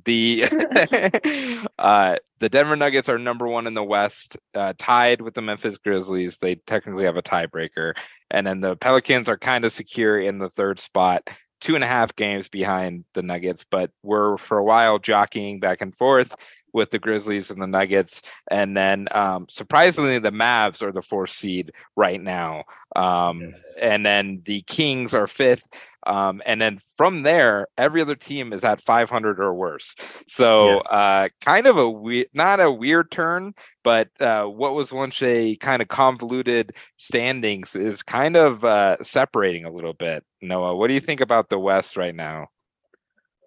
the 0.05 0.45
uh, 1.79 2.17
the 2.39 2.49
Denver 2.49 2.77
Nuggets 2.77 3.09
are 3.09 3.19
number 3.19 3.47
one 3.47 3.67
in 3.67 3.75
the 3.75 3.85
West, 3.85 4.37
uh, 4.55 4.73
tied 4.79 5.21
with 5.21 5.35
the 5.35 5.43
Memphis 5.43 5.79
Grizzlies. 5.79 6.39
They 6.39 6.55
technically 6.55 7.05
have 7.05 7.17
a 7.17 7.23
tiebreaker, 7.23 7.95
and 8.31 8.47
then 8.47 8.61
the 8.61 8.77
Pelicans 8.77 9.29
are 9.29 9.39
kind 9.39 9.65
of 9.65 9.73
secure 9.73 10.19
in 10.19 10.39
the 10.39 10.51
third 10.51 10.81
spot, 10.81 11.29
two 11.61 11.75
and 11.75 11.85
a 11.85 11.87
half 11.87 12.15
games 12.17 12.49
behind 12.49 13.05
the 13.15 13.23
Nuggets, 13.23 13.65
but 13.69 13.91
we're 14.03 14.37
for 14.39 14.59
a 14.59 14.65
while 14.65 14.99
jockeying 14.99 15.61
back 15.61 15.81
and 15.81 15.97
forth 15.97 16.35
with 16.73 16.91
the 16.91 16.99
Grizzlies 16.99 17.51
and 17.51 17.61
the 17.61 17.67
Nuggets. 17.67 18.23
And 18.51 18.77
then 18.77 19.09
um, 19.13 19.47
surprisingly, 19.49 20.19
the 20.19 20.33
Mavs 20.33 20.83
are 20.83 20.93
the 20.93 21.03
fourth 21.03 21.31
seed 21.31 21.73
right 21.97 22.21
now. 22.21 22.65
Um, 22.97 23.41
yes. 23.41 23.75
And 23.81 24.05
then 24.05 24.43
the 24.45 24.63
Kings 24.63 25.15
are 25.15 25.27
fifth. 25.27 25.69
Um, 26.07 26.41
and 26.47 26.61
then 26.61 26.81
from 26.97 27.23
there, 27.25 27.69
every 27.77 28.01
other 28.01 28.15
team 28.15 28.53
is 28.53 28.65
at 28.65 28.81
500 28.81 29.39
or 29.39 29.53
worse. 29.53 29.95
So, 30.27 30.83
yeah. 30.91 30.99
uh, 30.99 31.29
kind 31.43 31.67
of 31.67 31.77
a 31.77 31.89
weird, 31.89 32.29
not 32.33 32.59
a 32.61 32.71
weird 32.71 33.11
turn, 33.11 33.53
but 33.85 34.09
uh, 34.19 34.45
what 34.45 34.75
was 34.75 34.93
once 34.93 35.21
a 35.23 35.57
kind 35.57 35.83
of 35.83 35.89
convoluted 35.89 36.73
standings 36.97 37.77
is 37.77 38.03
kind 38.03 38.37
of 38.37 38.65
uh, 38.65 38.97
separating 39.03 39.67
a 39.67 39.73
little 39.73 39.93
bit. 39.93 40.25
Noah, 40.41 40.75
what 40.75 40.89
do 40.89 40.95
you 40.95 41.01
think 41.01 41.21
about 41.21 41.51
the 41.51 41.59
West 41.59 41.97
right 41.97 42.15
now? 42.15 42.49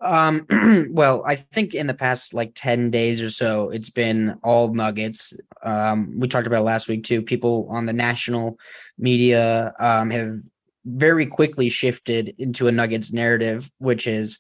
Um, 0.03 0.45
well, 0.91 1.23
I 1.25 1.35
think 1.35 1.73
in 1.73 1.87
the 1.87 1.93
past 1.93 2.33
like 2.33 2.51
10 2.55 2.91
days 2.91 3.21
or 3.21 3.29
so, 3.29 3.69
it's 3.69 3.89
been 3.89 4.37
all 4.43 4.73
nuggets. 4.73 5.39
Um, 5.63 6.19
we 6.19 6.27
talked 6.27 6.47
about 6.47 6.65
last 6.65 6.87
week 6.87 7.03
too. 7.03 7.21
People 7.21 7.67
on 7.69 7.85
the 7.85 7.93
national 7.93 8.59
media 8.97 9.73
um, 9.79 10.09
have 10.11 10.39
very 10.85 11.25
quickly 11.25 11.69
shifted 11.69 12.35
into 12.37 12.67
a 12.67 12.71
nuggets 12.71 13.13
narrative, 13.13 13.71
which 13.77 14.05
is 14.05 14.37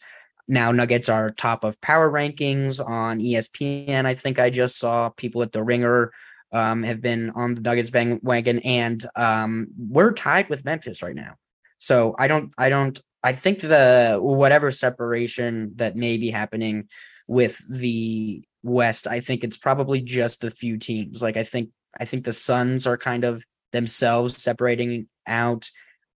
now 0.47 0.71
nuggets 0.71 1.07
are 1.07 1.31
top 1.31 1.63
of 1.63 1.79
power 1.79 2.11
rankings 2.11 2.85
on 2.85 3.19
ESPN. 3.19 4.05
I 4.05 4.13
think 4.13 4.39
I 4.39 4.49
just 4.49 4.77
saw 4.77 5.09
people 5.09 5.41
at 5.41 5.53
the 5.53 5.63
ringer 5.63 6.11
um, 6.51 6.83
have 6.83 7.01
been 7.01 7.29
on 7.31 7.55
the 7.55 7.61
nuggets 7.61 7.91
bandwagon 7.91 8.59
and 8.59 9.03
um, 9.15 9.67
we're 9.77 10.11
tied 10.11 10.49
with 10.49 10.65
Memphis 10.65 11.01
right 11.01 11.15
now. 11.15 11.35
So 11.79 12.15
I 12.19 12.27
don't, 12.27 12.53
I 12.57 12.69
don't 12.69 13.01
I 13.23 13.33
think 13.33 13.59
the 13.59 14.17
whatever 14.21 14.69
separation 14.71 15.71
that 15.75 15.95
may 15.95 16.17
be 16.17 16.29
happening 16.29 16.89
with 17.27 17.61
the 17.69 18.43
West, 18.63 19.07
I 19.07 19.19
think 19.19 19.43
it's 19.43 19.57
probably 19.57 20.01
just 20.01 20.43
a 20.43 20.51
few 20.51 20.77
teams. 20.77 21.21
Like 21.21 21.37
I 21.37 21.43
think 21.43 21.69
I 21.99 22.05
think 22.05 22.25
the 22.25 22.33
Suns 22.33 22.85
are 22.85 22.97
kind 22.97 23.23
of 23.23 23.43
themselves 23.71 24.41
separating 24.41 25.07
out. 25.25 25.69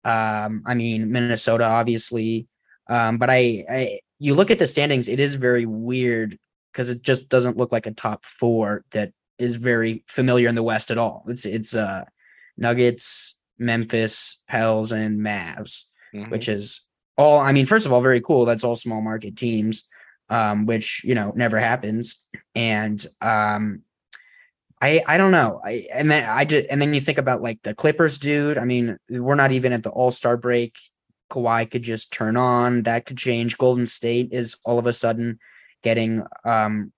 Um, 0.03 0.63
I 0.65 0.75
mean 0.75 1.11
Minnesota, 1.11 1.65
obviously, 1.65 2.47
um, 2.89 3.17
but 3.17 3.29
I, 3.29 3.63
I 3.69 3.99
you 4.19 4.35
look 4.35 4.51
at 4.51 4.59
the 4.59 4.67
standings, 4.67 5.07
it 5.07 5.19
is 5.19 5.35
very 5.35 5.65
weird 5.65 6.37
because 6.71 6.89
it 6.89 7.01
just 7.01 7.29
doesn't 7.29 7.57
look 7.57 7.71
like 7.71 7.85
a 7.85 7.91
top 7.91 8.25
four 8.25 8.83
that 8.91 9.11
is 9.37 9.55
very 9.55 10.03
familiar 10.07 10.49
in 10.49 10.55
the 10.55 10.63
West 10.63 10.91
at 10.91 10.97
all. 10.97 11.23
It's 11.27 11.45
it's 11.45 11.75
uh 11.75 12.03
Nuggets, 12.57 13.37
Memphis, 13.59 14.41
Pels, 14.47 14.91
and 14.91 15.19
Mavs, 15.19 15.83
mm-hmm. 16.13 16.31
which 16.31 16.49
is 16.49 16.86
all 17.17 17.39
I 17.39 17.51
mean, 17.51 17.65
first 17.65 17.85
of 17.85 17.91
all, 17.91 18.01
very 18.01 18.21
cool. 18.21 18.45
That's 18.45 18.63
all 18.63 18.75
small 18.75 19.01
market 19.01 19.35
teams, 19.35 19.87
um, 20.29 20.65
which 20.65 21.03
you 21.03 21.15
know 21.15 21.33
never 21.35 21.57
happens. 21.57 22.27
And 22.55 23.05
um, 23.21 23.81
I 24.81 25.03
I 25.07 25.17
don't 25.17 25.31
know. 25.31 25.61
I 25.65 25.87
and 25.93 26.09
then 26.09 26.29
I 26.29 26.45
just 26.45 26.67
and 26.69 26.81
then 26.81 26.93
you 26.93 27.01
think 27.01 27.17
about 27.17 27.41
like 27.41 27.61
the 27.63 27.73
Clippers, 27.73 28.17
dude. 28.17 28.57
I 28.57 28.65
mean, 28.65 28.97
we're 29.09 29.35
not 29.35 29.51
even 29.51 29.73
at 29.73 29.83
the 29.83 29.89
All 29.89 30.11
Star 30.11 30.37
break. 30.37 30.75
Kawhi 31.29 31.69
could 31.69 31.83
just 31.83 32.13
turn 32.13 32.37
on. 32.37 32.83
That 32.83 33.05
could 33.05 33.17
change. 33.17 33.57
Golden 33.57 33.87
State 33.87 34.29
is 34.31 34.55
all 34.63 34.79
of 34.79 34.85
a 34.85 34.93
sudden 34.93 35.39
getting 35.83 36.23
um 36.45 36.91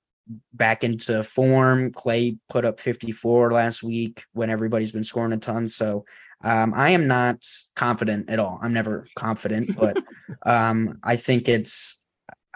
back 0.54 0.84
into 0.84 1.24
form. 1.24 1.92
Clay 1.92 2.38
put 2.50 2.66
up 2.66 2.80
54 2.80 3.52
last 3.52 3.82
week 3.82 4.24
when 4.34 4.50
everybody's 4.50 4.92
been 4.92 5.04
scoring 5.04 5.34
a 5.34 5.38
ton. 5.38 5.68
So 5.68 6.06
um, 6.44 6.74
I 6.74 6.92
am 6.92 7.08
not 7.08 7.46
confident 7.76 8.30
at 8.30 8.40
all. 8.40 8.60
I'm 8.62 8.74
never 8.74 9.08
confident, 9.16 9.76
but 9.76 9.98
um, 10.46 11.00
I 11.04 11.16
think 11.16 11.50
it's. 11.50 12.02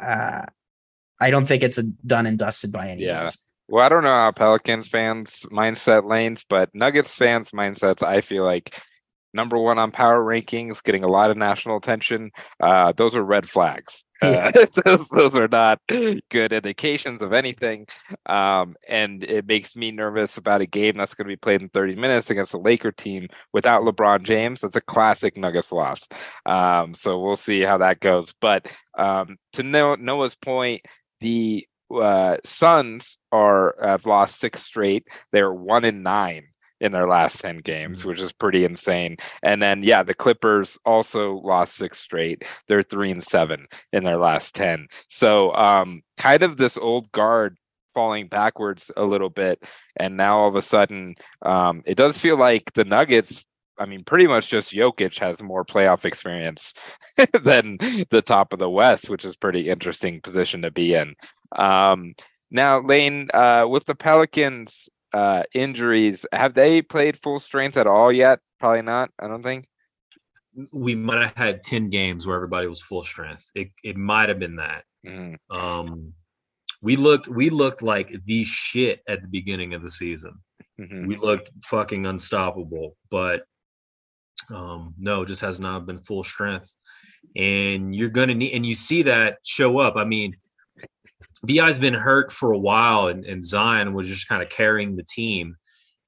Uh, 0.02 0.46
I 1.20 1.30
don't 1.32 1.46
think 1.46 1.64
it's 1.64 1.78
a 1.78 1.84
done 2.06 2.26
and 2.26 2.38
dusted 2.38 2.72
by 2.72 2.90
any 2.90 3.06
yeah. 3.06 3.22
means. 3.22 3.38
Well, 3.70 3.86
I 3.86 3.90
don't 3.90 4.04
know 4.04 4.10
how 4.10 4.32
Pelicans 4.32 4.88
fans 4.88 5.46
mindset 5.52 6.08
lanes, 6.08 6.46
but 6.48 6.70
Nuggets 6.74 7.14
fans 7.14 7.52
mindsets. 7.52 8.04
I 8.04 8.22
feel 8.22 8.44
like 8.44 8.78
number 9.34 9.58
one 9.58 9.80
on 9.80 9.92
power 9.92 10.24
rankings, 10.24 10.84
getting 10.84 11.04
a 11.04 11.08
lot 11.08 11.32
of 11.32 11.38
national 11.38 11.78
attention. 11.78 12.32
Uh, 12.60 12.92
those 12.92 13.16
are 13.16 13.24
red 13.24 13.50
flags. 13.50 14.04
Uh, 14.24 14.52
those, 14.86 15.08
those 15.10 15.36
are 15.36 15.48
not 15.48 15.80
good 15.88 16.54
indications 16.54 17.22
of 17.22 17.34
anything. 17.34 17.88
Um, 18.26 18.76
and 18.88 19.24
it 19.24 19.46
makes 19.46 19.76
me 19.76 19.92
nervous 19.92 20.38
about 20.38 20.62
a 20.62 20.66
game 20.66 20.98
that's 20.98 21.14
going 21.14 21.26
to 21.26 21.32
be 21.32 21.38
played 21.38 21.62
in 21.62 21.70
30 21.70 21.96
minutes 21.96 22.30
against 22.30 22.54
a 22.54 22.58
Laker 22.58 22.92
team 22.92 23.28
without 23.52 23.84
LeBron 23.84 24.24
James. 24.24 24.62
That's 24.62 24.76
a 24.76 24.82
classic 24.82 25.38
Nuggets 25.38 25.72
loss. 25.72 26.08
Um, 26.46 26.96
so 26.96 27.20
we'll 27.20 27.36
see 27.36 27.62
how 27.62 27.78
that 27.78 28.00
goes. 28.00 28.34
But 28.40 28.72
um, 28.98 29.38
to 29.54 29.64
Noah's 29.64 30.36
point, 30.36 30.82
the 31.22 31.68
uh, 31.94 32.38
Suns 32.46 33.18
are 33.32 33.76
have 33.82 34.06
lost 34.06 34.40
six 34.40 34.64
straight. 34.64 35.08
They're 35.32 35.54
one 35.54 35.86
in 35.86 36.04
nine 36.04 36.48
in 36.84 36.92
their 36.92 37.08
last 37.08 37.40
10 37.40 37.60
games, 37.60 38.00
mm-hmm. 38.00 38.10
which 38.10 38.20
is 38.20 38.34
pretty 38.34 38.66
insane. 38.66 39.16
And 39.42 39.62
then, 39.62 39.84
yeah, 39.84 40.04
the 40.04 40.14
Clippers 40.14 40.78
also 40.86 41.38
lost 41.38 41.76
six 41.76 42.00
straight. 42.00 42.44
They're 42.68 42.84
three 42.84 43.10
and 43.10 43.24
seven 43.24 43.68
in 43.94 44.04
their 44.04 44.18
last 44.18 44.54
10. 44.54 44.88
So, 45.10 45.56
um, 45.56 46.04
kind 46.18 46.44
of 46.44 46.58
this 46.58 46.78
old 46.78 47.10
guard 47.14 47.58
falling 47.94 48.28
backwards 48.28 48.92
a 48.98 49.04
little 49.04 49.30
bit. 49.30 49.64
And 49.96 50.18
now 50.18 50.40
all 50.40 50.50
of 50.50 50.56
a 50.56 50.62
sudden, 50.62 51.16
um, 51.42 51.84
it 51.86 51.96
does 51.96 52.18
feel 52.18 52.38
like 52.38 52.74
the 52.74 52.84
Nuggets 52.84 53.46
I 53.80 53.88
mean, 53.88 54.04
pretty 54.04 54.28
much 54.28 54.52
just 54.52 54.72
Jokic 54.72 55.18
has 55.18 55.42
more 55.42 55.66
playoff 55.66 56.06
experience 56.06 56.76
than 57.44 57.78
the 58.12 58.22
top 58.24 58.54
of 58.54 58.60
the 58.60 58.70
West, 58.70 59.10
which 59.10 59.26
is 59.26 59.36
pretty 59.36 59.68
interesting 59.68 60.22
position 60.22 60.62
to 60.62 60.70
be 60.70 60.94
in. 60.94 61.16
Um, 61.56 62.14
now, 62.52 62.82
Lane, 62.82 63.30
uh, 63.34 63.66
with 63.68 63.86
the 63.86 63.96
Pelicans, 63.96 64.90
uh, 65.14 65.44
injuries. 65.54 66.26
Have 66.32 66.54
they 66.54 66.82
played 66.82 67.18
full 67.18 67.40
strength 67.40 67.78
at 67.78 67.88
all 67.88 68.12
yet? 68.12 68.40
Probably 68.60 68.82
not. 68.82 69.12
I 69.20 69.28
don't 69.28 69.44
think. 69.44 69.68
We 70.72 70.96
might 70.96 71.22
have 71.22 71.38
had 71.38 71.64
ten 71.64 71.88
games 71.88 72.28
where 72.28 72.36
everybody 72.36 72.68
was 72.68 72.82
full 72.82 73.04
strength. 73.04 73.50
It 73.56 73.70
it 73.84 73.98
might 73.98 74.30
have 74.30 74.40
been 74.40 74.58
that. 74.58 74.84
Mm. 75.06 75.38
Um, 75.50 76.14
we 76.82 76.96
looked 76.96 77.28
we 77.28 77.50
looked 77.50 77.82
like 77.82 78.14
the 78.26 78.44
shit 78.44 79.02
at 79.08 79.22
the 79.22 79.28
beginning 79.28 79.74
of 79.74 79.82
the 79.82 79.90
season. 79.90 80.36
Mm-hmm. 80.80 81.08
We 81.08 81.16
looked 81.16 81.52
fucking 81.64 82.06
unstoppable, 82.06 82.96
but 83.10 83.44
um, 84.50 84.94
no, 84.98 85.26
just 85.26 85.42
has 85.42 85.60
not 85.60 85.86
been 85.86 85.98
full 85.98 86.24
strength. 86.24 86.76
And 87.36 87.96
you're 87.96 88.10
gonna 88.10 88.36
need, 88.36 88.54
and 88.54 88.66
you 88.66 88.74
see 88.76 89.04
that 89.04 89.38
show 89.44 89.80
up. 89.80 89.96
I 89.96 90.04
mean, 90.04 90.36
Bi's 91.46 91.80
been 91.80 91.94
hurt 91.94 92.32
for 92.32 92.54
a 92.54 92.58
while, 92.58 93.08
and, 93.08 93.26
and 93.26 93.44
Zion 93.44 93.94
was 93.94 94.08
just 94.08 94.28
kind 94.28 94.42
of 94.42 94.50
carrying 94.50 94.96
the 94.96 95.04
team. 95.04 95.56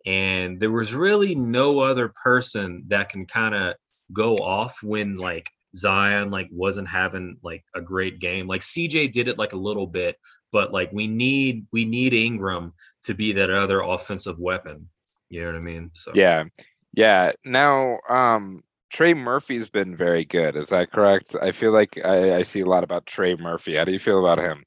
And 0.05 0.59
there 0.59 0.71
was 0.71 0.93
really 0.93 1.36
no 1.36 1.79
other 1.79 2.13
person 2.23 2.83
that 2.88 3.09
can 3.09 3.25
kind 3.25 3.55
of 3.55 3.75
go 4.13 4.38
off 4.38 4.81
when 4.83 5.15
like 5.15 5.49
Zion 5.75 6.31
like 6.31 6.47
wasn't 6.51 6.88
having 6.88 7.38
like 7.43 7.63
a 7.73 7.81
great 7.81 8.19
game. 8.19 8.47
Like 8.47 8.61
CJ 8.61 9.11
did 9.11 9.27
it 9.27 9.38
like 9.38 9.53
a 9.53 9.57
little 9.57 9.88
bit, 9.88 10.17
but 10.51 10.71
like 10.71 10.91
we 10.93 11.07
need 11.07 11.65
we 11.71 11.86
need 11.86 12.13
Ingram 12.13 12.73
to 13.05 13.13
be 13.13 13.33
that 13.33 13.49
other 13.49 13.81
offensive 13.81 14.39
weapon. 14.39 14.88
You 15.29 15.41
know 15.41 15.47
what 15.47 15.55
I 15.55 15.59
mean? 15.59 15.91
So 15.93 16.11
yeah, 16.13 16.45
yeah. 16.93 17.31
Now, 17.43 17.99
um, 18.07 18.63
Trey 18.91 19.13
Murphy's 19.13 19.69
been 19.69 19.97
very 19.97 20.23
good. 20.23 20.55
Is 20.55 20.69
that 20.69 20.91
correct? 20.91 21.36
I 21.41 21.51
feel 21.51 21.73
like 21.73 21.99
I, 22.05 22.36
I 22.36 22.41
see 22.43 22.61
a 22.61 22.65
lot 22.65 22.83
about 22.83 23.05
Trey 23.05 23.36
Murphy. 23.36 23.75
How 23.75 23.83
do 23.83 23.91
you 23.91 23.99
feel 23.99 24.19
about 24.19 24.38
him? 24.38 24.63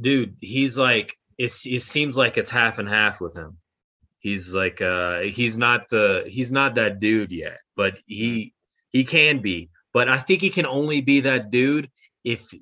Dude, 0.00 0.36
he's 0.40 0.78
like 0.78 1.16
it's 1.38 1.66
it 1.66 1.82
seems 1.82 2.16
like 2.16 2.36
it's 2.36 2.50
half 2.50 2.78
and 2.78 2.88
half 2.88 3.20
with 3.20 3.34
him. 3.34 3.58
He's 4.18 4.54
like 4.54 4.80
uh 4.80 5.20
he's 5.20 5.58
not 5.58 5.88
the 5.90 6.24
he's 6.28 6.52
not 6.52 6.76
that 6.76 7.00
dude 7.00 7.32
yet, 7.32 7.58
but 7.76 8.00
he 8.06 8.54
he 8.90 9.04
can 9.04 9.40
be. 9.40 9.70
But 9.92 10.08
I 10.08 10.18
think 10.18 10.40
he 10.40 10.50
can 10.50 10.66
only 10.66 11.00
be 11.00 11.20
that 11.20 11.50
dude 11.50 11.90
if 12.24 12.52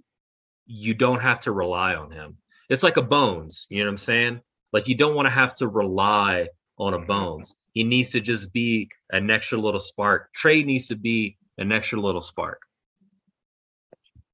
you 0.66 0.94
don't 0.94 1.20
have 1.20 1.40
to 1.40 1.52
rely 1.52 1.94
on 1.94 2.10
him. 2.10 2.38
It's 2.68 2.82
like 2.82 2.96
a 2.96 3.02
bones, 3.02 3.66
you 3.68 3.80
know 3.80 3.86
what 3.86 3.90
I'm 3.90 3.96
saying? 3.98 4.40
Like 4.72 4.88
you 4.88 4.94
don't 4.94 5.14
want 5.14 5.26
to 5.26 5.34
have 5.34 5.54
to 5.54 5.68
rely 5.68 6.48
on 6.78 6.94
a 6.94 6.98
mm-hmm. 6.98 7.06
bones. 7.06 7.54
He 7.72 7.84
needs 7.84 8.10
to 8.12 8.20
just 8.20 8.52
be 8.52 8.88
an 9.10 9.30
extra 9.30 9.58
little 9.58 9.80
spark. 9.80 10.32
Trey 10.32 10.62
needs 10.62 10.88
to 10.88 10.96
be 10.96 11.36
an 11.58 11.70
extra 11.72 12.00
little 12.00 12.20
spark. 12.20 12.62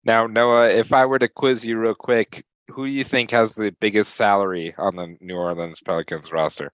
Now, 0.04 0.26
Noah, 0.26 0.70
if 0.70 0.92
I 0.92 1.04
were 1.06 1.18
to 1.18 1.28
quiz 1.28 1.64
you 1.64 1.78
real 1.78 1.94
quick, 1.94 2.44
who 2.70 2.86
do 2.86 2.92
you 2.92 3.04
think 3.04 3.30
has 3.30 3.54
the 3.54 3.74
biggest 3.80 4.14
salary 4.14 4.74
on 4.78 4.96
the 4.96 5.16
New 5.20 5.36
Orleans 5.36 5.80
Pelicans 5.84 6.32
roster? 6.32 6.72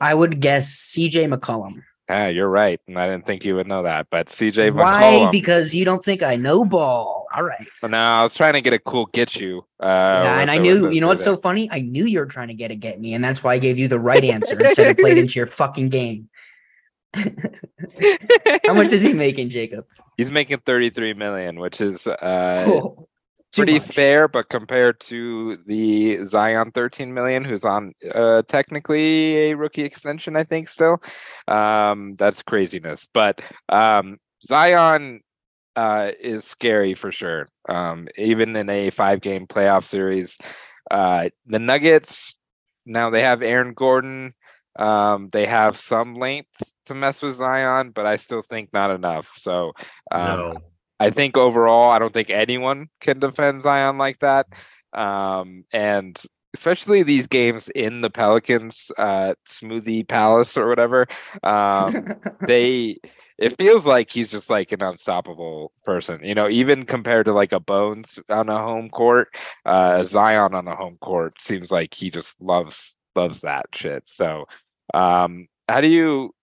I 0.00 0.14
would 0.14 0.40
guess 0.40 0.92
CJ 0.96 1.32
McCollum. 1.32 1.82
Ah, 2.10 2.26
you're 2.26 2.48
right. 2.48 2.80
And 2.88 2.98
I 2.98 3.06
didn't 3.06 3.26
think 3.26 3.44
you 3.44 3.54
would 3.56 3.66
know 3.66 3.82
that. 3.82 4.06
But 4.10 4.28
CJ 4.28 4.74
Why? 4.74 5.28
Because 5.30 5.74
you 5.74 5.84
don't 5.84 6.02
think 6.02 6.22
I 6.22 6.36
know 6.36 6.64
ball. 6.64 7.26
All 7.34 7.42
right. 7.42 7.68
No, 7.82 7.98
I 7.98 8.22
was 8.22 8.34
trying 8.34 8.54
to 8.54 8.62
get 8.62 8.72
a 8.72 8.78
cool 8.78 9.06
get 9.06 9.36
you. 9.36 9.66
Uh, 9.78 10.22
Yeah, 10.24 10.40
and 10.40 10.50
I 10.50 10.56
knew, 10.56 10.88
you 10.88 11.02
know 11.02 11.08
what's 11.08 11.24
so 11.24 11.36
funny? 11.36 11.68
I 11.70 11.80
knew 11.80 12.06
you 12.06 12.20
were 12.20 12.26
trying 12.26 12.48
to 12.48 12.54
get 12.54 12.70
a 12.70 12.74
get 12.74 12.98
me, 12.98 13.12
and 13.12 13.22
that's 13.22 13.44
why 13.44 13.54
I 13.54 13.58
gave 13.58 13.78
you 13.78 13.88
the 13.88 14.00
right 14.00 14.24
answer 14.24 14.58
instead 14.58 14.86
of 14.90 14.96
played 14.96 15.18
into 15.18 15.38
your 15.38 15.46
fucking 15.46 15.90
game. 15.90 16.30
How 17.14 18.74
much 18.74 18.92
is 18.92 19.02
he 19.02 19.12
making, 19.12 19.50
Jacob? 19.50 19.86
He's 20.16 20.30
making 20.30 20.58
33 20.64 21.14
million, 21.14 21.60
which 21.60 21.80
is 21.80 22.06
uh, 22.06 22.64
Cool. 22.66 23.08
Pretty 23.58 23.78
fair, 23.78 24.28
but 24.28 24.48
compared 24.48 25.00
to 25.00 25.58
the 25.66 26.24
Zion 26.24 26.70
13 26.72 27.12
million, 27.12 27.44
who's 27.44 27.64
on 27.64 27.92
uh, 28.14 28.42
technically 28.48 29.50
a 29.50 29.54
rookie 29.54 29.82
extension, 29.82 30.36
I 30.36 30.44
think 30.44 30.68
still, 30.68 31.02
um, 31.46 32.14
that's 32.16 32.42
craziness. 32.42 33.08
But 33.12 33.40
um, 33.68 34.18
Zion 34.46 35.20
uh, 35.76 36.12
is 36.20 36.44
scary 36.44 36.94
for 36.94 37.12
sure. 37.12 37.48
Um, 37.68 38.08
even 38.16 38.56
in 38.56 38.68
a 38.70 38.90
five 38.90 39.20
game 39.20 39.46
playoff 39.46 39.84
series, 39.84 40.36
uh, 40.90 41.28
the 41.46 41.58
Nuggets 41.58 42.38
now 42.88 43.10
they 43.10 43.22
have 43.22 43.42
Aaron 43.42 43.74
Gordon. 43.74 44.34
Um, 44.76 45.28
they 45.30 45.46
have 45.46 45.76
some 45.76 46.14
length 46.14 46.62
to 46.86 46.94
mess 46.94 47.22
with 47.22 47.36
Zion, 47.36 47.90
but 47.90 48.06
I 48.06 48.16
still 48.16 48.42
think 48.42 48.72
not 48.72 48.90
enough. 48.90 49.30
So 49.36 49.72
um, 50.10 50.38
no. 50.38 50.54
I 51.00 51.10
think 51.10 51.36
overall, 51.36 51.90
I 51.90 51.98
don't 51.98 52.12
think 52.12 52.30
anyone 52.30 52.88
can 53.00 53.18
defend 53.18 53.62
Zion 53.62 53.98
like 53.98 54.18
that. 54.20 54.46
Um, 54.92 55.64
and 55.72 56.20
especially 56.54 57.02
these 57.02 57.26
games 57.26 57.68
in 57.74 58.00
the 58.00 58.10
Pelicans 58.10 58.90
uh, 58.98 59.34
Smoothie 59.48 60.08
Palace 60.08 60.56
or 60.56 60.68
whatever, 60.68 61.06
um, 61.42 62.14
they 62.46 62.98
it 63.38 63.56
feels 63.56 63.86
like 63.86 64.10
he's 64.10 64.30
just 64.30 64.50
like 64.50 64.72
an 64.72 64.82
unstoppable 64.82 65.72
person. 65.84 66.20
You 66.24 66.34
know, 66.34 66.48
even 66.48 66.84
compared 66.84 67.26
to 67.26 67.32
like 67.32 67.52
a 67.52 67.60
Bones 67.60 68.18
on 68.28 68.48
a 68.48 68.58
home 68.58 68.90
court, 68.90 69.28
uh, 69.64 70.02
Zion 70.04 70.54
on 70.54 70.66
a 70.66 70.74
home 70.74 70.98
court 71.00 71.40
seems 71.40 71.70
like 71.70 71.94
he 71.94 72.10
just 72.10 72.40
loves 72.40 72.96
loves 73.14 73.42
that 73.42 73.66
shit. 73.72 74.08
So, 74.08 74.46
um, 74.92 75.46
how 75.68 75.80
do 75.80 75.88
you 75.88 76.34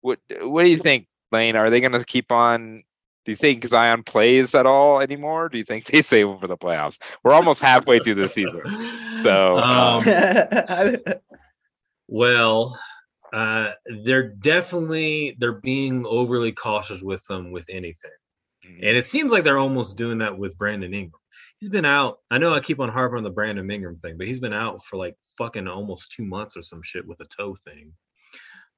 what 0.00 0.18
what 0.42 0.64
do 0.64 0.70
you 0.70 0.78
think, 0.78 1.06
Lane? 1.30 1.56
Are 1.56 1.70
they 1.70 1.80
going 1.80 1.92
to 1.92 2.04
keep 2.04 2.32
on? 2.32 2.82
Do 3.24 3.32
you 3.32 3.36
think 3.36 3.66
Zion 3.66 4.02
plays 4.02 4.54
at 4.54 4.64
all 4.66 5.00
anymore? 5.00 5.48
Do 5.50 5.58
you 5.58 5.64
think 5.64 5.84
they 5.84 6.02
save 6.02 6.26
him 6.28 6.38
for 6.38 6.46
the 6.46 6.56
playoffs? 6.56 6.98
We're 7.22 7.32
almost 7.34 7.60
halfway 7.60 7.98
through 8.00 8.14
the 8.16 8.28
season. 8.28 8.62
So, 9.22 9.58
Um, 9.58 10.02
I- 10.06 10.98
Well, 12.08 12.76
uh, 13.32 13.72
they're 14.04 14.30
definitely 14.30 15.36
they're 15.38 15.60
being 15.60 16.04
overly 16.06 16.50
cautious 16.50 17.00
with 17.02 17.24
them 17.26 17.52
with 17.52 17.66
anything, 17.70 18.10
and 18.64 18.96
it 18.96 19.04
seems 19.04 19.30
like 19.30 19.44
they're 19.44 19.58
almost 19.58 19.96
doing 19.96 20.18
that 20.18 20.36
with 20.36 20.58
Brandon 20.58 20.92
Ingram. 20.92 21.20
He's 21.60 21.68
been 21.68 21.84
out. 21.84 22.18
I 22.30 22.38
know 22.38 22.52
I 22.52 22.58
keep 22.60 22.80
on 22.80 22.88
harping 22.88 23.18
on 23.18 23.22
the 23.22 23.30
Brandon 23.30 23.70
Ingram 23.70 23.96
thing, 23.96 24.16
but 24.18 24.26
he's 24.26 24.40
been 24.40 24.52
out 24.52 24.84
for 24.84 24.96
like 24.96 25.14
fucking 25.38 25.68
almost 25.68 26.10
two 26.10 26.24
months 26.24 26.56
or 26.56 26.62
some 26.62 26.82
shit 26.82 27.06
with 27.06 27.20
a 27.20 27.26
toe 27.26 27.54
thing. 27.54 27.92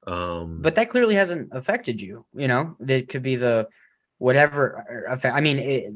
Um, 0.05 0.61
but 0.61 0.75
that 0.75 0.89
clearly 0.89 1.15
hasn't 1.15 1.49
affected 1.53 1.99
you. 2.01 2.23
You 2.35 2.47
know, 2.47 2.75
that 2.81 3.09
could 3.09 3.23
be 3.23 3.35
the 3.37 3.67
whatever 4.23 5.05
effect. 5.09 5.35
I 5.35 5.41
mean, 5.41 5.59
it, 5.59 5.93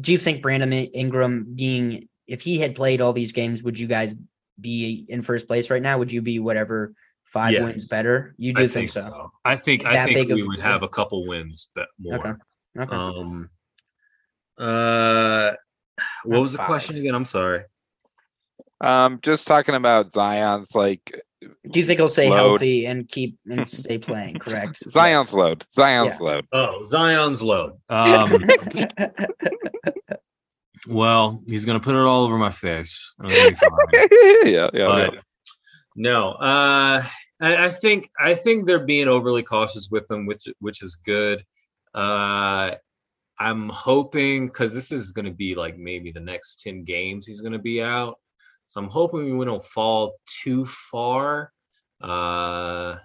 do 0.00 0.12
you 0.12 0.18
think 0.18 0.42
Brandon 0.42 0.72
Ingram 0.72 1.54
being 1.56 2.08
if 2.28 2.40
he 2.40 2.58
had 2.58 2.74
played 2.76 3.00
all 3.00 3.12
these 3.12 3.32
games, 3.32 3.64
would 3.64 3.76
you 3.78 3.88
guys 3.88 4.14
be 4.60 5.04
in 5.08 5.22
first 5.22 5.48
place 5.48 5.68
right 5.70 5.82
now? 5.82 5.98
Would 5.98 6.12
you 6.12 6.22
be 6.22 6.38
whatever 6.38 6.94
five 7.24 7.52
Yes. 7.52 7.62
wins 7.64 7.84
better? 7.86 8.34
You 8.38 8.54
do 8.54 8.62
I 8.62 8.66
think, 8.68 8.88
so? 8.90 9.32
I 9.44 9.56
think 9.56 9.82
Is 9.82 9.88
I 9.88 9.94
that 9.94 10.04
think 10.06 10.18
big 10.28 10.30
of- 10.30 10.36
we 10.36 10.42
would 10.46 10.60
have 10.60 10.84
a 10.84 10.88
couple 10.88 11.26
wins, 11.26 11.68
but 11.74 11.88
more. 11.98 12.14
Okay. 12.16 12.32
Okay. 12.78 12.94
Um, 12.94 13.50
uh, 14.56 15.52
what 16.22 16.34
Not 16.36 16.40
was 16.40 16.52
the 16.52 16.58
five. 16.58 16.66
question 16.68 16.96
again? 16.96 17.14
I'm 17.14 17.24
sorry. 17.24 17.62
um, 18.80 19.18
just 19.22 19.46
talking 19.48 19.74
about 19.74 20.12
Zion's 20.12 20.74
like 20.76 21.20
do 21.70 21.80
you 21.80 21.86
think 21.86 21.98
he'll 21.98 22.08
stay 22.08 22.28
load. 22.28 22.36
healthy 22.36 22.86
and 22.86 23.08
keep 23.08 23.38
and 23.46 23.66
stay 23.66 23.98
playing? 23.98 24.38
Correct. 24.38 24.82
Zion's 24.90 25.32
load. 25.32 25.64
Zion's 25.74 26.20
load. 26.20 26.46
Oh, 26.52 26.82
Zion's 26.84 27.42
load. 27.42 27.72
Um, 27.90 28.42
well, 30.86 31.42
he's 31.46 31.64
gonna 31.64 31.80
put 31.80 31.94
it 31.94 32.06
all 32.06 32.24
over 32.24 32.36
my 32.36 32.50
face. 32.50 33.14
I'm 33.20 33.30
gonna 33.30 33.50
be 33.50 33.54
fine. 33.54 34.50
yeah, 34.52 34.68
yeah, 34.74 34.86
but 34.86 35.14
yeah. 35.14 35.20
no, 35.96 36.32
uh, 36.32 37.02
I, 37.40 37.66
I 37.66 37.68
think 37.70 38.10
I 38.18 38.34
think 38.34 38.66
they're 38.66 38.84
being 38.84 39.08
overly 39.08 39.42
cautious 39.42 39.88
with 39.90 40.06
them, 40.08 40.26
which 40.26 40.46
which 40.60 40.82
is 40.82 40.96
good. 40.96 41.42
Uh, 41.94 42.74
I'm 43.38 43.68
hoping 43.68 44.46
because 44.46 44.74
this 44.74 44.92
is 44.92 45.12
going 45.12 45.24
to 45.24 45.32
be 45.32 45.54
like 45.54 45.76
maybe 45.76 46.12
the 46.12 46.20
next 46.20 46.60
ten 46.60 46.84
games 46.84 47.26
he's 47.26 47.40
going 47.40 47.52
to 47.52 47.58
be 47.58 47.82
out, 47.82 48.18
so 48.66 48.80
I'm 48.80 48.88
hoping 48.88 49.38
we 49.38 49.44
don't 49.44 49.64
fall 49.64 50.16
too 50.42 50.64
far. 50.66 51.52
Uh, 52.00 52.96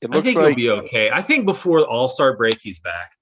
It 0.00 0.10
I 0.12 0.20
think 0.20 0.36
like 0.36 0.56
he'll 0.56 0.56
be 0.56 0.70
okay. 0.84 1.10
I 1.10 1.22
think 1.22 1.46
before 1.46 1.84
All 1.84 2.08
Star 2.08 2.36
break 2.36 2.60
he's 2.60 2.78
back. 2.78 3.12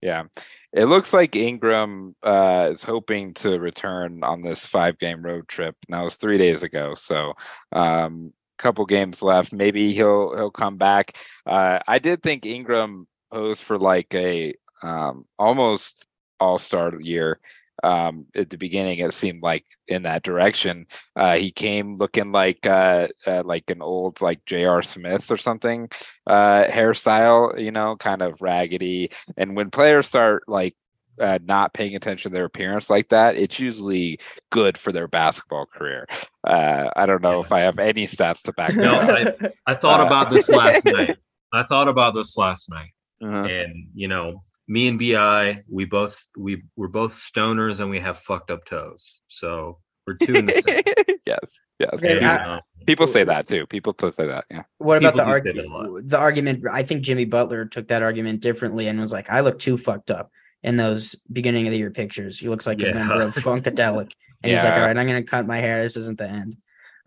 yeah. 0.00 0.24
It 0.72 0.84
looks 0.84 1.12
like 1.12 1.34
Ingram 1.34 2.14
uh, 2.22 2.68
is 2.70 2.84
hoping 2.84 3.34
to 3.34 3.58
return 3.58 4.22
on 4.22 4.40
this 4.40 4.64
five 4.64 5.00
game 5.00 5.20
road 5.20 5.48
trip. 5.48 5.74
Now 5.88 6.06
it's 6.06 6.14
three 6.14 6.38
days 6.38 6.62
ago, 6.62 6.94
so 6.94 7.34
um, 7.72 8.32
couple 8.56 8.86
games 8.86 9.20
left. 9.20 9.52
Maybe 9.52 9.92
he'll 9.92 10.36
he'll 10.36 10.50
come 10.52 10.76
back. 10.76 11.16
Uh, 11.44 11.80
I 11.88 11.98
did 11.98 12.22
think 12.22 12.46
Ingram 12.46 13.08
posed 13.32 13.62
for 13.62 13.78
like 13.78 14.14
a 14.14 14.54
um, 14.82 15.24
almost 15.38 16.06
all 16.38 16.58
star 16.58 17.00
year. 17.00 17.40
Um, 17.82 18.26
at 18.34 18.50
the 18.50 18.56
beginning, 18.58 18.98
it 18.98 19.12
seemed 19.14 19.42
like 19.42 19.64
in 19.88 20.02
that 20.04 20.22
direction. 20.22 20.86
Uh, 21.16 21.36
he 21.36 21.50
came 21.50 21.96
looking 21.96 22.32
like 22.32 22.66
uh, 22.66 23.08
uh, 23.26 23.42
like 23.44 23.70
an 23.70 23.82
old 23.82 24.20
like 24.20 24.44
J.R. 24.46 24.82
Smith 24.82 25.30
or 25.30 25.36
something 25.36 25.88
uh, 26.26 26.64
hairstyle, 26.64 27.60
you 27.60 27.70
know, 27.72 27.96
kind 27.96 28.22
of 28.22 28.40
raggedy. 28.40 29.10
And 29.36 29.56
when 29.56 29.70
players 29.70 30.06
start 30.06 30.44
like 30.48 30.74
uh, 31.20 31.38
not 31.44 31.74
paying 31.74 31.94
attention 31.96 32.30
to 32.30 32.34
their 32.34 32.46
appearance 32.46 32.88
like 32.88 33.08
that, 33.10 33.36
it's 33.36 33.58
usually 33.58 34.18
good 34.50 34.78
for 34.78 34.90
their 34.92 35.08
basketball 35.08 35.66
career. 35.66 36.06
Uh, 36.46 36.88
I 36.96 37.04
don't 37.06 37.22
know 37.22 37.40
Yeah. 37.40 37.44
if 37.46 37.52
I 37.52 37.60
have 37.60 37.78
any 37.78 38.06
stats 38.06 38.42
to 38.42 38.52
back 38.52 38.74
No, 38.74 38.92
that 39.06 39.42
up. 39.44 39.52
I 39.66 39.74
thought 39.74 40.00
Uh, 40.00 40.06
about 40.06 40.30
this 40.30 40.48
last 40.48 40.84
night. 40.86 41.18
I 41.52 41.64
thought 41.64 41.88
about 41.88 42.14
this 42.14 42.36
last 42.36 42.70
night. 42.70 42.90
Uh-huh. 43.22 43.42
and 43.44 43.86
you 43.94 44.08
know 44.08 44.42
me 44.70 44.86
and 44.86 44.98
bi 44.98 45.60
we 45.68 45.84
both 45.84 46.28
we 46.38 46.62
we're 46.76 46.88
both 46.88 47.10
stoners 47.10 47.80
and 47.80 47.90
we 47.90 47.98
have 47.98 48.16
fucked 48.18 48.50
up 48.52 48.64
toes 48.64 49.20
so 49.26 49.78
we're 50.06 50.14
two 50.14 50.34
in 50.34 50.46
the 50.46 50.52
same 50.52 51.16
yes, 51.30 51.58
yes. 51.78 51.90
Okay, 51.94 52.14
people, 52.14 52.26
I- 52.26 52.60
people 52.86 53.06
say 53.06 53.24
that 53.24 53.46
too. 53.46 53.66
People 53.66 53.94
still 53.94 54.12
say 54.12 54.26
that. 54.26 54.44
Yeah. 54.50 54.62
What 54.78 54.98
about 54.98 55.16
the 55.16 55.24
People 55.24 55.40
do 55.40 55.52
say 55.52 55.52
that 55.52 55.66
a 55.66 55.70
argument? 55.70 56.08
The 56.08 56.18
argument. 56.18 56.64
I 56.70 56.82
think 56.82 57.02
Jimmy 57.02 57.24
Butler 57.24 57.64
took 57.66 57.88
that 57.88 58.02
argument 58.02 58.40
differently 58.40 58.88
and 58.88 58.98
was 58.98 59.12
like, 59.12 59.30
"I 59.30 59.40
look 59.40 59.58
too 59.58 59.76
fucked 59.76 60.10
up 60.10 60.30
in 60.62 60.76
those 60.76 61.14
beginning 61.30 61.66
of 61.66 61.72
the 61.72 61.78
year 61.78 61.90
pictures. 61.90 62.38
He 62.38 62.48
looks 62.48 62.66
like 62.66 62.82
a 62.82 62.92
member 62.94 63.22
of 63.22 63.34
Funkadelic." 63.46 64.12
And 64.42 64.52
he's 64.52 64.64
like, 64.64 64.74
"All 64.74 64.80
right, 64.80 64.96
I'm 64.96 65.06
gonna 65.06 65.22
cut 65.22 65.46
my 65.46 65.58
hair. 65.58 65.82
This 65.82 65.96
isn't 65.96 66.18
the 66.18 66.28
end." 66.28 66.56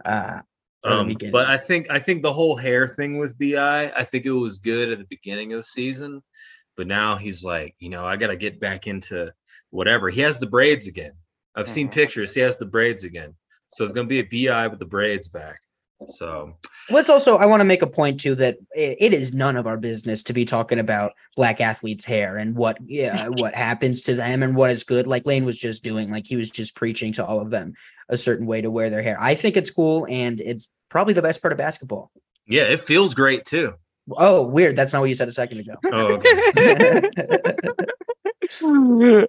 Uh, 0.04 0.40
or 0.84 0.92
um, 0.92 1.16
but 1.32 1.48
i 1.48 1.58
think 1.58 1.90
i 1.90 1.98
think 1.98 2.22
the 2.22 2.34
whole 2.34 2.58
hair 2.58 2.86
thing 2.88 3.18
with 3.18 3.38
bi 3.40 3.90
i 3.96 4.04
think 4.04 4.26
it 4.26 4.32
was 4.32 4.58
good 4.58 4.90
at 4.92 4.98
the 4.98 5.06
beginning 5.10 5.54
of 5.54 5.60
the 5.60 5.64
season 5.64 6.22
but 6.78 6.88
now 6.88 7.16
he's 7.16 7.44
like 7.44 7.76
you 7.80 7.90
know 7.90 8.06
i 8.06 8.16
gotta 8.16 8.36
get 8.36 8.60
back 8.60 8.88
into 8.88 9.32
whatever 9.70 10.10
he 10.10 10.22
has 10.22 10.40
the 10.40 10.48
braids 10.48 10.88
again 10.88 11.14
i've 11.56 11.70
seen 11.70 11.88
Mhm. 11.88 11.94
pictures 11.94 12.34
he 12.34 12.42
has 12.42 12.58
the 12.58 12.66
braids 12.66 13.04
again 13.04 13.34
so 13.70 13.84
it's 13.84 13.94
gonna 13.94 14.08
be 14.08 14.20
a 14.20 14.24
bi 14.52 14.68
with 14.68 14.80
the 14.80 14.86
braids 14.86 15.30
back 15.30 15.60
so 16.08 16.58
Let's 16.90 17.10
also, 17.10 17.38
I 17.38 17.46
want 17.46 17.62
to 17.62 17.66
make 17.66 17.82
a 17.82 17.88
point 17.88 18.20
too 18.20 18.36
that 18.36 18.58
it, 18.74 18.98
it 19.00 19.14
is 19.14 19.34
none 19.34 19.56
of 19.56 19.66
our 19.68 19.78
business 19.78 20.22
to 20.24 20.34
be 20.34 20.44
talking 20.44 20.78
about 20.80 21.14
black 21.38 21.62
athletes' 21.62 22.04
hair 22.04 22.36
and 22.36 22.56
what, 22.58 22.78
yeah, 22.86 23.28
what 23.38 23.56
happens 23.56 24.02
to 24.02 24.16
them 24.16 24.44
and 24.44 24.54
what 24.54 24.72
is 24.72 24.84
good. 24.84 25.08
Like 25.08 25.26
Lane 25.26 25.46
was 25.46 25.58
just 25.58 25.82
doing, 25.82 26.12
like 26.12 26.28
he 26.28 26.36
was 26.36 26.50
just 26.50 26.76
preaching 26.76 27.14
to 27.14 27.26
all 27.26 27.40
of 27.40 27.52
them 27.52 27.74
a 28.10 28.18
certain 28.18 28.48
way 28.48 28.60
to 28.60 28.70
wear 28.70 28.90
their 28.90 29.02
hair. 29.02 29.16
I 29.18 29.34
think 29.36 29.56
it's 29.56 29.70
cool 29.72 30.06
and 30.10 30.42
it's 30.42 30.68
probably 30.90 31.14
the 31.14 31.22
best 31.22 31.42
part 31.42 31.54
of 31.54 31.58
basketball. 31.58 32.12
yeah 32.48 32.64
it 32.64 32.82
feels 32.82 33.14
great 33.14 33.46
too 33.46 33.74
Oh, 34.12 34.44
weird. 34.44 34.76
That's 34.76 34.92
not 34.94 35.00
what 35.00 35.10
you 35.10 35.16
said 35.16 35.28
a 35.28 35.32
second 35.32 35.60
ago. 35.60 35.76
oh 35.92 36.16
okay. 36.16 37.10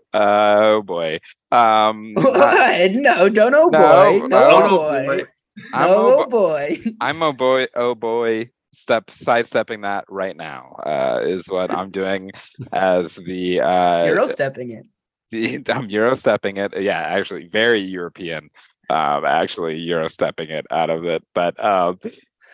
oh 0.15 0.83
boy. 0.83 1.21
Um, 1.53 2.15
I, 2.19 2.91
no, 2.93 3.29
don't 3.29 3.55
oh 3.55 3.69
No, 3.69 3.79
boy. 3.79 4.19
No, 4.19 4.27
no, 4.27 4.51
oh 4.51 4.61
no, 4.61 4.69
boy. 4.69 5.07
boy. 5.07 5.25
I'm 5.73 5.89
No 5.89 5.97
oh 5.97 6.27
boy. 6.27 6.77
I'm 7.01 7.23
a 7.23 7.33
boy. 7.33 7.67
Oh 7.75 7.95
boy. 7.95 8.51
Step 8.73 9.09
sidestepping 9.15 9.83
that 9.83 10.05
right 10.09 10.37
now 10.37 10.75
uh, 10.85 11.21
is 11.23 11.49
what 11.49 11.71
I'm 11.71 11.93
doing 11.93 12.33
as 12.73 13.15
the 13.15 13.61
uh, 13.61 14.05
Euro 14.07 14.27
stepping 14.27 14.71
it. 14.71 14.85
the- 15.31 15.73
I'm 15.73 15.89
Euro 15.91 16.17
stepping 16.17 16.57
it. 16.57 16.81
Yeah, 16.81 16.99
actually, 16.99 17.47
very 17.47 17.79
European. 17.81 18.51
Um, 18.91 19.25
actually, 19.25 19.77
Euro 19.77 20.09
stepping 20.09 20.51
it 20.51 20.67
out 20.73 20.91
of 20.91 21.05
it. 21.05 21.23
But 21.35 21.63
um, 21.65 22.01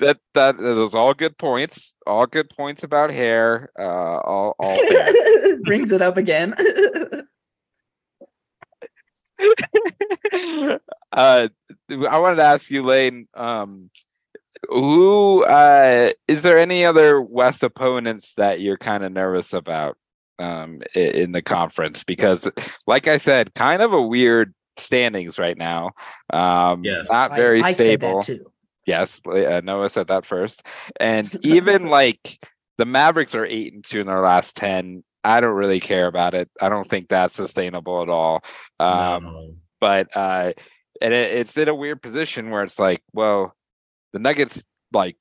that 0.01 0.19
that 0.35 0.59
those 0.59 0.95
all 0.95 1.15
good 1.15 1.39
points. 1.39 1.95
All 2.07 2.27
good 2.27 2.51
points 2.51 2.83
about 2.83 3.11
hair. 3.11 3.71
Uh, 3.79 4.19
all 4.19 4.55
all. 4.59 4.79
Brings 5.63 5.93
it 5.93 6.03
up 6.03 6.17
again. 6.17 6.55
uh, 11.13 11.49
I 11.91 12.19
wanted 12.19 12.37
to 12.37 12.43
ask 12.43 12.71
you, 12.71 12.83
Lane. 12.83 13.29
Um, 13.35 13.91
who 14.69 15.45
uh, 15.45 16.11
is 16.29 16.43
there 16.43 16.59
any 16.59 16.85
other 16.85 17.21
West 17.21 17.63
opponents 17.63 18.35
that 18.35 18.61
you're 18.61 18.77
kind 18.77 19.05
of 19.05 19.13
nervous 19.13 19.53
about 19.53 19.97
um, 20.39 20.83
in 20.95 21.33
the 21.33 21.43
conference? 21.43 22.05
Because, 22.05 22.51
like 22.87 23.07
I 23.07 23.19
said, 23.19 23.55
kind 23.55 23.83
of 23.83 23.93
a 23.93 24.03
weird 24.03 24.55
standings 24.77 25.39
right 25.39 25.57
now. 25.57 25.93
Um, 26.33 26.85
Yes. 26.85 27.07
not 27.11 27.33
I- 27.33 27.37
very 27.37 27.63
I, 27.63 27.73
stable. 27.73 28.23
Said 28.23 28.39
that 28.39 28.43
too. 28.45 28.50
Yes, 28.87 29.21
uh, 29.27 29.61
Noah 29.63 29.91
said 29.91 30.09
that 30.09 30.27
first. 30.27 30.63
And 30.99 31.33
even 31.45 31.87
like 31.87 32.39
the 32.79 32.87
Mavericks 32.87 33.35
are 33.35 33.47
eight 33.47 33.73
and 33.73 33.85
two 33.85 34.01
in 34.01 34.07
their 34.07 34.21
last 34.21 34.57
ten. 34.57 35.05
I 35.23 35.41
don't 35.41 35.55
really 35.55 35.81
care 35.81 36.07
about 36.07 36.35
it. 36.35 36.51
I 36.61 36.71
don't 36.71 36.89
think 36.89 37.09
that's 37.09 37.35
sustainable 37.35 38.03
at 38.03 38.09
all. 38.09 38.43
Um, 38.79 39.25
No. 39.25 39.55
But 39.81 40.15
uh, 40.15 40.53
and 41.01 41.15
it, 41.15 41.33
it's 41.33 41.57
in 41.57 41.69
a 41.69 41.75
weird 41.75 42.03
position 42.03 42.51
where 42.51 42.63
it's 42.63 42.79
like, 42.79 43.03
well, 43.13 43.55
the 44.13 44.19
Nuggets 44.19 44.63
like 44.93 45.17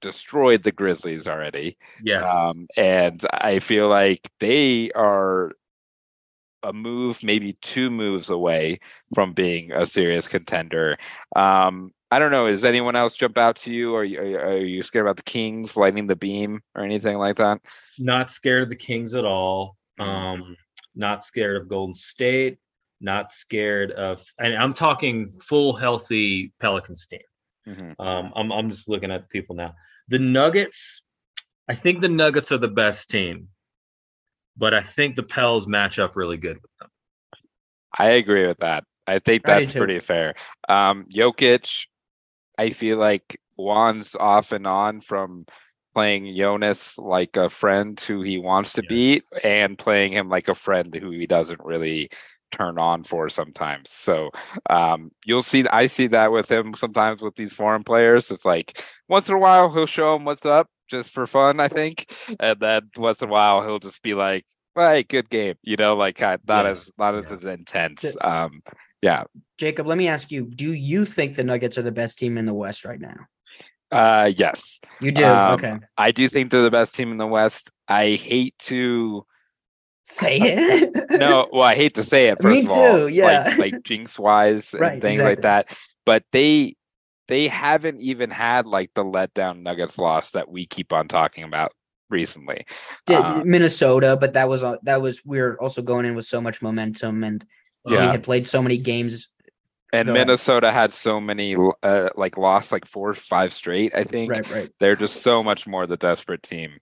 destroyed 0.00 0.62
the 0.62 0.72
Grizzlies 0.72 1.28
already. 1.28 1.78
yeah, 2.02 2.24
Um, 2.24 2.66
and 2.76 3.24
I 3.32 3.60
feel 3.60 3.88
like 3.88 4.28
they 4.40 4.90
are 4.92 5.52
a 6.62 6.72
move, 6.72 7.22
maybe 7.22 7.54
two 7.60 7.90
moves 7.90 8.30
away 8.30 8.80
from 9.14 9.32
being 9.32 9.72
a 9.72 9.86
serious 9.86 10.28
contender. 10.28 10.96
Um, 11.36 11.92
I 12.10 12.18
don't 12.18 12.30
know. 12.30 12.46
Does 12.48 12.64
anyone 12.64 12.94
else 12.94 13.16
jump 13.16 13.38
out 13.38 13.56
to 13.60 13.72
you? 13.72 13.94
Or 13.94 14.00
are 14.00 14.04
you, 14.04 14.18
are 14.20 14.24
you- 14.26 14.38
are 14.38 14.56
you 14.58 14.82
scared 14.82 15.06
about 15.06 15.16
the 15.16 15.22
Kings 15.22 15.76
lighting 15.76 16.06
the 16.06 16.16
beam 16.16 16.60
or 16.74 16.84
anything 16.84 17.18
like 17.18 17.36
that? 17.36 17.60
not 17.98 18.30
scared 18.30 18.62
of 18.64 18.68
the 18.70 18.76
Kings 18.76 19.14
at 19.14 19.24
all. 19.24 19.76
Mhm. 20.00 20.04
Um, 20.04 20.56
not 20.94 21.22
scared 21.24 21.60
of 21.60 21.68
Golden 21.68 21.94
State. 21.94 22.58
Not 23.00 23.30
scared 23.32 23.90
of, 23.92 24.24
and 24.38 24.54
I'm 24.54 24.72
talking 24.72 25.30
full 25.46 25.72
healthy 25.74 26.52
Pelicans 26.60 27.06
team. 27.06 27.20
Mhm. 27.66 27.94
Um, 27.98 28.32
I'm 28.36 28.52
I'm 28.52 28.70
just 28.70 28.88
looking 28.88 29.10
at 29.10 29.28
people 29.28 29.56
now. 29.56 29.74
The 30.08 30.18
Nuggets, 30.20 31.02
I 31.68 31.74
think 31.74 32.00
the 32.00 32.08
Nuggets 32.08 32.50
are 32.52 32.58
the 32.58 32.68
best 32.68 33.08
team, 33.10 33.48
but 34.56 34.74
I 34.74 34.82
think 34.82 35.16
the 35.16 35.22
Pels 35.22 35.66
match 35.66 35.98
up 35.98 36.16
really 36.16 36.36
good 36.36 36.56
with 36.60 36.70
them. 36.80 36.90
I 37.98 38.10
agree 38.10 38.46
with 38.46 38.58
that. 38.58 38.84
I 39.06 39.18
think 39.18 39.44
that's 39.44 39.72
too. 39.72 39.80
pretty 39.80 40.00
fair. 40.00 40.34
Um, 40.68 41.06
Jokic, 41.14 41.86
I 42.56 42.70
feel 42.70 42.98
like 42.98 43.40
Juan's 43.56 44.14
off 44.14 44.52
and 44.52 44.66
on 44.66 45.00
from 45.00 45.46
playing 45.94 46.34
Jonas 46.36 46.96
like 46.98 47.36
a 47.36 47.50
friend 47.50 47.98
who 48.00 48.22
he 48.22 48.38
wants 48.38 48.72
to 48.74 48.82
beat 48.82 49.24
and 49.44 49.78
playing 49.78 50.12
him 50.12 50.28
like 50.28 50.48
a 50.48 50.54
friend 50.54 50.94
who 50.94 51.10
he 51.10 51.26
doesn't 51.26 51.62
really 51.62 52.08
turn 52.50 52.78
on 52.78 53.04
for 53.04 53.28
sometimes. 53.28 53.90
So 53.90 54.30
um, 54.70 55.10
you'll 55.24 55.42
see 55.42 55.66
I 55.68 55.86
see 55.86 56.06
that 56.08 56.32
with 56.32 56.50
him 56.50 56.74
sometimes 56.76 57.20
with 57.20 57.34
these 57.36 57.52
foreign 57.52 57.84
players. 57.84 58.30
It's 58.30 58.44
like 58.44 58.82
once 59.08 59.28
in 59.28 59.34
a 59.34 59.38
while 59.38 59.70
he'll 59.72 59.86
show 59.86 60.16
him 60.16 60.24
what's 60.24 60.46
up 60.46 60.68
just 60.92 61.10
for 61.10 61.26
fun, 61.26 61.58
I 61.58 61.66
think. 61.68 62.12
And 62.38 62.60
then 62.60 62.90
once 62.96 63.20
in 63.20 63.28
a 63.28 63.32
while 63.32 63.62
he'll 63.62 63.80
just 63.80 64.00
be 64.02 64.14
like, 64.14 64.44
Hey, 64.76 65.02
good 65.02 65.28
game, 65.28 65.56
you 65.62 65.76
know, 65.76 65.96
like 65.96 66.20
not 66.20 66.40
Yeah. 66.46 66.70
as 66.70 66.90
not 66.96 67.14
Yeah. 67.14 67.32
as 67.32 67.44
intense. 67.44 68.16
Um 68.20 68.62
yeah. 69.02 69.24
Jacob, 69.58 69.88
let 69.88 69.98
me 69.98 70.06
ask 70.06 70.30
you: 70.30 70.44
Do 70.46 70.72
you 70.72 71.04
think 71.04 71.34
the 71.34 71.42
Nuggets 71.42 71.76
are 71.76 71.82
the 71.82 71.90
best 71.90 72.18
team 72.20 72.38
in 72.38 72.46
the 72.46 72.54
West 72.54 72.84
right 72.84 73.00
now? 73.00 73.16
Uh 73.90 74.30
yes. 74.36 74.78
You 75.00 75.10
do. 75.12 75.24
Um, 75.26 75.54
okay. 75.54 75.74
I 75.98 76.12
do 76.12 76.28
think 76.28 76.50
they're 76.50 76.62
the 76.62 76.70
best 76.70 76.94
team 76.94 77.10
in 77.10 77.18
the 77.18 77.26
West. 77.26 77.70
I 77.88 78.10
hate 78.10 78.56
to 78.70 79.26
Say 80.04 80.36
it. 80.40 81.10
no, 81.12 81.46
well, 81.52 81.62
I 81.62 81.74
hate 81.74 81.94
to 81.94 82.04
say 82.04 82.26
it. 82.28 82.38
First 82.42 82.54
Me 82.54 82.62
of 82.62 82.70
all, 82.70 82.98
too, 82.98 83.08
yeah. 83.08 83.24
like, 83.56 83.58
like 83.58 83.82
jinx 83.84 84.18
wise 84.18 84.72
and 84.72 84.80
Right, 84.80 85.00
things 85.02 85.20
like 85.20 85.42
that. 85.42 85.76
But 86.04 86.24
they 86.32 86.74
they 87.32 87.48
haven't 87.48 87.98
even 87.98 88.28
had 88.28 88.66
like 88.66 88.90
the 88.92 89.02
letdown 89.02 89.62
Nuggets 89.62 89.96
loss 89.96 90.32
that 90.32 90.50
we 90.50 90.66
keep 90.66 90.92
on 90.92 91.08
talking 91.08 91.44
about 91.44 91.72
recently. 92.10 92.66
Did 93.06 93.22
uh, 93.22 93.42
Minnesota, 93.42 94.18
but 94.20 94.34
that 94.34 94.50
was 94.50 94.62
that 94.82 95.00
was 95.00 95.22
we 95.24 95.40
were 95.40 95.58
also 95.58 95.80
going 95.80 96.04
in 96.04 96.14
with 96.14 96.26
so 96.26 96.42
much 96.42 96.60
momentum, 96.60 97.24
and 97.24 97.42
yeah. 97.86 98.00
we 98.00 98.06
had 98.08 98.22
played 98.22 98.46
so 98.46 98.60
many 98.60 98.76
games. 98.76 99.32
And 99.94 100.08
Go 100.08 100.12
ahead. 100.12 100.26
Minnesota 100.26 100.70
had 100.70 100.92
so 100.92 101.22
many 101.22 101.56
uh, 101.82 102.10
like 102.16 102.36
lost 102.36 102.70
like 102.70 102.84
four 102.84 103.08
or 103.08 103.14
five 103.14 103.54
straight. 103.54 103.94
I 103.94 104.04
think 104.04 104.30
Right, 104.30 104.50
right. 104.50 104.70
they're 104.78 104.94
just 104.94 105.22
so 105.22 105.42
much 105.42 105.66
more 105.66 105.86
the 105.86 105.96
desperate 105.96 106.42
team. 106.42 106.72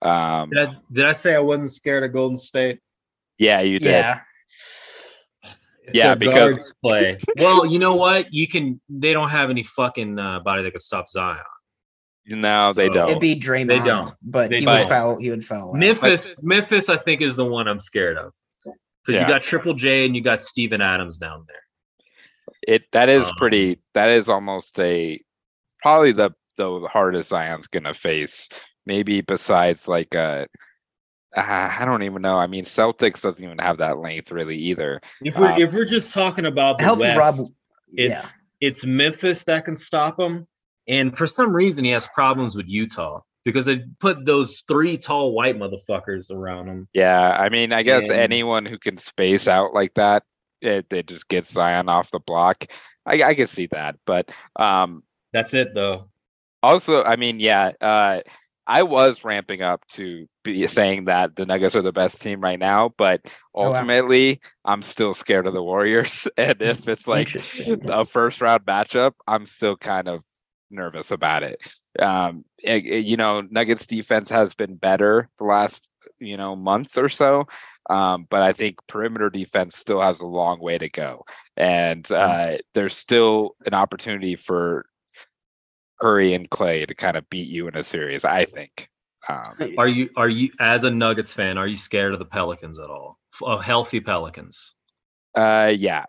Um, 0.00 0.50
Did 0.50 0.68
I, 0.68 0.76
did 0.90 1.04
I 1.04 1.12
say 1.12 1.36
I 1.36 1.38
wasn't 1.38 1.70
scared 1.70 2.02
of 2.02 2.12
Golden 2.12 2.36
State? 2.36 2.80
yeah, 3.38 3.60
you 3.60 3.78
did. 3.78 3.90
Yeah, 3.90 4.16
If 4.16 4.22
Yeah, 5.94 6.08
their 6.08 6.16
because- 6.16 6.52
guards 6.54 6.74
play. 6.82 7.18
Well, 7.38 7.66
you 7.66 7.78
know 7.78 7.94
what? 7.94 8.32
You 8.32 8.46
can. 8.48 8.80
They 8.88 9.12
don't 9.12 9.28
have 9.30 9.50
any 9.50 9.62
fucking 9.62 10.18
uh, 10.18 10.40
body 10.40 10.62
that 10.62 10.70
can 10.72 10.80
stop 10.80 11.08
Zion. 11.08 11.38
No, 12.26 12.72
they 12.72 12.88
don't. 12.88 13.08
it'd 13.08 13.20
be 13.20 13.34
Draymond. 13.34 13.66
They 13.68 13.78
don't. 13.80 14.12
but 14.22 14.50
They 14.50 14.60
he 14.60 14.64
don't. 14.64 14.78
would 14.78 14.88
foul. 14.88 15.16
He 15.18 15.30
would 15.30 15.44
foul. 15.44 15.70
out. 15.70 15.74
Memphis, 15.74 16.34
Memphis, 16.42 16.88
I 16.88 16.96
think 16.96 17.20
is 17.20 17.34
the 17.34 17.44
one 17.44 17.66
I'm 17.66 17.80
scared 17.80 18.16
of 18.16 18.32
because 18.64 19.20
Yeah. 19.20 19.22
you 19.22 19.26
got 19.26 19.42
Triple 19.42 19.74
J 19.74 20.06
and 20.06 20.14
you 20.14 20.22
got 20.22 20.40
Steven 20.40 20.80
Adams 20.80 21.16
down 21.18 21.44
there. 21.48 21.56
It 22.66 22.84
that 22.92 23.08
is 23.08 23.26
Um, 23.26 23.34
pretty. 23.38 23.80
That 23.94 24.08
is 24.08 24.28
almost 24.28 24.78
a 24.78 25.20
probably 25.82 26.12
the 26.12 26.30
the 26.56 26.86
hardest 26.92 27.30
Zion's 27.30 27.66
gonna 27.66 27.94
face. 27.94 28.48
Maybe 28.86 29.20
besides 29.20 29.88
like 29.88 30.14
uh, 30.14 30.46
uh, 31.36 31.70
I 31.78 31.84
don't 31.84 32.02
even 32.02 32.22
know. 32.22 32.36
I 32.38 32.46
mean, 32.46 32.64
Celtics 32.64 33.22
doesn't 33.22 33.42
even 33.44 33.58
have 33.58 33.78
that 33.78 33.98
length 33.98 34.30
really 34.30 34.56
either. 34.56 35.00
If 35.22 35.36
we're 35.36 35.52
Um, 35.52 35.60
if 35.60 35.72
we're 35.72 35.84
just 35.84 36.12
talking 36.12 36.46
about 36.46 36.78
the 36.78 36.94
West, 36.94 37.18
Rob. 37.18 37.34
it's 37.94 38.24
yeah, 38.24 38.28
it's 38.60 38.84
Memphis 38.84 39.44
that 39.44 39.64
can 39.64 39.76
stop 39.76 40.18
him, 40.20 40.46
and 40.88 41.16
for 41.16 41.26
some 41.26 41.54
reason 41.54 41.84
he 41.84 41.90
has 41.92 42.06
problems 42.08 42.56
with 42.56 42.68
Utah 42.68 43.20
because 43.44 43.66
they 43.66 43.82
put 43.98 44.24
those 44.24 44.62
three 44.68 44.96
tall 44.96 45.32
white 45.32 45.56
motherfuckers 45.58 46.30
around 46.30 46.68
him. 46.68 46.88
Yeah, 46.92 47.30
I 47.30 47.48
mean, 47.48 47.72
I 47.72 47.82
guess 47.82 48.04
And- 48.04 48.12
anyone 48.12 48.64
who 48.66 48.78
can 48.78 48.98
space 48.98 49.48
out 49.48 49.74
like 49.74 49.94
that, 49.94 50.22
it, 50.60 50.92
it 50.92 51.06
just 51.08 51.26
gets 51.28 51.50
Zion 51.52 51.88
off 51.88 52.10
the 52.12 52.20
block. 52.20 52.66
I, 53.04 53.20
I 53.22 53.34
can 53.34 53.48
see 53.48 53.66
that, 53.72 53.96
but 54.06 54.30
um, 54.54 55.02
That's 55.32 55.52
it 55.54 55.74
though. 55.74 56.08
also, 56.62 57.02
I 57.02 57.16
mean, 57.16 57.40
yeah, 57.40 57.72
uh, 57.80 58.20
I 58.66 58.84
was 58.84 59.24
ramping 59.24 59.60
up 59.62 59.86
to 59.92 60.26
be 60.44 60.66
saying 60.68 61.06
that 61.06 61.34
the 61.36 61.46
Nuggets 61.46 61.74
are 61.74 61.82
the 61.82 61.92
best 61.92 62.20
team 62.22 62.40
right 62.40 62.58
now, 62.58 62.92
but 62.96 63.20
Oh, 63.54 63.62
wow. 63.70 63.74
ultimately, 63.74 64.40
I'm 64.64 64.82
still 64.82 65.14
scared 65.14 65.46
of 65.46 65.54
the 65.54 65.62
Warriors. 65.62 66.28
and 66.36 66.60
if 66.62 66.86
it's 66.88 67.06
like 67.08 67.34
a 67.84 68.04
first 68.04 68.40
round 68.40 68.64
matchup, 68.64 69.12
I'm 69.26 69.46
still 69.46 69.76
kind 69.76 70.08
of 70.08 70.22
nervous 70.70 71.10
about 71.10 71.42
it. 71.42 71.58
Um, 71.98 72.44
it- 72.58 72.86
it- 72.86 73.04
you 73.04 73.16
know, 73.16 73.40
Nuggets 73.42 73.86
defense 73.86 74.30
has 74.30 74.54
been 74.54 74.76
better 74.76 75.28
the 75.38 75.44
last 75.44 75.90
you 76.18 76.36
know 76.36 76.54
month 76.54 76.96
or 76.96 77.08
so, 77.08 77.46
um, 77.90 78.26
but 78.30 78.42
I 78.42 78.52
think 78.52 78.76
perimeter 78.86 79.28
defense 79.28 79.76
still 79.76 80.00
has 80.00 80.20
a 80.20 80.26
long 80.26 80.60
way 80.60 80.78
to 80.78 80.88
go, 80.88 81.24
and 81.56 82.10
uh, 82.12 82.58
there's 82.74 82.96
still 82.96 83.56
an 83.66 83.74
opportunity 83.74 84.36
for 84.36 84.86
Curry 86.02 86.34
and 86.34 86.50
Clay 86.50 86.84
to 86.84 86.94
kind 86.94 87.16
of 87.16 87.28
beat 87.30 87.48
you 87.48 87.68
in 87.68 87.76
a 87.76 87.84
series. 87.84 88.24
I 88.24 88.44
think. 88.44 88.88
Um, 89.28 89.74
Are 89.78 89.86
you 89.86 90.10
are 90.16 90.28
you 90.28 90.50
as 90.58 90.82
a 90.84 90.90
Nuggets 90.90 91.32
fan? 91.32 91.56
Are 91.56 91.68
you 91.68 91.76
scared 91.76 92.12
of 92.12 92.18
the 92.18 92.24
Pelicans 92.24 92.80
at 92.80 92.90
all? 92.90 93.18
F- 93.34 93.42
Of 93.46 93.62
healthy 93.64 94.00
Pelicans? 94.00 94.74
uh, 95.36 95.72
yeah. 95.76 96.04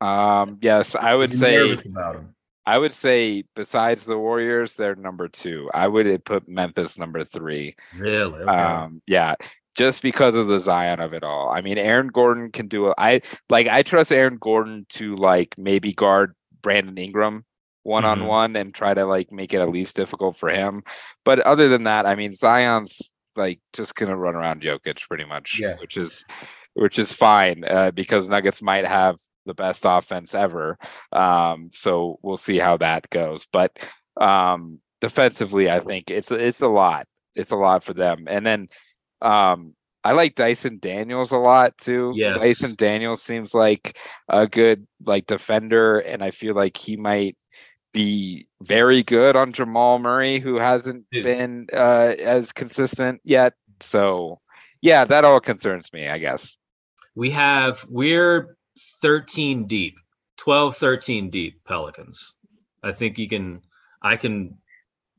Um, 0.00 0.58
yes, 0.62 0.94
I 0.94 1.14
would 1.14 1.32
You're 1.32 1.76
say. 1.76 1.88
about 1.90 2.14
them. 2.14 2.34
I 2.64 2.78
would 2.78 2.92
say 2.94 3.44
besides 3.56 4.04
the 4.04 4.18
Warriors, 4.18 4.74
they're 4.74 4.94
number 4.94 5.28
two. 5.28 5.70
I 5.74 5.88
would 5.88 6.24
put 6.24 6.48
Memphis 6.48 6.98
number 6.98 7.24
three. 7.24 7.76
Really? 7.96 8.42
Okay. 8.42 8.50
Um, 8.50 9.00
yeah, 9.06 9.34
just 9.76 10.02
because 10.02 10.34
of 10.34 10.48
the 10.48 10.60
Zion 10.60 11.00
of 11.00 11.14
it 11.14 11.24
all. 11.24 11.50
I 11.50 11.60
mean, 11.62 11.78
Aaron 11.78 12.08
Gordon 12.08 12.50
can 12.52 12.68
do 12.68 12.88
it. 12.88 12.94
I 12.98 13.22
like 13.50 13.68
I 13.68 13.82
trust 13.82 14.12
Aaron 14.12 14.38
Gordon 14.38 14.86
to 14.90 15.16
like 15.16 15.54
maybe 15.58 15.92
guard 15.92 16.34
Brandon 16.62 16.96
Ingram 16.98 17.44
one 17.88 18.04
on 18.04 18.26
one 18.26 18.54
and 18.56 18.74
try 18.74 18.94
to 18.94 19.04
like 19.06 19.32
make 19.32 19.52
it 19.54 19.60
at 19.60 19.70
least 19.70 19.96
difficult 19.96 20.36
for 20.36 20.50
him. 20.50 20.82
But 21.24 21.40
other 21.40 21.68
than 21.68 21.84
that, 21.84 22.06
I 22.06 22.14
mean, 22.14 22.34
Zion's 22.34 23.00
like 23.34 23.60
just 23.72 23.94
gonna 23.94 24.16
run 24.16 24.34
around 24.36 24.62
Jokic 24.62 25.06
pretty 25.08 25.24
much, 25.24 25.58
Yes. 25.60 25.80
which 25.80 25.96
is 25.96 26.24
which 26.74 26.98
is 26.98 27.12
fine 27.12 27.64
uh, 27.64 27.90
because 27.90 28.28
Nuggets 28.28 28.62
might 28.62 28.84
have 28.86 29.16
the 29.46 29.54
best 29.54 29.82
offense 29.86 30.34
ever. 30.34 30.76
Um, 31.12 31.70
so 31.74 32.18
we'll 32.22 32.36
see 32.36 32.58
how 32.58 32.76
that 32.76 33.08
goes. 33.10 33.46
But 33.52 33.78
um, 34.20 34.80
defensively, 35.00 35.70
I 35.70 35.80
think 35.80 36.10
it's 36.10 36.30
it's 36.30 36.60
a 36.60 36.68
lot. 36.68 37.06
It's 37.34 37.50
a 37.52 37.56
lot 37.56 37.84
for 37.84 37.94
them. 37.94 38.26
And 38.28 38.44
then 38.44 38.68
um, 39.22 39.74
I 40.04 40.12
like 40.12 40.34
Dyson 40.34 40.78
Daniels 40.80 41.32
a 41.32 41.38
lot 41.38 41.78
too. 41.78 42.12
Yes. 42.14 42.38
Dyson 42.40 42.74
Daniels 42.76 43.22
seems 43.22 43.54
like 43.54 43.96
a 44.28 44.46
good 44.46 44.86
like 45.04 45.26
defender, 45.26 45.98
and 46.00 46.22
I 46.22 46.30
feel 46.32 46.54
like 46.54 46.76
he 46.76 46.96
might 46.96 47.36
be 47.92 48.46
very 48.62 49.02
good 49.02 49.36
on 49.36 49.52
Jamal 49.52 49.98
Murray, 49.98 50.40
who 50.40 50.56
hasn't 50.56 51.06
been 51.10 51.66
uh, 51.72 52.14
as 52.20 52.52
consistent 52.52 53.20
yet. 53.24 53.54
So 53.80 54.40
yeah, 54.80 55.04
that 55.04 55.24
all 55.24 55.40
concerns 55.40 55.92
me, 55.92 56.08
I 56.08 56.18
guess. 56.18 56.56
we 57.14 57.30
have 57.30 57.84
we're 57.88 58.56
13 59.02 59.66
deep, 59.66 59.98
12, 60.36 60.76
13 60.76 61.30
deep 61.30 61.64
Pelicans. 61.64 62.34
I 62.82 62.92
think 62.92 63.18
you 63.18 63.28
can, 63.28 63.62
I 64.02 64.16
can, 64.16 64.56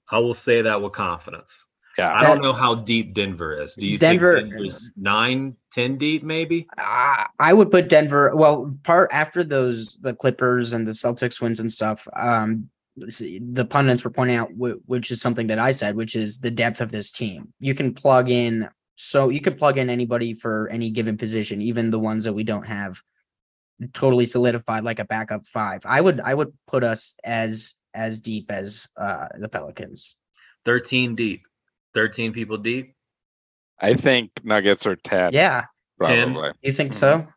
I 0.09 0.19
will 0.19 0.33
say 0.33 0.61
that 0.61 0.81
with 0.81 0.93
confidence. 0.93 1.65
Yeah. 1.99 2.13
I 2.13 2.23
don't 2.27 2.41
know 2.41 2.53
how 2.53 2.75
deep 2.75 3.13
Denver 3.13 3.53
is. 3.53 3.75
Do 3.75 3.85
you 3.85 3.97
Denver- 3.97 4.37
think 4.39 4.51
Denver's 4.51 4.91
nine, 4.95 5.55
10 5.73 5.97
deep, 5.97 6.23
maybe? 6.23 6.67
I, 6.77 7.27
I 7.39 7.53
would 7.53 7.71
put 7.71 7.89
Denver. 7.89 8.31
Well, 8.33 8.75
part 8.83 9.09
after 9.11 9.43
those 9.43 9.95
the 9.95 10.13
Clippers 10.13 10.73
and 10.73 10.87
the 10.87 10.91
Celtics 10.91 11.41
wins 11.41 11.59
and 11.59 11.71
stuff. 11.71 12.07
Um, 12.15 12.69
the 12.95 13.65
pundits 13.69 14.03
were 14.03 14.11
pointing 14.11 14.37
out, 14.37 14.49
which 14.55 15.11
is 15.11 15.21
something 15.21 15.47
that 15.47 15.59
I 15.59 15.71
said, 15.71 15.95
which 15.95 16.15
is 16.15 16.39
the 16.39 16.51
depth 16.51 16.81
of 16.81 16.91
this 16.91 17.11
team. 17.11 17.53
You 17.59 17.73
can 17.73 17.93
plug 17.93 18.29
in, 18.29 18.69
so 18.95 19.29
you 19.29 19.39
can 19.39 19.55
plug 19.55 19.77
in 19.77 19.89
anybody 19.89 20.33
for 20.33 20.67
any 20.69 20.89
given 20.89 21.17
position, 21.17 21.61
even 21.61 21.91
the 21.91 21.99
ones 21.99 22.25
that 22.25 22.33
we 22.33 22.43
don't 22.43 22.65
have 22.65 23.01
totally 23.93 24.25
solidified, 24.25 24.83
like 24.83 24.99
a 24.99 25.05
backup 25.05 25.47
five. 25.47 25.81
I 25.85 26.01
would 26.01 26.19
I 26.19 26.33
would 26.33 26.51
put 26.67 26.83
us 26.83 27.15
as 27.23 27.75
as 27.93 28.19
deep 28.19 28.51
as 28.51 28.87
uh 28.97 29.27
the 29.37 29.49
Pelicans. 29.49 30.15
13 30.65 31.15
deep, 31.15 31.43
13 31.99 32.31
people 32.31 32.57
deep. 32.57 32.93
I 33.81 33.93
think 33.93 34.31
Nuggets 34.43 34.85
are 34.85 34.95
10. 34.95 35.31
Yeah, 35.33 35.65
10. 36.01 36.33
You 36.61 36.71
think 36.71 36.91
Mhm. 36.91 36.95
so? 36.95 37.27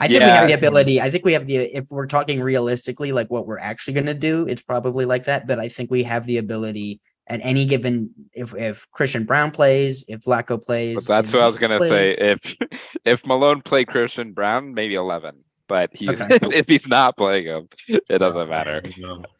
I 0.00 0.08
think 0.08 0.20
we 0.20 0.28
have 0.28 0.48
the 0.48 0.54
ability. 0.54 1.00
I 1.00 1.08
think 1.08 1.24
we 1.24 1.32
have 1.32 1.46
the. 1.46 1.56
If 1.56 1.84
we're 1.88 2.06
talking 2.06 2.42
realistically, 2.42 3.12
like 3.12 3.30
what 3.30 3.46
we're 3.46 3.58
actually 3.58 3.94
going 3.94 4.06
to 4.06 4.14
do, 4.14 4.46
it's 4.46 4.60
probably 4.62 5.04
like 5.06 5.24
that. 5.24 5.46
But 5.46 5.58
I 5.60 5.68
think 5.68 5.90
we 5.90 6.02
have 6.02 6.26
the 6.26 6.38
ability 6.38 7.00
at 7.28 7.40
any 7.42 7.64
given. 7.64 8.10
If 8.34 8.54
if 8.54 8.90
Christian 8.90 9.24
Braun 9.24 9.50
plays, 9.50 10.04
if 10.08 10.22
Vlatko 10.22 10.62
plays, 10.62 10.96
But 10.96 11.04
that's 11.06 11.28
if 11.30 11.34
what 11.36 11.44
I 11.44 11.46
was 11.46 11.56
gonna 11.56 11.80
say. 11.80 12.12
If 12.18 12.56
if 13.04 13.24
Malone 13.24 13.62
played 13.62 13.86
Christian 13.88 14.32
Braun, 14.32 14.74
maybe 14.74 14.94
eleven. 14.94 15.44
But 15.66 15.90
he's 15.94 16.20
Okay. 16.20 16.38
if 16.52 16.68
he's 16.68 16.86
not 16.86 17.16
playing 17.16 17.46
him, 17.46 17.68
it 17.88 18.18
doesn't 18.18 18.48
matter. 18.50 18.82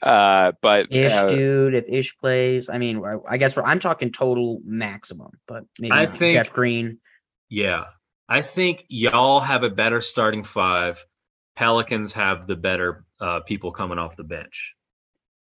Uh, 0.03 0.53
but 0.62 0.91
Ish, 0.93 1.12
uh, 1.12 1.29
dude. 1.29 1.75
If 1.75 1.87
Ish 1.89 2.16
plays, 2.18 2.70
I 2.70 2.79
mean, 2.79 3.05
I- 3.05 3.18
I 3.29 3.37
guess 3.37 3.57
we're, 3.57 3.64
I'm 3.64 3.79
talking 3.79 4.11
total 4.11 4.61
maximum, 4.64 5.33
but 5.47 5.64
maybe 5.79 5.93
I 5.93 6.07
think- 6.07 6.33
Jeff 6.33 6.53
Green. 6.53 6.99
Yeah. 7.51 7.85
I 8.29 8.41
think 8.41 8.87
y'all 8.89 9.41
have 9.41 9.64
a 9.64 9.70
better 9.70 10.01
starting 10.01 10.45
five. 10.45 11.05
Pelicans 11.57 12.14
have 12.14 12.47
the 12.47 12.57
better 12.57 13.05
uh, 13.20 13.41
people 13.41 13.70
coming 13.70 13.99
off 13.99 14.16
the 14.16 14.25
bench. 14.25 14.75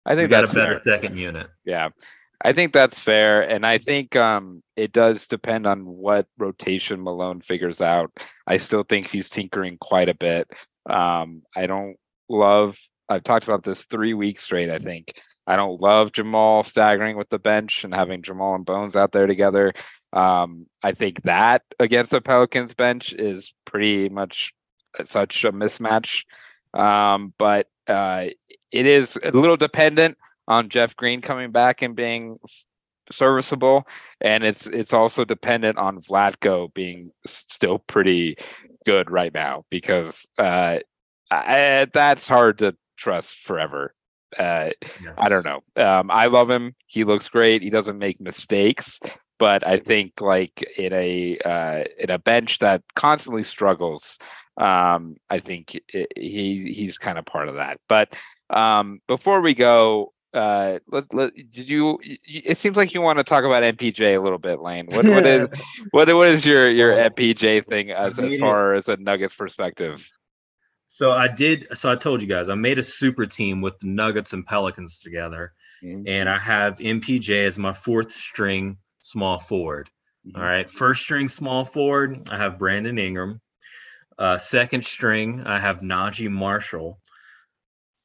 I 0.04 0.14
We 0.14 0.20
think 0.22 0.30
got 0.30 0.40
that's 0.42 0.52
a 0.52 0.54
better 0.54 0.74
fair. 0.80 0.94
second 1.00 1.16
unit. 1.16 1.48
Yeah. 1.64 1.88
I 2.42 2.52
think 2.52 2.72
that's 2.72 2.98
fair. 2.98 3.42
And 3.42 3.66
I 3.66 3.78
think 3.78 4.16
um 4.16 4.62
it 4.76 4.92
does 4.92 5.26
depend 5.26 5.66
on 5.66 5.86
what 5.86 6.26
rotation 6.38 7.02
Malone 7.02 7.40
figures 7.40 7.80
out. 7.80 8.12
I 8.46 8.58
still 8.58 8.82
think 8.82 9.08
he's 9.08 9.28
tinkering 9.28 9.78
quite 9.80 10.08
a 10.08 10.14
bit. 10.14 10.48
Um 10.88 11.42
I 11.54 11.66
don't 11.66 11.96
love 12.28 12.78
I've 13.08 13.24
talked 13.24 13.44
about 13.44 13.64
this 13.64 13.84
three 13.84 14.14
weeks 14.14 14.44
straight, 14.44 14.70
I 14.70 14.78
think. 14.78 15.12
I 15.46 15.56
don't 15.56 15.80
love 15.80 16.12
Jamal 16.12 16.64
staggering 16.64 17.16
with 17.16 17.28
the 17.28 17.38
bench 17.38 17.84
and 17.84 17.94
having 17.94 18.22
Jamal 18.22 18.56
and 18.56 18.66
Bones 18.66 18.96
out 18.96 19.12
there 19.12 19.28
together. 19.28 19.72
Um, 20.12 20.66
I 20.82 20.92
think 20.92 21.22
that 21.22 21.62
against 21.78 22.10
the 22.10 22.20
Pelicans 22.20 22.74
bench 22.74 23.12
is 23.12 23.54
pretty 23.64 24.08
much 24.08 24.52
such 25.04 25.44
a 25.44 25.52
mismatch. 25.52 26.24
Um, 26.74 27.32
but 27.38 27.68
uh, 27.86 28.26
it 28.72 28.86
is 28.86 29.16
a 29.22 29.30
little 29.30 29.56
dependent 29.56 30.18
on 30.48 30.68
Jeff 30.68 30.96
Green 30.96 31.20
coming 31.20 31.50
back 31.50 31.82
and 31.82 31.96
being 31.96 32.38
serviceable, 33.10 33.86
and 34.20 34.44
it's 34.44 34.66
it's 34.66 34.92
also 34.92 35.24
dependent 35.24 35.78
on 35.78 36.00
Vlatko 36.00 36.72
being 36.74 37.10
still 37.26 37.78
pretty 37.78 38.36
good 38.84 39.10
right 39.10 39.34
now 39.34 39.64
because 39.70 40.26
uh, 40.38 40.78
I, 41.30 41.86
that's 41.92 42.28
hard 42.28 42.58
to 42.58 42.76
trust 42.96 43.30
forever. 43.30 43.94
Uh, 44.38 44.70
I 45.16 45.28
don't 45.28 45.44
know. 45.44 45.62
Um, 45.76 46.10
I 46.10 46.26
love 46.26 46.50
him. 46.50 46.74
He 46.86 47.04
looks 47.04 47.28
great. 47.28 47.62
He 47.62 47.70
doesn't 47.70 47.98
make 47.98 48.20
mistakes, 48.20 49.00
but 49.38 49.66
I 49.66 49.78
think 49.78 50.20
like 50.20 50.62
in 50.76 50.92
a 50.92 51.38
uh, 51.44 51.84
in 51.98 52.10
a 52.10 52.18
bench 52.18 52.58
that 52.58 52.82
constantly 52.94 53.44
struggles, 53.44 54.18
um, 54.56 55.16
I 55.30 55.38
think 55.40 55.80
i 55.94 56.06
he 56.16 56.72
he's 56.72 56.98
kind 56.98 57.18
of 57.18 57.24
part 57.24 57.48
of 57.48 57.56
that. 57.56 57.80
But 57.88 58.16
um, 58.50 59.00
before 59.06 59.40
we 59.40 59.54
go, 59.54 60.12
uh, 60.36 60.78
let, 60.88 61.12
let 61.14 61.34
did 61.34 61.68
you? 61.68 61.98
It 62.02 62.58
seems 62.58 62.76
like 62.76 62.92
you 62.92 63.00
want 63.00 63.18
to 63.18 63.24
talk 63.24 63.44
about 63.44 63.62
MPJ 63.62 64.16
a 64.16 64.20
little 64.20 64.38
bit, 64.38 64.60
Lane. 64.60 64.86
What 64.86 65.06
what 65.06 65.26
is 65.26 65.48
what 65.92 66.14
what 66.14 66.28
is 66.28 66.44
your 66.44 66.70
your 66.70 66.94
MPJ 66.94 67.66
thing 67.66 67.90
as 67.90 68.18
as 68.18 68.38
far 68.38 68.74
as 68.74 68.88
a 68.88 68.96
Nuggets 68.96 69.34
perspective? 69.34 70.10
So 70.88 71.10
I 71.10 71.28
did. 71.28 71.66
So 71.76 71.90
I 71.90 71.96
told 71.96 72.20
you 72.20 72.26
guys 72.26 72.48
I 72.48 72.54
made 72.54 72.78
a 72.78 72.82
super 72.82 73.26
team 73.26 73.60
with 73.60 73.78
the 73.80 73.88
Nuggets 73.88 74.34
and 74.34 74.46
Pelicans 74.46 75.00
together, 75.00 75.52
and 76.06 76.28
I 76.28 76.38
have 76.38 76.78
MPJ 76.78 77.46
as 77.46 77.58
my 77.58 77.72
fourth 77.72 78.12
string 78.12 78.76
small 79.00 79.38
forward. 79.38 79.90
All 80.34 80.42
right, 80.42 80.68
first 80.68 81.02
string 81.02 81.28
small 81.28 81.64
forward, 81.64 82.28
I 82.30 82.36
have 82.36 82.58
Brandon 82.58 82.98
Ingram. 82.98 83.40
Uh, 84.18 84.36
second 84.36 84.84
string, 84.84 85.42
I 85.46 85.60
have 85.60 85.80
Naji 85.80 86.28
Marshall. 86.28 86.98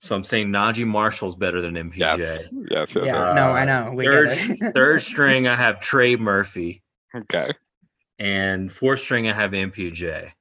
So 0.01 0.15
I'm 0.15 0.23
saying 0.23 0.47
Naji 0.49 0.85
Marshall's 0.85 1.35
better 1.35 1.61
than 1.61 1.75
MPJ. 1.75 1.97
Yes, 1.97 2.17
yes, 2.17 2.51
yes. 2.71 2.95
Yeah, 2.95 3.03
yes. 3.05 3.35
no, 3.35 3.51
I 3.51 3.65
know. 3.65 3.91
We 3.93 4.05
third, 4.05 4.31
third 4.73 5.01
string, 5.03 5.47
I 5.47 5.55
have 5.55 5.79
Trey 5.79 6.15
Murphy, 6.15 6.81
Okay. 7.15 7.51
and 8.17 8.71
fourth 8.71 8.99
string, 8.99 9.27
I 9.29 9.33
have 9.33 9.51
MPJ. 9.51 10.31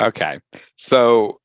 Okay. 0.00 0.40
So 0.76 1.40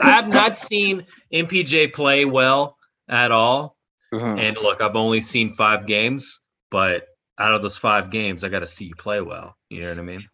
I 0.00 0.10
have 0.10 0.32
not 0.32 0.56
seen 0.56 1.06
MPJ 1.32 1.92
play 1.92 2.24
well 2.24 2.76
at 3.08 3.32
all. 3.32 3.76
mhm. 4.14 4.40
And 4.40 4.56
look, 4.58 4.80
I've 4.80 4.96
only 4.96 5.20
seen 5.20 5.50
five 5.50 5.86
games, 5.86 6.40
but 6.70 7.06
out 7.38 7.52
of 7.52 7.62
those 7.62 7.76
five 7.78 8.10
games, 8.10 8.44
I 8.44 8.48
got 8.48 8.60
to 8.60 8.66
see 8.66 8.86
you 8.86 8.94
play 8.94 9.20
well. 9.20 9.56
You 9.70 9.80
know 9.82 9.88
what 9.90 9.98
I 9.98 10.02
mean? 10.02 10.28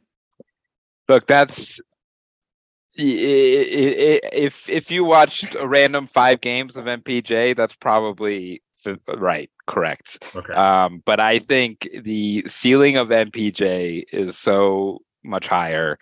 look, 1.09 1.27
that's 1.27 1.81
if 2.95 4.69
if 4.69 4.91
you 4.91 5.05
watched 5.05 5.55
a 5.55 5.67
random 5.67 6.07
five 6.07 6.41
games 6.41 6.77
of 6.77 6.85
MPJ, 6.85 7.57
that's 7.57 7.75
probably 7.75 8.63
right, 9.17 9.51
correct. 9.67 10.23
Okay. 10.35 10.53
Um, 10.53 11.03
but 11.05 11.21
I 11.21 11.39
think 11.39 11.89
the 12.03 12.45
ceiling 12.47 12.97
of 12.97 13.09
MPJ 13.09 14.05
is 14.13 14.37
so 14.37 15.01
much 15.25 15.47
higher 15.47 15.99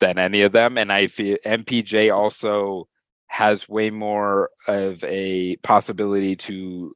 than 0.00 0.18
any 0.18 0.42
of 0.42 0.52
them, 0.52 0.78
and 0.78 0.92
I 0.92 1.06
feel 1.06 1.36
MPJ 1.44 2.14
also 2.14 2.88
has 3.28 3.68
way 3.68 3.90
more 3.90 4.50
of 4.66 5.02
a 5.04 5.56
possibility 5.56 6.34
to 6.34 6.94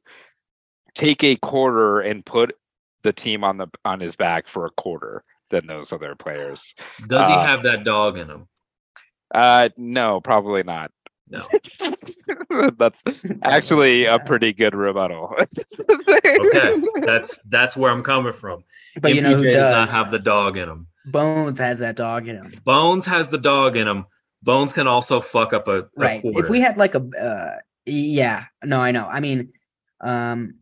take 0.95 1.23
a 1.23 1.35
quarter 1.37 1.99
and 1.99 2.25
put 2.25 2.55
the 3.03 3.13
team 3.13 3.43
on 3.43 3.57
the 3.57 3.67
on 3.85 3.99
his 3.99 4.15
back 4.15 4.47
for 4.47 4.65
a 4.65 4.71
quarter 4.71 5.23
than 5.49 5.67
those 5.67 5.91
other 5.93 6.15
players. 6.15 6.75
Does 7.07 7.27
he 7.27 7.33
uh, 7.33 7.45
have 7.45 7.63
that 7.63 7.83
dog 7.83 8.17
in 8.17 8.29
him? 8.29 8.47
Uh, 9.33 9.69
no, 9.77 10.21
probably 10.21 10.63
not. 10.63 10.91
No. 11.29 11.47
That's 12.77 13.01
actually 13.41 14.05
a 14.05 14.19
pretty 14.19 14.53
good 14.53 14.75
rebuttal. 14.75 15.33
Okay, 15.79 16.75
that's 17.01 17.39
that's 17.49 17.75
where 17.75 17.91
I'm 17.91 18.03
coming 18.03 18.33
from. 18.33 18.63
but 19.01 19.15
you 19.15 19.21
know 19.21 19.35
who 19.35 19.43
MPJ 19.43 19.53
does? 19.53 19.91
not 19.91 19.97
have 19.97 20.11
the 20.11 20.19
dog 20.19 20.57
in 20.57 20.69
him. 20.69 20.87
Bones 21.05 21.57
has 21.59 21.79
that 21.79 21.95
dog 21.95 22.27
in 22.27 22.35
him. 22.35 22.53
Bones 22.63 23.05
has 23.07 23.27
the 23.27 23.37
dog 23.39 23.75
in 23.75 23.87
him. 23.87 24.05
Bones 24.43 24.73
can 24.73 24.85
also 24.87 25.21
fuck 25.21 25.53
up 25.53 25.67
a, 25.67 25.79
a 25.79 25.85
right 25.95 26.21
quarter. 26.21 26.43
if 26.43 26.49
we 26.49 26.59
had 26.59 26.77
like 26.77 26.93
a 26.95 27.01
uh 27.19 27.59
yeah 27.85 28.45
no 28.63 28.79
i 28.79 28.91
know 28.91 29.05
i 29.07 29.19
mean 29.19 29.51
um 30.01 30.55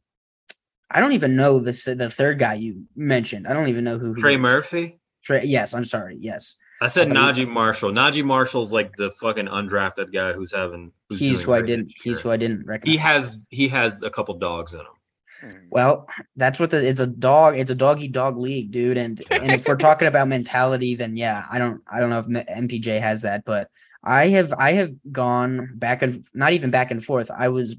i 0.90 1.00
don't 1.00 1.12
even 1.12 1.36
know 1.36 1.60
this 1.60 1.86
the 1.86 2.10
third 2.10 2.40
guy 2.40 2.54
you 2.56 2.84
mentioned 2.96 3.48
i 3.48 3.54
don't 3.54 3.68
even 3.70 3.84
know 3.84 3.98
who 4.00 4.14
he 4.14 4.22
Trey 4.22 4.36
is. 4.36 4.40
Murphy, 4.40 5.00
Trey, 5.24 5.46
yes 5.46 5.74
i'm 5.74 5.86
sorry 5.86 6.18
yes 6.20 6.56
I 6.82 6.88
said 6.88 7.12
I 7.12 7.14
thought 7.14 7.36
Naji 7.36 7.48
Marshall. 7.48 7.92
Naji 7.92 8.26
Marshall's 8.26 8.74
like 8.74 8.96
the 8.98 9.12
fucking 9.12 9.46
undrafted 9.46 10.12
guy 10.12 10.34
who's 10.34 10.52
having. 10.52 10.92
Who's 11.10 11.20
he's 11.20 11.42
who 11.42 11.54
i 11.54 11.62
didn't 11.62 11.92
he's 11.96 12.22
who 12.22 12.32
i 12.32 12.38
didn't 12.38 12.66
recognize 12.66 12.94
He 12.94 12.98
has 12.98 13.38
he 13.50 13.68
has 13.68 14.02
a 14.02 14.10
couple 14.10 14.34
dogs 14.36 14.74
in 14.74 14.80
him. 14.80 15.68
well 15.70 16.08
that's 16.36 16.60
what 16.60 16.70
the 16.70 16.88
it's 16.88 17.02
a 17.02 17.08
dog 17.08 17.58
it's 17.58 17.72
a 17.72 17.76
dog 17.76 18.02
eat 18.02 18.12
dog 18.12 18.38
league 18.38 18.72
dude 18.72 18.98
and 18.98 19.22
and 19.32 19.52
if 19.52 19.68
we're 19.68 19.76
talking 19.90 20.08
about 20.08 20.28
mentality 20.28 20.96
then 20.96 21.18
yeah 21.18 21.46
i 21.52 21.58
don't 21.58 21.82
i 21.92 22.00
don't 22.00 22.12
know 22.12 22.20
if 22.20 22.28
mpj 22.28 23.00
has 23.02 23.24
that 23.24 23.44
but 23.44 23.68
i 24.04 24.28
have 24.28 24.54
i 24.54 24.74
have 24.74 24.94
gone 25.12 25.72
back 25.76 26.02
and 26.04 26.26
not 26.34 26.54
even 26.54 26.70
back 26.72 26.92
and 26.92 27.04
forth 27.04 27.30
i 27.32 27.50
was 27.50 27.76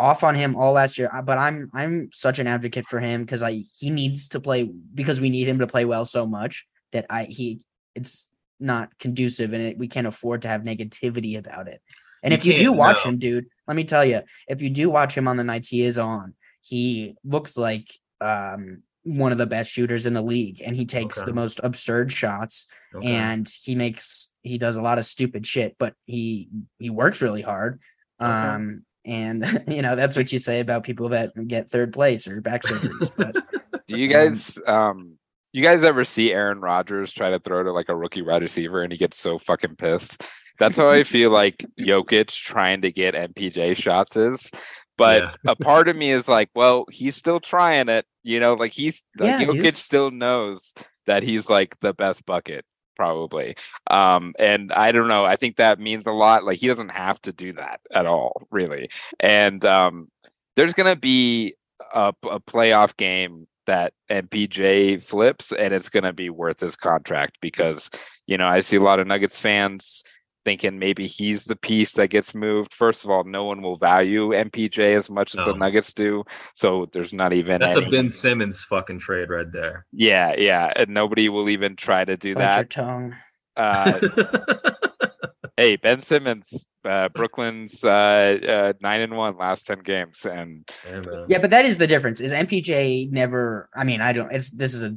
off 0.00 0.24
on 0.24 0.34
him 0.34 0.56
all 0.56 0.72
last 0.72 0.96
year, 0.96 1.10
uh, 1.12 1.20
but 1.20 1.36
I'm 1.36 1.70
I'm 1.74 2.08
such 2.12 2.38
an 2.38 2.46
advocate 2.46 2.86
for 2.86 3.00
him 3.00 3.22
because 3.22 3.42
I 3.42 3.64
he 3.78 3.90
needs 3.90 4.28
to 4.28 4.40
play 4.40 4.62
because 4.94 5.20
we 5.20 5.28
need 5.28 5.46
him 5.46 5.58
to 5.58 5.66
play 5.66 5.84
well 5.84 6.06
so 6.06 6.26
much 6.26 6.66
that 6.92 7.04
I 7.10 7.24
he 7.24 7.60
it's 7.94 8.28
not 8.58 8.96
conducive 8.98 9.52
and 9.52 9.62
it, 9.62 9.78
we 9.78 9.88
can't 9.88 10.06
afford 10.06 10.42
to 10.42 10.48
have 10.48 10.62
negativity 10.62 11.38
about 11.38 11.68
it. 11.68 11.80
And 12.22 12.32
You 12.32 12.38
if 12.38 12.44
you 12.44 12.54
do 12.54 12.72
watch 12.72 13.04
no. 13.04 13.10
him, 13.10 13.18
dude, 13.18 13.46
let 13.66 13.76
me 13.76 13.84
tell 13.84 14.04
you, 14.04 14.20
if 14.48 14.60
you 14.62 14.70
do 14.70 14.90
watch 14.90 15.16
him 15.16 15.26
on 15.28 15.36
the 15.36 15.44
nights 15.44 15.68
he 15.68 15.82
is 15.82 15.98
on, 15.98 16.34
he 16.62 17.16
looks 17.24 17.56
like 17.56 17.88
um 18.20 18.82
one 19.02 19.32
of 19.32 19.38
the 19.38 19.46
best 19.46 19.70
shooters 19.72 20.04
in 20.04 20.12
the 20.12 20.20
league 20.20 20.60
and 20.62 20.76
he 20.76 20.84
takes 20.84 21.16
Okay. 21.16 21.24
the 21.30 21.32
most 21.32 21.58
absurd 21.62 22.12
shots 22.12 22.66
Okay. 22.94 23.08
and 23.08 23.50
he 23.62 23.74
makes 23.74 24.30
he 24.42 24.58
does 24.58 24.76
a 24.76 24.82
lot 24.82 24.98
of 24.98 25.06
stupid 25.06 25.46
shit, 25.46 25.76
but 25.78 25.94
he 26.04 26.50
he 26.78 26.90
works 26.90 27.22
really 27.22 27.42
hard. 27.42 27.80
Um, 28.18 28.84
and 29.06 29.64
you 29.68 29.80
know 29.80 29.96
that's 29.96 30.16
what 30.16 30.30
you 30.32 30.38
say 30.38 30.60
about 30.60 30.82
people 30.82 31.08
that 31.10 31.32
get 31.48 31.70
third 31.70 31.94
place 31.94 32.28
or 32.28 32.42
back 32.42 32.62
surgeries. 32.62 33.10
But 33.16 33.36
Do 33.88 33.96
you 33.96 34.08
guys 34.08 34.58
um 34.66 35.16
you 35.52 35.62
guys 35.62 35.82
ever 35.84 36.04
see 36.04 36.32
Aaron 36.32 36.60
Rodgers 36.60 37.12
try 37.12 37.30
to 37.30 37.38
throw 37.38 37.62
to 37.62 37.72
like 37.72 37.88
a 37.88 37.96
rookie 37.96 38.22
wide 38.22 38.42
receiver 38.42 38.82
and 38.82 38.92
he 38.92 38.98
gets 38.98 39.18
so 39.18 39.38
fucking 39.38 39.76
pissed? 39.76 40.22
That's 40.58 40.76
how 40.76 40.90
I 40.90 41.04
feel 41.04 41.30
like 41.30 41.64
Jokic 41.80 42.28
trying 42.28 42.82
to 42.82 42.92
get 42.92 43.14
MPJ 43.14 43.76
shots 43.76 44.16
is. 44.16 44.50
But 44.98 45.22
Yeah. 45.22 45.34
a 45.46 45.56
part 45.56 45.88
of 45.88 45.96
me 45.96 46.10
is 46.12 46.28
like, 46.28 46.50
well, 46.54 46.84
he's 46.90 47.16
still 47.16 47.40
trying 47.40 47.88
it. 47.88 48.04
You 48.22 48.38
know, 48.40 48.54
like 48.54 48.72
he's 48.72 49.02
like 49.18 49.40
Yeah, 49.40 49.46
dude. 49.46 49.64
Jokic 49.64 49.76
still 49.76 50.10
knows 50.10 50.72
that 51.06 51.22
he's 51.22 51.48
like 51.48 51.74
the 51.80 51.94
best 51.94 52.26
bucket, 52.26 52.66
probably. 52.96 53.56
Um, 53.90 54.34
and 54.38 54.70
I 54.72 54.92
don't 54.92 55.08
know. 55.08 55.24
I 55.24 55.36
think 55.36 55.56
that 55.56 55.80
means 55.80 56.06
a 56.06 56.10
lot. 56.12 56.44
Like 56.44 56.58
he 56.58 56.66
doesn't 56.68 56.90
have 56.90 57.20
to 57.22 57.32
do 57.32 57.54
that 57.54 57.80
at 57.90 58.04
all, 58.04 58.46
really. 58.50 58.90
And 59.18 59.64
um, 59.64 60.08
there's 60.56 60.74
gonna 60.74 60.96
be 60.96 61.54
a, 61.94 62.12
a 62.30 62.38
playoff 62.40 62.94
game 62.98 63.46
that 63.70 63.92
MPJ 64.10 65.00
flips, 65.00 65.52
and 65.52 65.72
it's 65.72 65.88
gonna 65.88 66.12
be 66.12 66.28
worth 66.28 66.58
his 66.58 66.74
contract 66.74 67.38
because 67.40 67.88
you 68.26 68.36
know 68.36 68.48
I 68.48 68.60
see 68.60 68.74
a 68.76 68.82
lot 68.82 68.98
of 68.98 69.06
Nuggets 69.06 69.38
fans 69.38 70.02
thinking 70.44 70.80
maybe 70.80 71.06
he's 71.06 71.44
the 71.44 71.54
piece 71.54 71.92
that 71.92 72.08
gets 72.08 72.34
moved. 72.34 72.74
First 72.74 73.04
of 73.04 73.10
all, 73.10 73.22
no 73.22 73.44
one 73.44 73.62
will 73.62 73.76
value 73.76 74.30
MPJ 74.30 74.96
as 74.96 75.08
much 75.08 75.36
as 75.36 75.44
the 75.46 75.52
Nuggets 75.54 75.92
do, 75.94 76.24
so 76.54 76.88
there's 76.92 77.12
not 77.12 77.32
even 77.32 77.60
That's 77.60 77.76
any. 77.76 77.86
a 77.86 77.90
Ben 77.90 78.08
Simmons 78.08 78.64
fucking 78.64 78.98
trade 78.98 79.30
right 79.30 79.50
there. 79.52 79.86
yeah, 79.92 80.34
yeah, 80.36 80.72
and 80.74 80.90
nobody 80.90 81.28
will 81.28 81.48
even 81.48 81.76
try 81.76 82.04
to 82.04 82.16
do 82.16 82.34
bite 82.34 82.40
your 82.40 82.64
that. 82.64 82.70
tongue. 82.70 83.14
Uh, 83.56 84.00
hey, 85.60 85.76
Ben 85.76 86.00
Simmons, 86.00 86.66
uh, 86.84 87.08
Brooklyn's 87.10 87.84
uh, 87.84 87.88
uh, 87.88 88.72
nine 88.80 89.00
and 89.02 89.16
one 89.16 89.36
last 89.36 89.66
ten 89.66 89.80
games, 89.80 90.24
and 90.24 90.68
Yeah. 90.86 91.24
Yeah, 91.28 91.38
but 91.38 91.50
that 91.50 91.64
is 91.64 91.78
the 91.78 91.86
difference. 91.86 92.20
Is 92.20 92.32
MPJ 92.32 93.10
never? 93.10 93.68
I 93.74 93.84
mean, 93.84 94.00
I 94.00 94.12
don't. 94.12 94.32
It's 94.32 94.50
this 94.50 94.74
is 94.74 94.84
a 94.84 94.96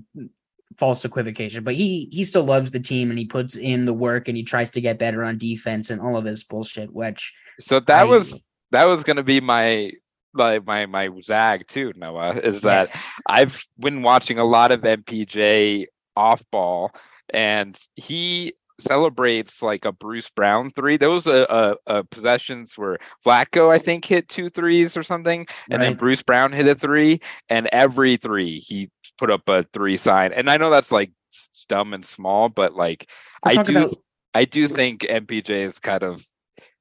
false 0.77 1.05
equivocation, 1.05 1.63
but 1.63 1.75
he 1.75 2.09
he 2.11 2.23
still 2.23 2.43
loves 2.43 2.71
the 2.71 2.79
team 2.79 3.09
and 3.09 3.19
he 3.19 3.25
puts 3.25 3.57
in 3.57 3.85
the 3.85 3.93
work 3.93 4.27
and 4.27 4.37
he 4.37 4.43
tries 4.43 4.71
to 4.71 4.81
get 4.81 4.97
better 4.97 5.23
on 5.23 5.37
defense 5.37 5.89
and 5.89 6.01
all 6.01 6.17
of 6.17 6.23
this 6.23 6.43
bullshit. 6.43 6.91
Which 6.93 7.33
so 7.59 7.79
that 7.81 8.01
I- 8.01 8.05
was 8.05 8.47
that 8.71 8.85
was 8.85 9.03
gonna 9.03 9.23
be 9.23 9.41
my 9.41 9.91
like 10.33 10.65
my 10.65 10.85
my 10.85 11.09
zag 11.21 11.67
too, 11.67 11.93
Noah. 11.95 12.35
Is 12.37 12.61
that 12.61 12.87
yes. 12.87 13.13
I've 13.27 13.63
been 13.77 14.01
watching 14.01 14.39
a 14.39 14.45
lot 14.45 14.71
of 14.71 14.81
MPJ 14.81 15.85
off 16.15 16.43
ball, 16.51 16.91
and 17.33 17.77
he 17.95 18.53
celebrates 18.79 19.61
like 19.61 19.85
a 19.85 19.91
Bruce 19.91 20.29
Brown 20.29 20.71
three. 20.71 20.97
Those 20.97 21.27
uh, 21.27 21.45
uh, 21.49 21.75
uh 21.87 22.03
possessions 22.09 22.73
where 22.77 22.97
Vlatko 23.25 23.69
I 23.69 23.79
think 23.79 24.05
hit 24.05 24.29
two 24.29 24.49
threes 24.49 24.97
or 24.97 25.03
something, 25.03 25.47
and 25.69 25.81
then 25.81 25.95
Bruce 25.95 26.23
Brown 26.23 26.51
hit 26.51 26.67
a 26.67 26.75
three, 26.75 27.19
and 27.49 27.67
every 27.67 28.17
three 28.17 28.59
he 28.59 28.89
put 29.17 29.29
up 29.29 29.47
a 29.47 29.65
three 29.73 29.97
sign. 29.97 30.33
And 30.33 30.49
I 30.49 30.57
know 30.57 30.69
that's 30.69 30.91
like 30.91 31.11
dumb 31.69 31.93
and 31.93 32.05
small, 32.05 32.49
but 32.49 32.75
like 32.75 33.09
We're 33.45 33.59
I 33.59 33.63
do 33.63 33.77
about- 33.77 33.97
I 34.33 34.45
do 34.45 34.67
think 34.67 35.01
MPJ 35.01 35.49
is 35.49 35.79
kind 35.79 36.03
of 36.03 36.25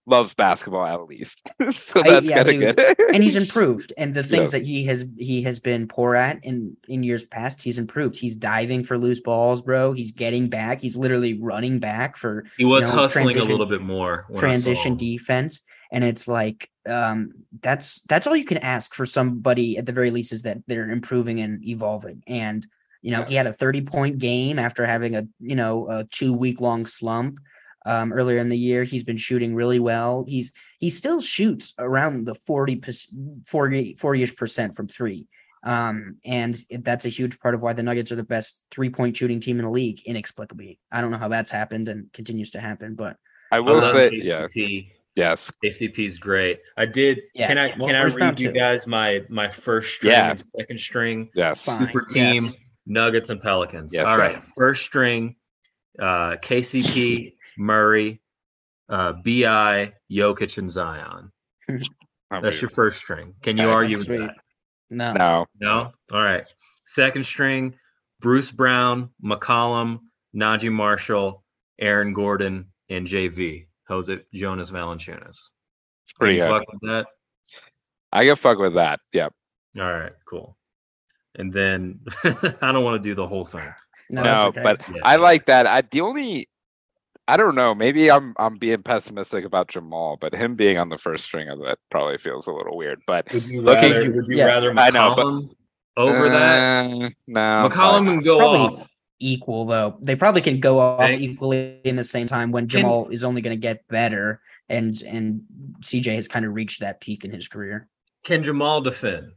loves 0.07 0.35
basketball 0.35 0.85
at 0.85 1.05
least, 1.07 1.43
so 1.73 2.01
I- 2.01 2.11
that's 2.11 2.27
yeah, 2.27 2.43
kind 2.43 2.49
of 2.49 2.77
dude. 2.77 2.77
good. 2.77 3.15
and 3.15 3.23
he's 3.23 3.37
improved. 3.45 3.93
And 3.97 4.15
the 4.15 4.23
things 4.23 4.53
Yeah. 4.53 4.59
that 4.59 4.67
he 4.67 4.85
has 4.87 5.07
he 5.19 5.43
has 5.43 5.59
been 5.61 5.87
poor 5.87 6.15
at 6.17 6.45
in 6.45 6.77
in 6.89 7.03
years 7.03 7.25
past, 7.25 7.63
he's 7.63 7.79
improved. 7.79 8.17
He's 8.19 8.35
diving 8.35 8.83
for 8.85 8.99
loose 8.99 9.21
balls, 9.21 9.63
bro. 9.63 9.93
He's 9.93 10.13
getting 10.13 10.49
back. 10.49 10.81
He's 10.81 10.97
literally 10.97 11.35
running 11.41 11.79
back 11.79 12.17
for 12.17 12.45
He 12.59 12.65
was 12.65 12.89
you 12.89 12.95
know, 12.97 13.03
hustling 13.03 13.37
a 13.39 13.45
little 13.45 13.67
bit 13.67 13.81
more. 13.83 14.25
when 14.29 14.37
I 14.37 14.41
saw 14.41 14.41
transition 14.41 14.97
defense 14.97 15.61
and 15.93 16.03
it's 16.03 16.27
like 16.27 16.69
um 16.89 17.31
that's 17.61 18.01
that's 18.03 18.27
all 18.27 18.35
you 18.35 18.45
can 18.45 18.59
ask 18.59 18.95
for 18.95 19.07
somebody 19.07 19.77
at 19.79 19.87
the 19.87 19.93
very 19.93 20.11
least 20.11 20.33
is 20.33 20.43
that 20.43 20.59
they're 20.67 20.91
improving 20.91 21.39
and 21.41 21.63
evolving 21.65 22.23
and 22.27 22.67
you 23.03 23.11
know 23.13 23.23
he 23.23 23.35
had 23.37 23.47
a 23.47 23.53
30 23.53 23.83
point 23.83 24.19
game 24.19 24.59
after 24.59 24.85
having 24.87 25.15
a 25.15 25.25
you 25.39 25.55
know 25.55 25.89
a 25.89 26.05
two 26.05 26.33
week 26.33 26.61
long 26.61 26.87
slump 26.87 27.39
um 27.87 28.13
earlier 28.13 28.39
in 28.39 28.49
the 28.49 28.57
year 28.59 28.85
he's 28.85 29.05
been 29.05 29.17
shooting 29.17 29.55
really 29.55 29.81
well 29.81 30.25
he's 30.29 30.53
he 30.79 30.89
still 30.91 31.21
shoots 31.21 31.75
around 31.79 32.27
the 32.27 32.35
40 32.35 32.81
40 33.47 33.95
40ish 33.97 34.37
percent 34.37 34.75
from 34.77 34.89
three 34.89 35.27
um 35.65 36.17
and 36.25 36.59
it- 36.71 36.85
that's 36.85 37.07
a 37.07 37.09
huge 37.09 37.39
part 37.41 37.55
of 37.55 37.63
why 37.63 37.73
the 37.73 37.83
nuggets 37.83 38.13
are 38.13 38.17
the 38.17 38.23
best 38.25 38.63
three 38.71 38.91
point 38.91 39.17
shooting 39.17 39.41
team 39.41 39.59
in 39.59 39.65
the 39.65 39.71
league 39.71 40.01
inexplicably 40.07 40.79
i 40.91 41.01
don't 41.01 41.11
know 41.11 41.19
how 41.19 41.29
that's 41.29 41.51
happened 41.51 41.89
and 41.89 42.13
continues 42.13 42.51
to 42.53 42.61
happen 42.61 42.95
but 42.95 43.17
I 43.51 43.57
I 43.57 43.61
will 43.61 43.79
love 43.81 43.93
say, 43.93 44.11
yeah, 44.15 44.47
KCP. 44.49 44.93
yes, 45.15 45.51
KCP 45.63 46.07
is 46.07 46.17
great. 46.17 46.61
I 46.79 46.87
did. 46.87 47.21
Can 47.37 47.59
I 47.59 47.71
Well, 47.79 47.89
can 47.89 47.97
I 47.97 48.05
read 48.05 48.41
you 48.41 48.49
too. 48.49 48.55
guys 48.55 48.87
my 48.87 49.21
my 49.29 49.47
first 49.51 49.97
string 49.97 50.13
Yeah. 50.15 50.31
and 50.31 50.43
second 50.57 50.81
string 50.81 51.29
yes. 51.35 51.63
Fine. 51.67 51.87
super 51.89 52.07
team 52.07 52.45
yes. 52.45 52.57
Nuggets 52.87 53.29
and 53.29 53.43
Pelicans. 53.43 53.93
Yes, 53.95 54.07
All 54.09 54.17
right, 54.17 54.33
yes. 54.33 54.45
first 54.57 54.87
string, 54.87 55.37
uh, 55.99 56.37
KCP, 56.37 57.35
Murray, 57.59 58.21
uh, 58.89 59.13
Bi, 59.13 59.93
Jokic, 60.11 60.59
and 60.59 60.71
Zion. 60.71 61.31
That's 62.31 62.61
your 62.63 62.71
first 62.71 62.99
string. 62.99 63.35
Can 63.43 63.57
you 63.57 63.65
Okay, 63.65 63.73
argue 63.73 63.97
with 63.99 64.07
sweet. 64.07 64.17
that? 64.19 64.37
no 64.91 65.13
no. 65.15 65.47
No. 65.61 65.93
All 66.13 66.23
right. 66.23 66.47
Second 66.85 67.25
string, 67.25 67.75
Bruce 68.21 68.51
Brown, 68.51 69.11
McCollum, 69.25 70.01
Naji 70.35 70.71
Marshall, 70.73 71.45
Aaron 71.79 72.13
Gordon, 72.13 72.67
and 72.89 73.07
JV. 73.07 73.67
How's 73.85 74.09
it, 74.09 74.27
Jonas 74.33 74.71
Valanciunas. 74.71 75.37
It's 76.03 76.13
pretty 76.19 76.39
Can 76.39 76.47
you 76.47 76.53
good. 76.53 76.61
fuck 76.67 76.73
with 76.73 76.91
that? 76.91 77.07
I 78.13 78.25
can 78.27 78.37
fuck 78.37 78.59
with 78.59 78.75
that. 78.75 79.01
Yep. 79.13 79.33
All 79.79 79.85
right, 79.93 80.13
cool. 80.29 80.57
And 81.37 81.53
then 81.53 82.01
I 82.25 82.73
don't 82.73 82.85
want 82.85 83.03
to 83.03 83.09
do 83.09 83.15
the 83.15 83.27
whole 83.27 83.45
thing. 83.45 83.73
No, 84.11 84.23
No, 84.23 84.47
okay. 84.49 84.63
but 84.63 84.81
Yeah. 84.89 85.01
I 85.05 85.17
like 85.17 85.47
that. 85.47 85.67
I 85.67 85.83
the 85.83 86.01
only 86.03 86.49
I 87.29 87.37
don't 87.37 87.55
know. 87.55 87.75
Maybe 87.75 88.11
I'm 88.11 88.35
I'm 88.39 88.57
being 88.59 88.83
pessimistic 88.83 89.45
about 89.45 89.69
Jamal, 89.69 90.17
but 90.21 90.35
him 90.35 90.57
being 90.57 90.77
on 90.79 90.89
the 90.89 90.99
first 90.99 91.25
string 91.25 91.49
of 91.49 91.61
it 91.63 91.79
probably 91.91 92.19
feels 92.19 92.47
a 92.47 92.53
little 92.53 92.77
weird. 92.77 93.01
But 93.07 93.33
Would 93.33 93.47
you 93.47 93.63
Looking- 93.63 93.93
rather, 93.93 94.13
would 94.13 94.27
you 94.29 94.37
Yeah, 94.37 94.47
rather 94.47 94.77
I 94.79 94.91
know, 94.91 95.15
but- 95.15 95.25
McCollum 95.27 95.49
over 95.97 96.29
that? 96.31 96.91
uh, 96.91 97.11
no, 97.29 97.69
McCollum 97.71 98.07
can 98.07 98.21
go 98.21 98.39
Probably 98.39 98.81
off. 98.83 98.89
equal 99.21 99.65
though. 99.67 99.99
They 100.03 100.17
probably 100.17 100.41
can 100.43 100.59
go 100.59 100.81
off 100.81 101.01
Okay. 101.01 101.17
equally 101.19 101.81
in 101.85 101.95
the 101.97 102.05
same 102.05 102.27
time 102.27 102.51
when 102.51 102.67
Jamal 102.67 103.09
is 103.09 103.23
only 103.25 103.41
going 103.41 103.57
to 103.57 103.61
get 103.61 103.87
better, 103.89 104.41
and 104.69 105.01
and 105.03 105.43
CJ 105.81 106.15
has 106.17 106.27
kind 106.27 106.45
of 106.45 106.55
reached 106.55 106.81
that 106.81 107.01
peak 107.01 107.25
in 107.25 107.31
his 107.31 107.47
career. 107.47 107.89
Can 108.25 108.43
Jamal 108.43 108.81
defend? 108.81 109.33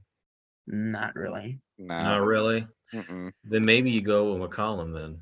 Not 0.67 1.15
really. 1.15 1.59
no. 1.77 2.01
Not 2.01 2.23
really. 2.25 2.67
Mm-mm. 2.93 3.31
Then 3.43 3.65
maybe 3.65 3.91
you 3.91 4.01
go 4.01 4.33
with 4.33 4.49
McCollum 4.49 4.93
then. 4.93 5.21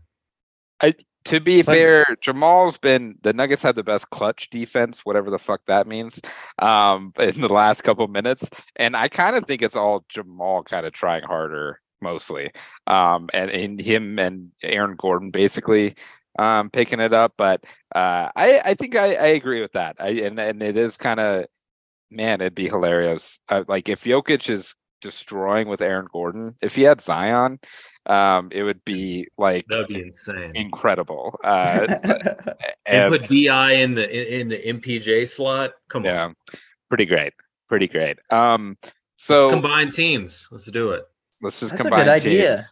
To 1.26 1.40
be 1.40 1.62
But- 1.62 1.74
fair, 1.74 2.06
Jamal's 2.22 2.78
been 2.78 3.16
the 3.22 3.34
Nuggets 3.34 3.62
had 3.62 3.76
the 3.76 3.84
best 3.84 4.10
clutch 4.10 4.50
defense, 4.50 5.06
whatever 5.06 5.30
the 5.30 5.40
fuck 5.40 5.62
that 5.68 5.88
means, 5.88 6.20
um, 6.60 7.14
in 7.20 7.40
the 7.42 7.50
last 7.54 7.82
couple 7.84 8.08
minutes, 8.08 8.50
and 8.76 8.96
I 8.96 9.08
kind 9.08 9.36
of 9.36 9.46
think 9.46 9.62
it's 9.62 9.76
all 9.76 10.06
Jamal 10.10 10.64
kind 10.64 10.86
of 10.86 10.94
trying 10.94 11.24
harder 11.24 11.80
mostly, 12.02 12.52
um, 12.88 13.30
and 13.34 13.50
in 13.50 13.80
him 13.80 14.20
and 14.20 14.52
Aaron 14.62 14.96
Gordon 14.98 15.32
basically 15.32 15.96
um, 16.40 16.70
picking 16.70 17.00
it 17.00 17.14
up. 17.14 17.34
But 17.38 17.64
uh, 17.96 18.30
I 18.36 18.62
I 18.66 18.74
think 18.74 18.96
I, 18.96 19.14
I 19.16 19.28
agree 19.28 19.62
with 19.62 19.74
that. 19.74 19.96
I 20.00 20.10
and 20.10 20.40
and 20.40 20.62
it 20.62 20.76
is 20.78 20.98
kind 20.98 21.20
of 21.20 21.46
man, 22.12 22.42
it'd 22.42 22.54
be 22.56 22.68
hilarious. 22.68 23.40
Uh, 23.50 23.64
like 23.68 23.90
if 23.90 24.04
Jokic 24.04 24.50
is 24.50 24.76
destroying 25.02 25.68
with 25.68 25.82
Aaron 25.82 26.08
Gordon, 26.12 26.56
if 26.62 26.76
he 26.76 26.84
had 26.84 27.02
Zion, 27.02 27.60
um, 28.06 28.50
it 28.52 28.64
would 28.64 28.84
be 28.86 29.28
like 29.38 29.66
That'd 29.68 29.88
be 29.88 30.02
insane. 30.02 30.52
incredible. 30.56 31.40
Uh, 31.44 31.88
And 32.86 33.14
and- 33.14 33.18
put 33.18 33.30
Bi 33.30 33.72
in 33.74 33.96
the 33.96 34.10
in, 34.10 34.42
in 34.42 34.48
the 34.50 34.58
MPJ 34.74 35.28
slot. 35.28 35.72
Come 35.90 36.02
on. 36.02 36.06
yeah, 36.06 36.32
pretty 36.90 37.06
great, 37.06 37.34
pretty 37.70 37.88
great. 37.88 38.18
Um, 38.30 38.78
Let's 38.82 38.94
so 39.18 39.50
combine 39.50 39.90
teams. 39.90 40.50
Let's 40.52 40.70
do 40.70 40.92
it. 40.92 41.06
let's 41.42 41.62
just 41.62 41.72
That's 41.72 41.86
a 41.86 41.90
combine 41.90 42.06
good 42.06 42.12
idea. 42.12 42.66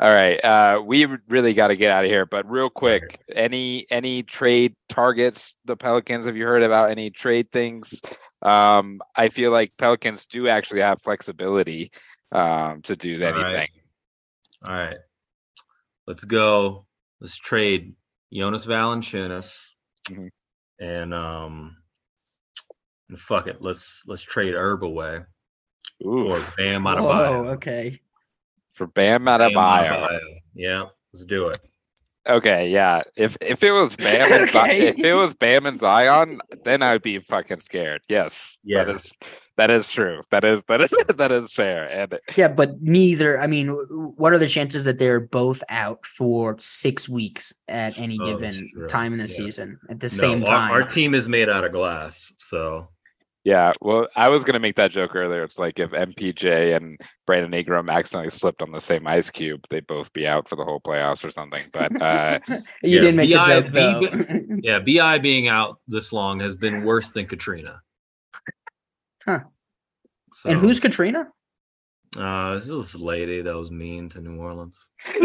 All 0.00 0.14
right, 0.14 0.38
uh, 0.44 0.80
we 0.80 1.06
really 1.28 1.54
got 1.54 1.68
to 1.68 1.76
get 1.76 1.90
out 1.90 2.04
of 2.04 2.10
here, 2.10 2.24
but 2.24 2.48
real 2.48 2.70
quick, 2.70 3.20
any 3.34 3.84
any 3.90 4.22
trade 4.22 4.76
targets? 4.88 5.56
The 5.64 5.76
Pelicans, 5.76 6.26
have 6.26 6.36
you 6.36 6.46
heard 6.46 6.62
about 6.62 6.92
any 6.92 7.10
trade 7.10 7.50
things? 7.50 8.00
Um, 8.42 9.00
I 9.16 9.28
feel 9.28 9.50
like 9.50 9.72
Pelicans 9.76 10.24
do 10.26 10.46
actually 10.46 10.82
have 10.82 11.02
flexibility 11.02 11.90
um, 12.30 12.80
to 12.82 12.94
do 12.94 13.24
All 13.24 13.32
right. 13.32 13.70
Anything. 14.62 14.74
All 14.74 14.86
right. 14.86 14.96
Let's 16.06 16.24
go. 16.24 16.86
Let's 17.20 17.36
trade 17.36 17.94
Jonas 18.32 18.66
Valanciunas 18.66 19.54
Mhm. 20.08 20.28
and 20.80 21.12
um 21.14 21.76
and 23.08 23.18
fuck 23.18 23.46
it. 23.46 23.60
Let's 23.60 24.02
let's 24.06 24.22
trade 24.22 24.54
Herb 24.54 24.84
away 24.84 25.20
Ooh, 26.06 26.34
for 26.34 26.54
Bam 26.56 26.84
Whoa, 26.84 26.94
Adebayo. 26.96 27.48
okay. 27.54 28.00
for 28.74 28.86
Bam 28.86 29.24
Bam 29.24 29.40
Adebayo. 29.40 29.90
Adebayo. 30.08 30.20
Yeah, 30.54 30.84
let's 31.12 31.24
do 31.26 31.48
it. 31.48 31.58
Okay, 32.28 32.68
yeah. 32.68 33.02
If 33.16 33.36
if 33.40 33.62
it 33.62 33.72
was 33.72 33.96
Bam 33.96 34.30
and 34.32 34.48
Zi- 34.50 34.58
Okay. 34.58 34.86
if 34.88 34.98
it 34.98 35.14
was 35.14 35.34
Bam 35.34 35.66
and 35.66 35.78
Zion, 35.80 36.40
then 36.64 36.82
I'd 36.82 37.02
be 37.02 37.18
fucking 37.20 37.60
scared. 37.60 38.02
Yes. 38.08 38.56
Yeah. 38.62 38.84
That 38.84 38.96
is 38.96 39.12
that 39.58 39.70
is 39.70 39.88
true. 39.88 40.22
That 40.30 40.44
is 40.44 40.62
that 40.68 40.80
is 40.80 40.94
that 41.16 41.32
is 41.32 41.52
fair. 41.52 41.84
And 41.90 42.18
Yeah, 42.36 42.48
but 42.48 42.80
neither. 42.80 43.38
I 43.40 43.46
mean, 43.46 43.68
what 44.16 44.32
are 44.32 44.38
the 44.38 44.48
chances 44.48 44.84
that 44.84 44.98
they're 44.98 45.20
both 45.20 45.62
out 45.68 46.06
for 46.06 46.56
six 46.58 47.08
weeks 47.08 47.52
at 47.68 47.98
any 47.98 48.18
Oh, 48.20 48.24
given 48.24 48.70
sure. 48.72 48.86
time 48.86 49.12
in 49.12 49.18
the 49.18 49.24
Yeah. 49.24 49.34
season 49.34 49.78
at 49.90 50.00
the 50.00 50.06
No, 50.06 50.08
same 50.08 50.44
time? 50.44 50.70
our 50.70 50.84
team 50.84 51.12
is 51.14 51.28
made 51.28 51.48
out 51.50 51.64
of 51.64 51.72
glass, 51.72 52.32
so 52.38 52.88
yeah, 53.44 53.72
well, 53.80 54.06
I 54.14 54.28
was 54.28 54.44
gonna 54.44 54.60
make 54.60 54.76
that 54.76 54.90
joke 54.90 55.16
earlier. 55.16 55.42
It's 55.42 55.58
like 55.58 55.78
if 55.80 55.90
MPJ 55.92 56.76
and 56.76 57.00
Brandon 57.26 57.54
Ingram 57.54 57.88
accidentally 57.88 58.30
slipped 58.30 58.60
on 58.62 58.72
the 58.72 58.80
same 58.80 59.06
ice 59.06 59.30
cube, 59.30 59.64
they'd 59.70 59.86
both 59.86 60.12
be 60.12 60.26
out 60.26 60.48
for 60.48 60.56
the 60.56 60.64
whole 60.64 60.80
playoffs 60.80 61.24
or 61.24 61.30
something. 61.30 61.62
But 61.72 62.00
uh 62.00 62.38
you 62.48 62.60
Yeah, 62.96 63.00
did 63.00 63.14
make 63.16 63.30
the 63.30 63.36
BI 63.38 63.60
joke 63.60 63.72
though. 63.72 64.10
yeah, 64.62 64.78
Bi 64.80 65.18
being 65.18 65.48
out 65.48 65.78
this 65.88 66.12
long 66.12 66.38
has 66.40 66.56
been 66.56 66.84
worse 66.84 67.10
than 67.10 67.26
Katrina. 67.26 67.80
Huh. 69.28 69.40
So, 70.32 70.50
and 70.50 70.58
who's 70.58 70.80
Katrina? 70.80 71.28
uh 72.16 72.54
this 72.54 72.62
is 72.62 72.70
this 72.70 72.94
lady 72.94 73.42
that 73.42 73.54
was 73.54 73.70
mean 73.70 74.08
to 74.08 74.22
New 74.22 74.40
Orleans? 74.40 74.88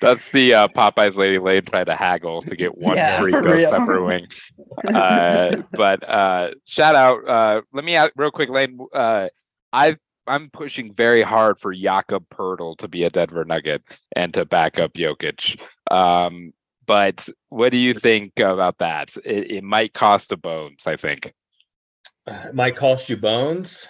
that's 0.00 0.28
the 0.30 0.54
uh 0.54 0.66
Popeyes 0.68 1.14
Lady 1.14 1.38
Lane 1.38 1.64
trying 1.64 1.84
to 1.86 1.94
haggle 1.94 2.42
to 2.42 2.56
get 2.56 2.76
one 2.76 2.96
Yeah, 2.96 3.20
free 3.20 3.30
for 3.30 3.40
ghost 3.42 3.56
real. 3.58 3.70
pepper 3.70 4.02
wing. 4.04 4.26
uh, 4.92 5.62
but 5.72 6.08
uh, 6.08 6.50
shout 6.64 6.96
out. 6.96 7.28
Uh, 7.28 7.62
let 7.72 7.84
me 7.84 7.94
out 7.94 8.10
real 8.16 8.32
quick, 8.32 8.48
Lane. 8.50 8.78
Uh, 8.92 9.28
I 9.72 9.96
I'm 10.26 10.50
pushing 10.50 10.92
very 10.92 11.22
hard 11.22 11.60
for 11.60 11.72
Jakob 11.72 12.24
Poeltl 12.30 12.76
to 12.78 12.88
be 12.88 13.04
a 13.04 13.10
Denver 13.10 13.44
Nugget 13.44 13.82
and 14.16 14.34
to 14.34 14.44
back 14.44 14.80
up 14.80 14.94
Jokic. 14.94 15.60
Um, 15.88 16.52
but 16.86 17.28
what 17.50 17.70
do 17.70 17.78
you 17.78 17.94
think 17.94 18.40
about 18.40 18.78
that? 18.78 19.16
It, 19.24 19.50
it 19.52 19.64
might 19.64 19.94
cost 19.94 20.32
a 20.32 20.36
bones. 20.36 20.88
I 20.88 20.96
think. 20.96 21.32
Uh, 22.26 22.46
it 22.48 22.54
might 22.54 22.76
cost 22.76 23.10
you 23.10 23.16
bones. 23.16 23.88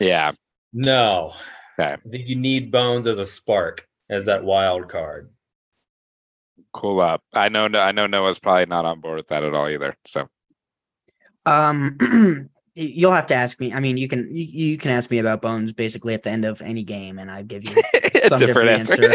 Yeah. 0.00 0.32
No. 0.72 1.32
Okay. 1.78 1.92
I 1.94 2.08
think 2.08 2.26
you 2.28 2.36
need 2.36 2.70
bones 2.70 3.06
as 3.06 3.18
a 3.18 3.26
spark, 3.26 3.86
as 4.08 4.24
that 4.26 4.44
wild 4.44 4.88
card. 4.88 5.30
Cool 6.72 7.00
up. 7.00 7.22
I 7.34 7.48
know. 7.48 7.66
I 7.66 7.92
know 7.92 8.06
Noah's 8.06 8.38
probably 8.38 8.66
not 8.66 8.84
on 8.84 9.00
board 9.00 9.16
with 9.16 9.28
that 9.28 9.42
at 9.44 9.54
all 9.54 9.68
either. 9.68 9.96
So 10.06 10.28
Um, 11.46 12.48
you'll 12.74 13.12
have 13.12 13.26
to 13.28 13.34
ask 13.34 13.58
me. 13.60 13.72
I 13.72 13.80
mean, 13.80 13.96
you 13.96 14.08
can 14.08 14.28
you, 14.34 14.44
you 14.44 14.78
can 14.78 14.90
ask 14.92 15.10
me 15.10 15.18
about 15.18 15.42
Bones 15.42 15.72
basically 15.72 16.14
at 16.14 16.22
the 16.22 16.30
end 16.30 16.44
of 16.44 16.62
any 16.62 16.82
game, 16.84 17.18
and 17.18 17.30
I 17.30 17.42
give 17.42 17.64
you 17.64 17.74
some 18.28 18.38
different, 18.38 18.68
answer. 18.68 19.12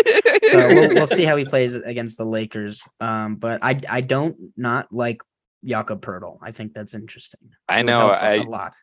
so 0.52 0.68
we'll, 0.68 0.90
we'll 0.90 1.08
see 1.08 1.24
how 1.24 1.36
he 1.38 1.46
plays 1.54 1.76
against 1.76 2.18
the 2.18 2.26
Lakers. 2.26 2.84
Um, 3.00 3.36
but 3.36 3.64
I 3.64 3.80
I 3.90 4.02
don't 4.02 4.36
not 4.58 4.92
like 4.92 5.22
Jakob 5.66 6.02
Poeltl. 6.02 6.38
I 6.42 6.52
think 6.52 6.74
that's 6.74 6.94
interesting. 6.94 7.50
I 7.68 7.82
know. 7.82 8.10
I 8.10 8.36
a 8.36 8.44
lot. 8.44 8.76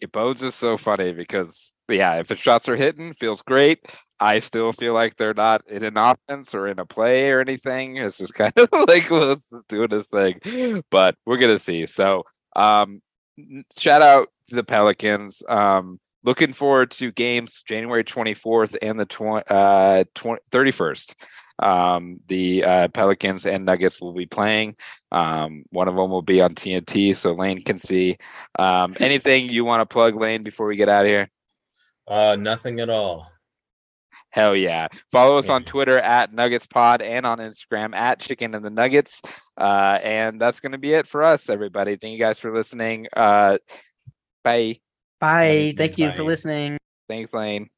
it 0.00 0.12
Bones 0.12 0.42
is 0.42 0.54
so 0.54 0.76
funny 0.76 1.12
because 1.12 1.72
yeah, 1.88 2.16
if 2.16 2.28
the 2.28 2.36
shots 2.36 2.68
are 2.68 2.76
hitting, 2.76 3.14
feels 3.14 3.42
great. 3.42 3.80
I 4.18 4.38
still 4.38 4.72
feel 4.72 4.94
like 4.94 5.16
they're 5.16 5.34
not 5.34 5.62
in 5.68 5.84
an 5.84 5.96
offense 5.96 6.54
or 6.54 6.66
in 6.68 6.78
a 6.78 6.86
play 6.86 7.30
or 7.30 7.40
anything. 7.40 7.96
It's 7.96 8.18
just 8.18 8.34
kind 8.42 8.52
of 8.56 8.68
like 8.72 9.10
let's 9.10 9.48
just 9.50 9.68
doing 9.68 9.88
this 9.90 10.06
thing. 10.08 10.82
But 10.90 11.16
we're 11.24 11.38
gonna 11.38 11.58
see. 11.58 11.86
So 11.86 12.24
um 12.54 13.02
shout 13.78 14.02
out 14.02 14.28
to 14.48 14.56
the 14.56 14.64
Pelicans. 14.64 15.42
Um 15.48 16.00
looking 16.24 16.52
forward 16.52 16.90
to 16.92 17.12
games 17.12 17.62
January 17.66 18.04
24th 18.04 18.76
and 18.82 18.98
the 18.98 19.06
tw- 19.06 19.50
uh 19.50 20.04
tw- 20.14 20.42
31st. 20.50 21.14
Um 21.58 22.20
the 22.28 22.64
uh 22.64 22.88
Pelicans 22.88 23.46
and 23.46 23.64
Nuggets 23.64 24.00
will 24.00 24.12
be 24.12 24.26
playing. 24.26 24.76
Um 25.12 25.64
one 25.70 25.88
of 25.88 25.96
them 25.96 26.10
will 26.10 26.22
be 26.22 26.40
on 26.40 26.54
TNT 26.54 27.16
so 27.16 27.32
Lane 27.32 27.62
can 27.62 27.78
see. 27.78 28.18
Um 28.58 28.94
anything 29.00 29.48
you 29.48 29.64
want 29.64 29.80
to 29.80 29.92
plug 29.92 30.16
Lane 30.16 30.42
before 30.42 30.66
we 30.66 30.76
get 30.76 30.88
out 30.88 31.04
of 31.04 31.08
here? 31.08 31.30
Uh, 32.08 32.36
nothing 32.38 32.80
at 32.80 32.88
all. 32.90 33.30
Hell 34.30 34.54
yeah. 34.54 34.88
Follow 35.12 35.38
us 35.38 35.48
on 35.48 35.64
Twitter 35.64 35.98
at 35.98 36.32
Nuggets 36.32 36.66
Pod 36.66 37.00
and 37.00 37.24
on 37.24 37.38
Instagram 37.38 37.94
at 37.94 38.20
Chicken 38.20 38.54
and 38.54 38.62
the 38.62 38.70
Nuggets. 38.70 39.22
Uh, 39.58 39.98
and 40.02 40.38
that's 40.38 40.60
going 40.60 40.72
to 40.72 40.78
be 40.78 40.92
it 40.92 41.06
for 41.06 41.22
us, 41.22 41.48
everybody. 41.48 41.96
Thank 41.96 42.12
you 42.12 42.18
guys 42.18 42.38
for 42.38 42.54
listening. 42.54 43.06
Uh, 43.16 43.56
bye. 44.44 44.78
Bye. 45.20 45.74
Thank 45.76 45.96
you 45.96 46.12
for 46.12 46.22
listening. 46.22 46.76
Thanks, 47.08 47.32
Lane. 47.32 47.70